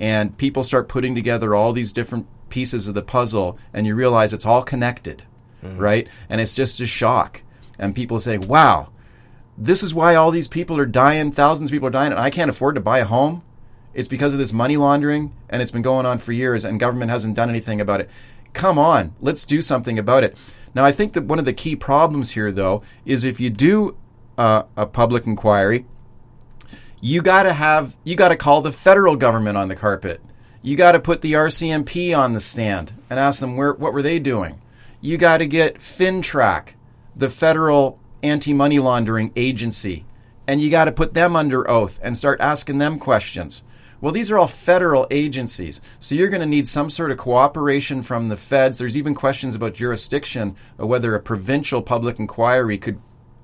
And 0.00 0.36
people 0.36 0.62
start 0.62 0.88
putting 0.88 1.14
together 1.14 1.54
all 1.54 1.72
these 1.72 1.92
different 1.92 2.26
pieces 2.48 2.88
of 2.88 2.94
the 2.94 3.02
puzzle 3.02 3.58
and 3.72 3.86
you 3.86 3.94
realize 3.94 4.32
it's 4.32 4.46
all 4.46 4.62
connected, 4.62 5.24
mm. 5.62 5.78
right? 5.78 6.08
And 6.28 6.40
it's 6.40 6.54
just 6.54 6.80
a 6.80 6.86
shock. 6.86 7.42
And 7.78 7.94
people 7.94 8.20
say, 8.20 8.38
"Wow, 8.38 8.88
this 9.60 9.82
is 9.82 9.92
why 9.92 10.14
all 10.14 10.30
these 10.30 10.46
people 10.46 10.78
are 10.78 10.86
dying, 10.86 11.32
thousands 11.32 11.70
of 11.70 11.72
people 11.74 11.88
are 11.88 11.92
dying, 11.92 12.12
and 12.12 12.20
I 12.20 12.30
can't 12.30 12.48
afford 12.48 12.76
to 12.76 12.80
buy 12.80 13.00
a 13.00 13.04
home. 13.04 13.42
It's 13.92 14.06
because 14.06 14.32
of 14.32 14.38
this 14.38 14.52
money 14.52 14.76
laundering, 14.76 15.34
and 15.48 15.60
it's 15.60 15.72
been 15.72 15.82
going 15.82 16.06
on 16.06 16.18
for 16.18 16.30
years, 16.30 16.64
and 16.64 16.78
government 16.78 17.10
hasn't 17.10 17.34
done 17.34 17.48
anything 17.48 17.80
about 17.80 18.00
it. 18.00 18.08
Come 18.52 18.78
on, 18.78 19.14
let's 19.20 19.44
do 19.44 19.60
something 19.60 19.98
about 19.98 20.22
it. 20.22 20.36
Now, 20.74 20.84
I 20.84 20.92
think 20.92 21.14
that 21.14 21.24
one 21.24 21.40
of 21.40 21.44
the 21.44 21.52
key 21.52 21.74
problems 21.74 22.30
here, 22.30 22.52
though, 22.52 22.82
is 23.04 23.24
if 23.24 23.40
you 23.40 23.50
do 23.50 23.96
uh, 24.36 24.62
a 24.76 24.86
public 24.86 25.26
inquiry, 25.26 25.86
you 27.00 27.20
got 27.20 27.42
to 27.42 27.52
have 27.52 27.96
you 28.04 28.14
got 28.14 28.28
to 28.28 28.36
call 28.36 28.62
the 28.62 28.72
federal 28.72 29.16
government 29.16 29.56
on 29.56 29.68
the 29.68 29.76
carpet. 29.76 30.20
You 30.62 30.76
got 30.76 30.92
to 30.92 31.00
put 31.00 31.20
the 31.20 31.32
RCMP 31.32 32.16
on 32.16 32.32
the 32.32 32.40
stand 32.40 32.92
and 33.08 33.18
ask 33.18 33.40
them 33.40 33.56
where 33.56 33.72
what 33.72 33.92
were 33.92 34.02
they 34.02 34.18
doing. 34.18 34.60
You 35.00 35.16
got 35.16 35.38
to 35.38 35.46
get 35.46 35.78
FINTRAC, 35.78 36.70
the 37.14 37.28
federal 37.28 37.98
anti-money 38.22 38.78
laundering 38.78 39.32
agency, 39.36 40.04
and 40.46 40.60
you 40.60 40.70
got 40.70 40.86
to 40.86 40.92
put 40.92 41.14
them 41.14 41.36
under 41.36 41.68
oath 41.70 42.00
and 42.02 42.16
start 42.16 42.40
asking 42.40 42.78
them 42.78 42.98
questions. 42.98 43.62
Well, 44.00 44.12
these 44.12 44.30
are 44.30 44.38
all 44.38 44.46
federal 44.46 45.06
agencies, 45.10 45.80
so 45.98 46.14
you're 46.14 46.28
going 46.28 46.40
to 46.40 46.46
need 46.46 46.68
some 46.68 46.88
sort 46.88 47.10
of 47.10 47.18
cooperation 47.18 48.02
from 48.02 48.28
the 48.28 48.36
feds. 48.36 48.78
There's 48.78 48.96
even 48.96 49.14
questions 49.14 49.56
about 49.56 49.74
jurisdiction 49.74 50.54
whether 50.76 51.14
a 51.14 51.20
provincial 51.20 51.82
public 51.82 52.18
inquiry 52.18 52.78
could 52.78 53.00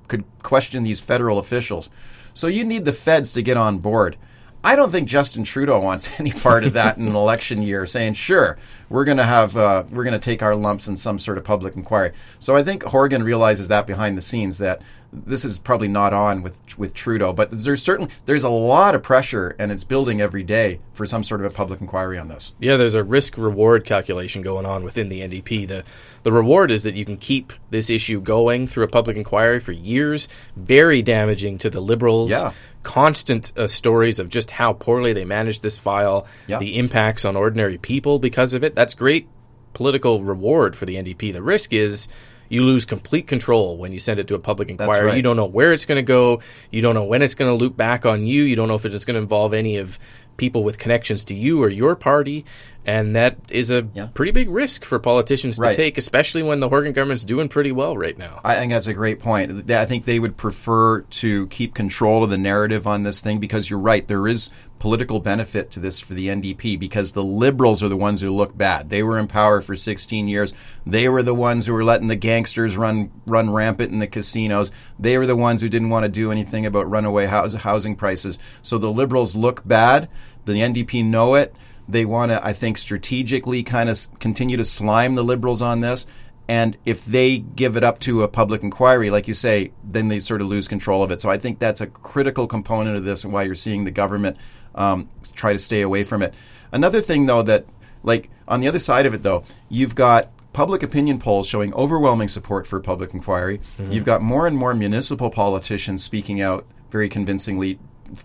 could 0.07 0.25
question 0.43 0.85
these 0.85 1.01
federal 1.01 1.39
officials. 1.39 1.91
So 2.33 2.47
you 2.47 2.65
need 2.65 2.85
the 2.85 2.93
feds 2.93 3.33
to 3.33 3.43
get 3.43 3.57
on 3.57 3.79
board. 3.79 4.17
I 4.65 4.77
don't 4.77 4.91
think 4.91 5.07
Justin 5.07 5.45
Trudeau 5.45 5.79
wants 5.79 6.19
any 6.21 6.33
part 6.33 6.65
of 6.65 6.73
that 6.73 6.97
in 6.97 7.07
an 7.07 7.15
election 7.15 7.63
year, 7.63 7.85
saying, 7.85 8.15
"Sure, 8.15 8.57
we're 8.89 9.05
going 9.05 9.19
to 9.19 9.25
have 9.25 9.57
uh, 9.57 9.85
we're 9.91 10.05
going 10.05 10.13
to 10.13 10.19
take 10.19 10.43
our 10.43 10.57
lumps 10.57 10.89
in 10.89 10.97
some 10.97 11.19
sort 11.19 11.37
of 11.37 11.45
public 11.45 11.77
inquiry." 11.77 12.13
So 12.39 12.57
I 12.57 12.63
think 12.63 12.83
Horgan 12.83 13.23
realizes 13.23 13.69
that 13.69 13.87
behind 13.87 14.17
the 14.17 14.23
scenes 14.23 14.59
that 14.59 14.81
this 15.13 15.45
is 15.45 15.59
probably 15.59 15.89
not 15.89 16.13
on 16.13 16.43
with 16.43 16.79
with 16.79 16.95
Trudeau, 16.95 17.33
but 17.33 17.51
there's 17.51 17.83
certainly 17.83 18.11
there's 18.25 18.45
a 18.45 18.51
lot 18.51 18.95
of 18.95 19.03
pressure, 19.03 19.55
and 19.59 19.71
it's 19.71 19.85
building 19.85 20.21
every 20.21 20.43
day 20.43 20.81
for 20.95 21.07
some 21.07 21.23
sort 21.23 21.41
of 21.41 21.47
a 21.47 21.55
public 21.55 21.81
inquiry 21.81 22.19
on 22.19 22.29
this. 22.29 22.55
Yeah, 22.59 22.77
there's 22.77 22.95
a 22.95 23.05
risk 23.05 23.37
reward 23.37 23.85
calculation 23.85 24.43
going 24.43 24.67
on 24.67 24.83
within 24.83 25.11
the 25.11 25.21
NDP. 25.21 25.69
The 25.69 25.85
the 26.23 26.33
reward 26.33 26.71
is 26.71 26.85
that 26.85 26.95
you 26.95 27.05
can 27.05 27.19
keep 27.19 27.53
this 27.71 27.91
issue 27.91 28.21
going 28.21 28.67
through 28.67 28.85
a 28.85 28.89
public 28.89 29.17
inquiry 29.17 29.61
for 29.61 29.73
years, 29.73 30.27
very 30.57 31.03
damaging 31.03 31.59
to 31.59 31.71
the 31.71 31.81
liberals. 31.81 32.31
Yeah. 32.31 32.53
Constant 32.85 33.53
uh, 33.59 33.67
stories 33.67 34.21
of 34.21 34.29
just 34.29 34.53
how 34.53 34.73
poorly 34.73 35.13
they 35.13 35.25
managed 35.25 35.63
this 35.63 35.77
file, 35.77 36.27
Yeah. 36.47 36.59
the 36.61 36.79
impacts 36.79 37.25
on 37.25 37.35
ordinary 37.35 37.79
people 37.79 38.21
because 38.21 38.55
of 38.55 38.63
it. 38.63 38.75
That's 38.77 38.95
great 38.95 39.27
political 39.73 40.23
reward 40.23 40.77
for 40.77 40.87
the 40.87 40.95
NDP. 40.95 41.33
The 41.33 41.43
risk 41.43 41.73
is 41.73 42.07
you 42.49 42.63
lose 42.63 42.85
complete 42.85 43.27
control 43.27 43.77
when 43.79 43.91
you 43.91 43.99
send 43.99 44.21
it 44.21 44.29
to 44.29 44.35
a 44.35 44.39
public 44.39 44.69
inquiry. 44.69 45.07
right. 45.07 45.17
You 45.17 45.23
don't 45.23 45.37
know 45.37 45.47
where 45.47 45.73
it's 45.73 45.87
going 45.87 45.97
to 45.97 46.03
go. 46.07 46.41
You 46.71 46.83
don't 46.83 46.95
know 46.95 47.05
when 47.05 47.23
it's 47.23 47.35
going 47.35 47.51
to 47.51 47.57
loop 47.57 47.77
back 47.77 48.07
on 48.07 48.27
you. 48.27 48.43
You 48.45 48.55
don't 48.55 48.69
know 48.69 48.75
if 48.77 48.85
it's 48.85 49.05
going 49.05 49.15
to 49.17 49.21
involve 49.23 49.55
any 49.55 49.79
of 49.79 49.99
people 50.37 50.63
with 50.63 50.79
connections 50.79 51.25
to 51.25 51.35
you 51.35 51.63
or 51.63 51.69
your 51.69 51.97
party. 51.97 52.45
And 52.87 53.17
that 53.17 53.37
is 53.49 53.71
a 53.71 53.87
Yeah. 53.95 54.09
pretty 54.13 54.33
big 54.33 54.51
risk 54.51 54.85
for 54.85 54.99
politicians 54.99 55.59
Right. 55.59 55.75
to 55.75 55.83
take, 55.83 55.97
especially 55.97 56.43
when 56.43 56.61
the 56.61 56.69
Horgan 56.69 56.93
government's 56.93 57.25
doing 57.25 57.49
pretty 57.49 57.73
well 57.73 57.97
right 57.97 58.19
now. 58.19 58.41
I 58.45 58.57
think 58.57 58.73
that's 58.73 58.87
a 58.87 58.93
great 58.93 59.21
point. 59.21 59.71
I 59.71 59.87
think 59.87 60.05
they 60.05 60.19
would 60.19 60.37
prefer 60.37 61.01
to 61.01 61.47
keep 61.47 61.73
control 61.75 62.23
of 62.25 62.31
the 62.31 62.37
narrative 62.39 62.87
on 62.87 63.03
this 63.03 63.21
thing 63.23 63.39
because 63.39 63.71
you're 63.71 63.79
right. 63.79 64.07
There 64.07 64.29
is 64.29 64.51
political 64.79 65.19
benefit 65.19 65.71
to 65.71 65.81
this 65.81 65.99
for 65.99 66.13
the 66.13 66.29
NDP 66.29 66.77
because 66.77 67.13
the 67.13 67.25
liberals 67.25 67.83
are 67.83 67.89
the 67.89 67.97
ones 67.97 68.21
who 68.21 68.31
look 68.31 68.55
bad. 68.59 68.91
They 68.91 69.03
were 69.03 69.19
in 69.19 69.29
power 69.29 69.63
for 69.63 69.75
16 69.75 70.29
years. 70.29 70.53
They 70.87 71.09
were 71.09 71.23
the 71.23 71.33
ones 71.35 71.65
who 71.65 71.73
were 71.73 71.85
letting 71.85 72.09
the 72.09 72.17
gangsters 72.17 72.77
run 72.77 73.11
run 73.27 73.49
rampant 73.49 73.93
in 73.93 73.99
the 73.99 74.07
casinos. 74.07 74.71
They 74.99 75.17
were 75.17 75.27
the 75.27 75.37
ones 75.37 75.63
who 75.63 75.71
didn't 75.71 75.89
want 75.89 76.05
to 76.05 76.11
do 76.11 76.31
anything 76.31 76.67
about 76.67 76.91
runaway 76.91 77.25
house, 77.27 77.55
housing 77.55 77.97
prices. 77.97 78.39
So 78.61 78.77
the 78.77 78.93
liberals 78.93 79.35
look 79.35 79.63
bad. 79.67 80.07
The 80.45 80.61
NDP 80.61 81.03
know 81.03 81.35
it. 81.35 81.55
They 81.89 82.05
want 82.05 82.31
to, 82.31 82.45
I 82.45 82.53
think, 82.53 82.79
strategically 82.79 83.63
kind 83.63 83.89
of 83.89 84.07
continue 84.19 84.57
to 84.57 84.65
slime 84.65 85.15
the 85.15 85.25
liberals 85.25 85.63
on 85.63 85.81
this. 85.81 86.07
And 86.47 86.77
if 86.85 87.05
they 87.05 87.39
give 87.39 87.77
it 87.77 87.85
up 87.85 88.01
to 88.01 88.23
a 88.23 88.29
public 88.29 88.63
inquiry, 88.63 89.11
like 89.11 89.27
you 89.29 89.35
say, 89.35 89.73
then 89.83 90.09
they 90.09 90.21
sort 90.21 90.43
of 90.43 90.47
lose 90.47 90.69
control 90.69 91.03
of 91.03 91.11
it. 91.11 91.21
So 91.21 91.31
I 91.31 91.39
think 91.39 91.59
that's 91.59 91.81
a 91.81 91.87
critical 91.87 92.47
component 92.47 92.97
of 92.97 93.05
this 93.05 93.25
and 93.25 93.33
why 93.33 93.45
you're 93.45 93.55
seeing 93.55 93.85
the 93.85 93.91
government 93.91 94.37
um, 94.75 95.09
try 95.35 95.53
to 95.53 95.59
stay 95.59 95.81
away 95.81 96.05
from 96.05 96.23
it. 96.23 96.35
Another 96.71 97.01
thing, 97.01 97.27
though, 97.27 97.43
that, 97.43 97.67
like, 98.03 98.29
on 98.47 98.61
the 98.61 98.69
other 98.69 98.79
side 98.79 99.07
of 99.07 99.15
it, 99.15 99.23
though, 99.23 99.45
you've 99.71 99.95
got 99.95 100.31
public 100.53 100.83
opinion 100.83 101.19
polls 101.19 101.47
showing 101.47 101.73
overwhelming 101.75 102.29
support 102.29 102.67
for 102.67 102.79
public 102.79 103.15
inquiry. 103.15 103.61
You've 103.91 104.05
got 104.05 104.21
more 104.23 104.47
and 104.47 104.57
more 104.57 104.75
municipal 104.75 105.31
politicians 105.31 106.05
speaking 106.05 106.41
out 106.41 106.67
very 106.91 107.09
convincingly 107.09 107.79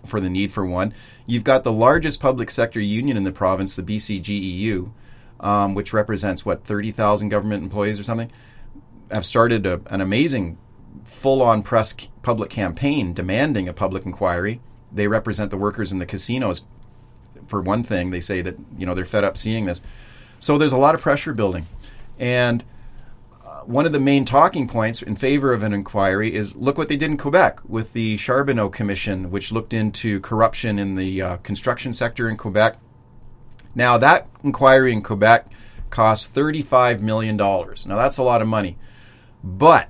for 0.04 0.20
the 0.20 0.30
need 0.30 0.52
for 0.52 0.64
one. 0.64 0.94
You've 1.26 1.44
got 1.44 1.64
the 1.64 1.72
largest 1.72 2.20
public 2.20 2.50
sector 2.50 2.80
union 2.80 3.16
in 3.16 3.24
the 3.24 3.32
province, 3.32 3.76
the 3.76 3.82
BCGEU, 3.82 4.92
um, 5.40 5.74
which 5.74 5.92
represents 5.92 6.44
what 6.44 6.64
thirty 6.64 6.90
thousand 6.90 7.28
government 7.30 7.62
employees 7.62 7.98
or 7.98 8.04
something, 8.04 8.30
have 9.10 9.26
started 9.26 9.66
a, 9.66 9.80
an 9.86 10.00
amazing 10.00 10.58
full-on 11.04 11.62
press 11.62 11.94
c- 11.98 12.10
public 12.22 12.50
campaign 12.50 13.12
demanding 13.12 13.68
a 13.68 13.72
public 13.72 14.04
inquiry. 14.04 14.60
They 14.92 15.06
represent 15.06 15.50
the 15.50 15.56
workers 15.56 15.92
in 15.92 15.98
the 15.98 16.06
casinos. 16.06 16.62
For 17.46 17.60
one 17.60 17.82
thing, 17.82 18.10
they 18.10 18.20
say 18.20 18.42
that 18.42 18.56
you 18.76 18.86
know 18.86 18.94
they're 18.94 19.04
fed 19.04 19.24
up 19.24 19.36
seeing 19.36 19.66
this. 19.66 19.80
So 20.38 20.56
there's 20.56 20.72
a 20.72 20.78
lot 20.78 20.94
of 20.94 21.00
pressure 21.00 21.34
building. 21.34 21.66
And 22.18 22.64
one 23.66 23.86
of 23.86 23.92
the 23.92 24.00
main 24.00 24.24
talking 24.24 24.68
points 24.68 25.02
in 25.02 25.16
favor 25.16 25.52
of 25.52 25.62
an 25.62 25.72
inquiry 25.72 26.34
is 26.34 26.56
look 26.56 26.76
what 26.78 26.88
they 26.88 26.96
did 26.96 27.10
in 27.10 27.16
Quebec 27.16 27.60
with 27.66 27.92
the 27.92 28.16
Charbonneau 28.16 28.68
Commission, 28.68 29.30
which 29.30 29.52
looked 29.52 29.72
into 29.72 30.20
corruption 30.20 30.78
in 30.78 30.94
the 30.94 31.22
uh, 31.22 31.36
construction 31.38 31.92
sector 31.92 32.28
in 32.28 32.36
Quebec. 32.36 32.76
Now, 33.74 33.98
that 33.98 34.28
inquiry 34.42 34.92
in 34.92 35.02
Quebec 35.02 35.46
cost 35.90 36.34
$35 36.34 37.00
million. 37.00 37.36
Now, 37.36 37.74
that's 37.96 38.18
a 38.18 38.22
lot 38.22 38.42
of 38.42 38.48
money. 38.48 38.78
But 39.42 39.88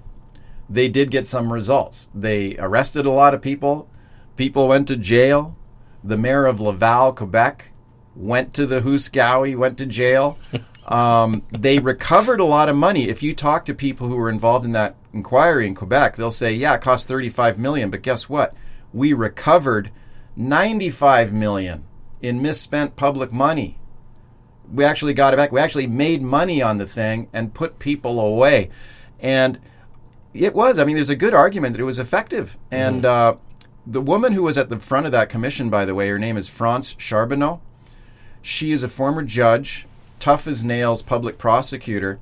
they 0.68 0.88
did 0.88 1.10
get 1.10 1.26
some 1.26 1.52
results. 1.52 2.08
They 2.14 2.56
arrested 2.58 3.06
a 3.06 3.10
lot 3.10 3.34
of 3.34 3.42
people. 3.42 3.88
People 4.36 4.68
went 4.68 4.88
to 4.88 4.96
jail. 4.96 5.56
The 6.02 6.16
mayor 6.16 6.46
of 6.46 6.60
Laval, 6.60 7.12
Quebec, 7.12 7.72
went 8.14 8.54
to 8.54 8.66
the 8.66 8.80
Hooskowie, 8.80 9.56
went 9.56 9.76
to 9.78 9.86
jail. 9.86 10.38
Um, 10.86 11.42
they 11.50 11.78
recovered 11.78 12.40
a 12.40 12.44
lot 12.44 12.68
of 12.68 12.76
money. 12.76 13.08
If 13.08 13.22
you 13.22 13.34
talk 13.34 13.64
to 13.66 13.74
people 13.74 14.08
who 14.08 14.16
were 14.16 14.30
involved 14.30 14.64
in 14.64 14.72
that 14.72 14.96
inquiry 15.12 15.66
in 15.66 15.74
Quebec, 15.74 16.16
they'll 16.16 16.30
say, 16.30 16.52
"Yeah, 16.52 16.74
it 16.74 16.80
cost 16.80 17.06
35 17.06 17.58
million, 17.58 17.90
but 17.90 18.02
guess 18.02 18.28
what? 18.28 18.54
We 18.92 19.12
recovered 19.12 19.90
95 20.36 21.32
million 21.32 21.84
in 22.22 22.42
misspent 22.42 22.96
public 22.96 23.32
money. 23.32 23.78
We 24.72 24.84
actually 24.84 25.14
got 25.14 25.34
it 25.34 25.36
back. 25.36 25.52
We 25.52 25.60
actually 25.60 25.86
made 25.86 26.22
money 26.22 26.62
on 26.62 26.78
the 26.78 26.86
thing 26.86 27.28
and 27.32 27.54
put 27.54 27.78
people 27.78 28.18
away." 28.18 28.70
And 29.20 29.60
it 30.34 30.54
was. 30.54 30.78
I 30.78 30.84
mean, 30.84 30.94
there's 30.94 31.10
a 31.10 31.16
good 31.16 31.34
argument 31.34 31.74
that 31.74 31.80
it 31.80 31.84
was 31.84 31.98
effective. 31.98 32.58
And 32.70 33.04
uh, 33.04 33.36
the 33.86 34.00
woman 34.00 34.32
who 34.32 34.42
was 34.42 34.56
at 34.58 34.68
the 34.68 34.78
front 34.78 35.06
of 35.06 35.12
that 35.12 35.28
commission, 35.28 35.70
by 35.70 35.84
the 35.84 35.94
way, 35.94 36.08
her 36.08 36.18
name 36.18 36.36
is 36.36 36.48
France 36.48 36.94
Charbonneau. 36.98 37.60
She 38.42 38.72
is 38.72 38.82
a 38.82 38.88
former 38.88 39.22
judge, 39.22 39.86
tough 40.20 40.46
as 40.46 40.64
nails 40.64 41.02
public 41.02 41.38
prosecutor. 41.38 42.20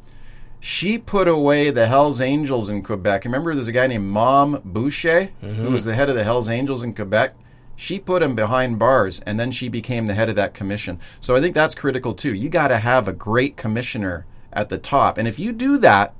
She 0.60 0.98
put 0.98 1.28
away 1.28 1.70
the 1.70 1.86
Hells 1.86 2.20
Angels 2.20 2.68
in 2.68 2.82
Quebec. 2.82 3.24
Remember, 3.24 3.54
there's 3.54 3.68
a 3.68 3.72
guy 3.72 3.86
named 3.86 4.06
Mom 4.06 4.60
Boucher 4.64 5.30
who 5.40 5.46
mm-hmm. 5.46 5.72
was 5.72 5.84
the 5.84 5.94
head 5.94 6.08
of 6.08 6.16
the 6.16 6.24
Hells 6.24 6.48
Angels 6.48 6.82
in 6.82 6.94
Quebec. 6.94 7.34
She 7.76 8.00
put 8.00 8.22
him 8.22 8.34
behind 8.34 8.80
bars, 8.80 9.20
and 9.20 9.38
then 9.38 9.52
she 9.52 9.68
became 9.68 10.06
the 10.06 10.14
head 10.14 10.28
of 10.28 10.34
that 10.34 10.52
commission. 10.52 10.98
So 11.20 11.36
I 11.36 11.40
think 11.40 11.54
that's 11.54 11.76
critical 11.76 12.12
too. 12.12 12.34
You 12.34 12.48
got 12.48 12.68
to 12.68 12.78
have 12.78 13.06
a 13.06 13.12
great 13.12 13.56
commissioner 13.56 14.26
at 14.52 14.68
the 14.68 14.78
top, 14.78 15.16
and 15.16 15.28
if 15.28 15.38
you 15.38 15.52
do 15.52 15.78
that, 15.78 16.12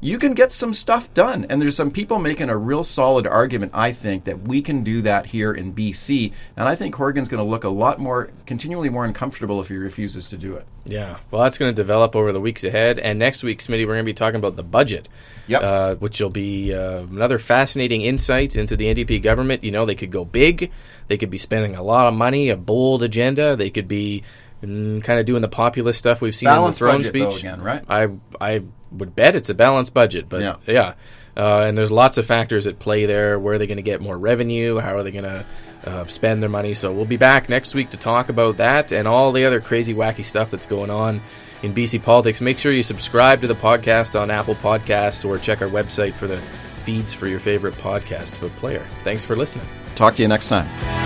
you 0.00 0.18
can 0.18 0.34
get 0.34 0.52
some 0.52 0.72
stuff 0.74 1.12
done. 1.14 1.46
And 1.48 1.60
there's 1.60 1.76
some 1.76 1.90
people 1.90 2.18
making 2.18 2.50
a 2.50 2.56
real 2.56 2.84
solid 2.84 3.26
argument, 3.26 3.72
I 3.74 3.92
think, 3.92 4.24
that 4.24 4.42
we 4.42 4.60
can 4.60 4.82
do 4.84 5.00
that 5.02 5.26
here 5.26 5.52
in 5.52 5.72
BC. 5.72 6.32
And 6.56 6.68
I 6.68 6.74
think 6.74 6.94
Horgan's 6.94 7.28
going 7.28 7.42
to 7.42 7.48
look 7.50 7.64
a 7.64 7.68
lot 7.70 7.98
more, 7.98 8.30
continually 8.44 8.90
more 8.90 9.04
uncomfortable 9.04 9.60
if 9.60 9.68
he 9.68 9.76
refuses 9.76 10.28
to 10.30 10.36
do 10.36 10.54
it. 10.54 10.66
Yeah, 10.84 11.18
well, 11.30 11.42
that's 11.42 11.58
going 11.58 11.74
to 11.74 11.74
develop 11.74 12.14
over 12.14 12.30
the 12.30 12.40
weeks 12.40 12.62
ahead. 12.62 12.98
And 12.98 13.18
next 13.18 13.42
week, 13.42 13.58
Smitty, 13.60 13.80
we're 13.86 13.94
going 13.94 13.98
to 13.98 14.04
be 14.04 14.12
talking 14.14 14.38
about 14.38 14.56
the 14.56 14.62
budget, 14.62 15.08
Yep. 15.48 15.62
uh, 15.62 15.94
which 15.96 16.20
will 16.20 16.30
be 16.30 16.72
uh, 16.74 16.98
another 17.00 17.38
fascinating 17.38 18.02
insight 18.02 18.54
into 18.54 18.76
the 18.76 18.94
NDP 18.94 19.22
government. 19.22 19.64
You 19.64 19.70
know, 19.72 19.84
they 19.86 19.94
could 19.96 20.12
go 20.12 20.24
big, 20.24 20.70
they 21.08 21.16
could 21.16 21.30
be 21.30 21.38
spending 21.38 21.74
a 21.74 21.82
lot 21.82 22.06
of 22.06 22.14
money, 22.14 22.50
a 22.50 22.56
bold 22.56 23.02
agenda, 23.02 23.56
they 23.56 23.70
could 23.70 23.88
be 23.88 24.22
mm, 24.62 25.02
kind 25.02 25.18
of 25.20 25.26
doing 25.26 25.42
the 25.42 25.48
populist 25.48 25.98
stuff 25.98 26.20
we've 26.20 26.34
seen 26.34 26.46
Balanced 26.48 26.80
in 26.80 26.86
the 26.86 26.90
throne 26.92 26.98
budget, 27.02 27.12
speech. 27.14 27.42
though, 27.42 27.48
again, 27.48 27.62
right? 27.62 27.84
I 27.88 28.08
I 28.40 28.62
would 28.92 29.14
bet 29.16 29.34
it's 29.36 29.50
a 29.50 29.54
balanced 29.54 29.92
budget, 29.94 30.28
but 30.28 30.40
Yeah. 30.40 30.56
yeah. 30.66 30.94
Uh, 31.36 31.64
and 31.68 31.76
there's 31.76 31.90
lots 31.90 32.16
of 32.16 32.24
factors 32.26 32.66
at 32.66 32.78
play 32.78 33.04
there. 33.04 33.38
Where 33.38 33.54
are 33.54 33.58
they 33.58 33.66
going 33.66 33.76
to 33.76 33.82
get 33.82 34.00
more 34.00 34.16
revenue? 34.16 34.78
How 34.78 34.96
are 34.96 35.02
they 35.02 35.10
going 35.10 35.24
to 35.24 35.44
uh, 35.84 36.06
spend 36.06 36.42
their 36.42 36.48
money? 36.48 36.72
So 36.72 36.90
we'll 36.92 37.04
be 37.04 37.18
back 37.18 37.50
next 37.50 37.74
week 37.74 37.90
to 37.90 37.98
talk 37.98 38.30
about 38.30 38.56
that 38.56 38.90
and 38.90 39.06
all 39.06 39.32
the 39.32 39.44
other 39.44 39.60
crazy, 39.60 39.92
wacky 39.92 40.24
stuff 40.24 40.50
that's 40.50 40.64
going 40.64 40.88
on 40.88 41.20
in 41.62 41.74
BC 41.74 42.02
politics. 42.02 42.40
Make 42.40 42.58
sure 42.58 42.72
you 42.72 42.82
subscribe 42.82 43.42
to 43.42 43.48
the 43.48 43.54
podcast 43.54 44.18
on 44.18 44.30
Apple 44.30 44.54
Podcasts 44.54 45.28
or 45.28 45.36
check 45.36 45.60
our 45.60 45.68
website 45.68 46.14
for 46.14 46.26
the 46.26 46.38
feeds 46.38 47.12
for 47.12 47.26
your 47.26 47.40
favorite 47.40 47.74
podcast 47.74 48.34
player. 48.56 48.86
Thanks 49.04 49.22
for 49.22 49.36
listening. 49.36 49.66
Talk 49.94 50.14
to 50.16 50.22
you 50.22 50.28
next 50.28 50.48
time. 50.48 51.05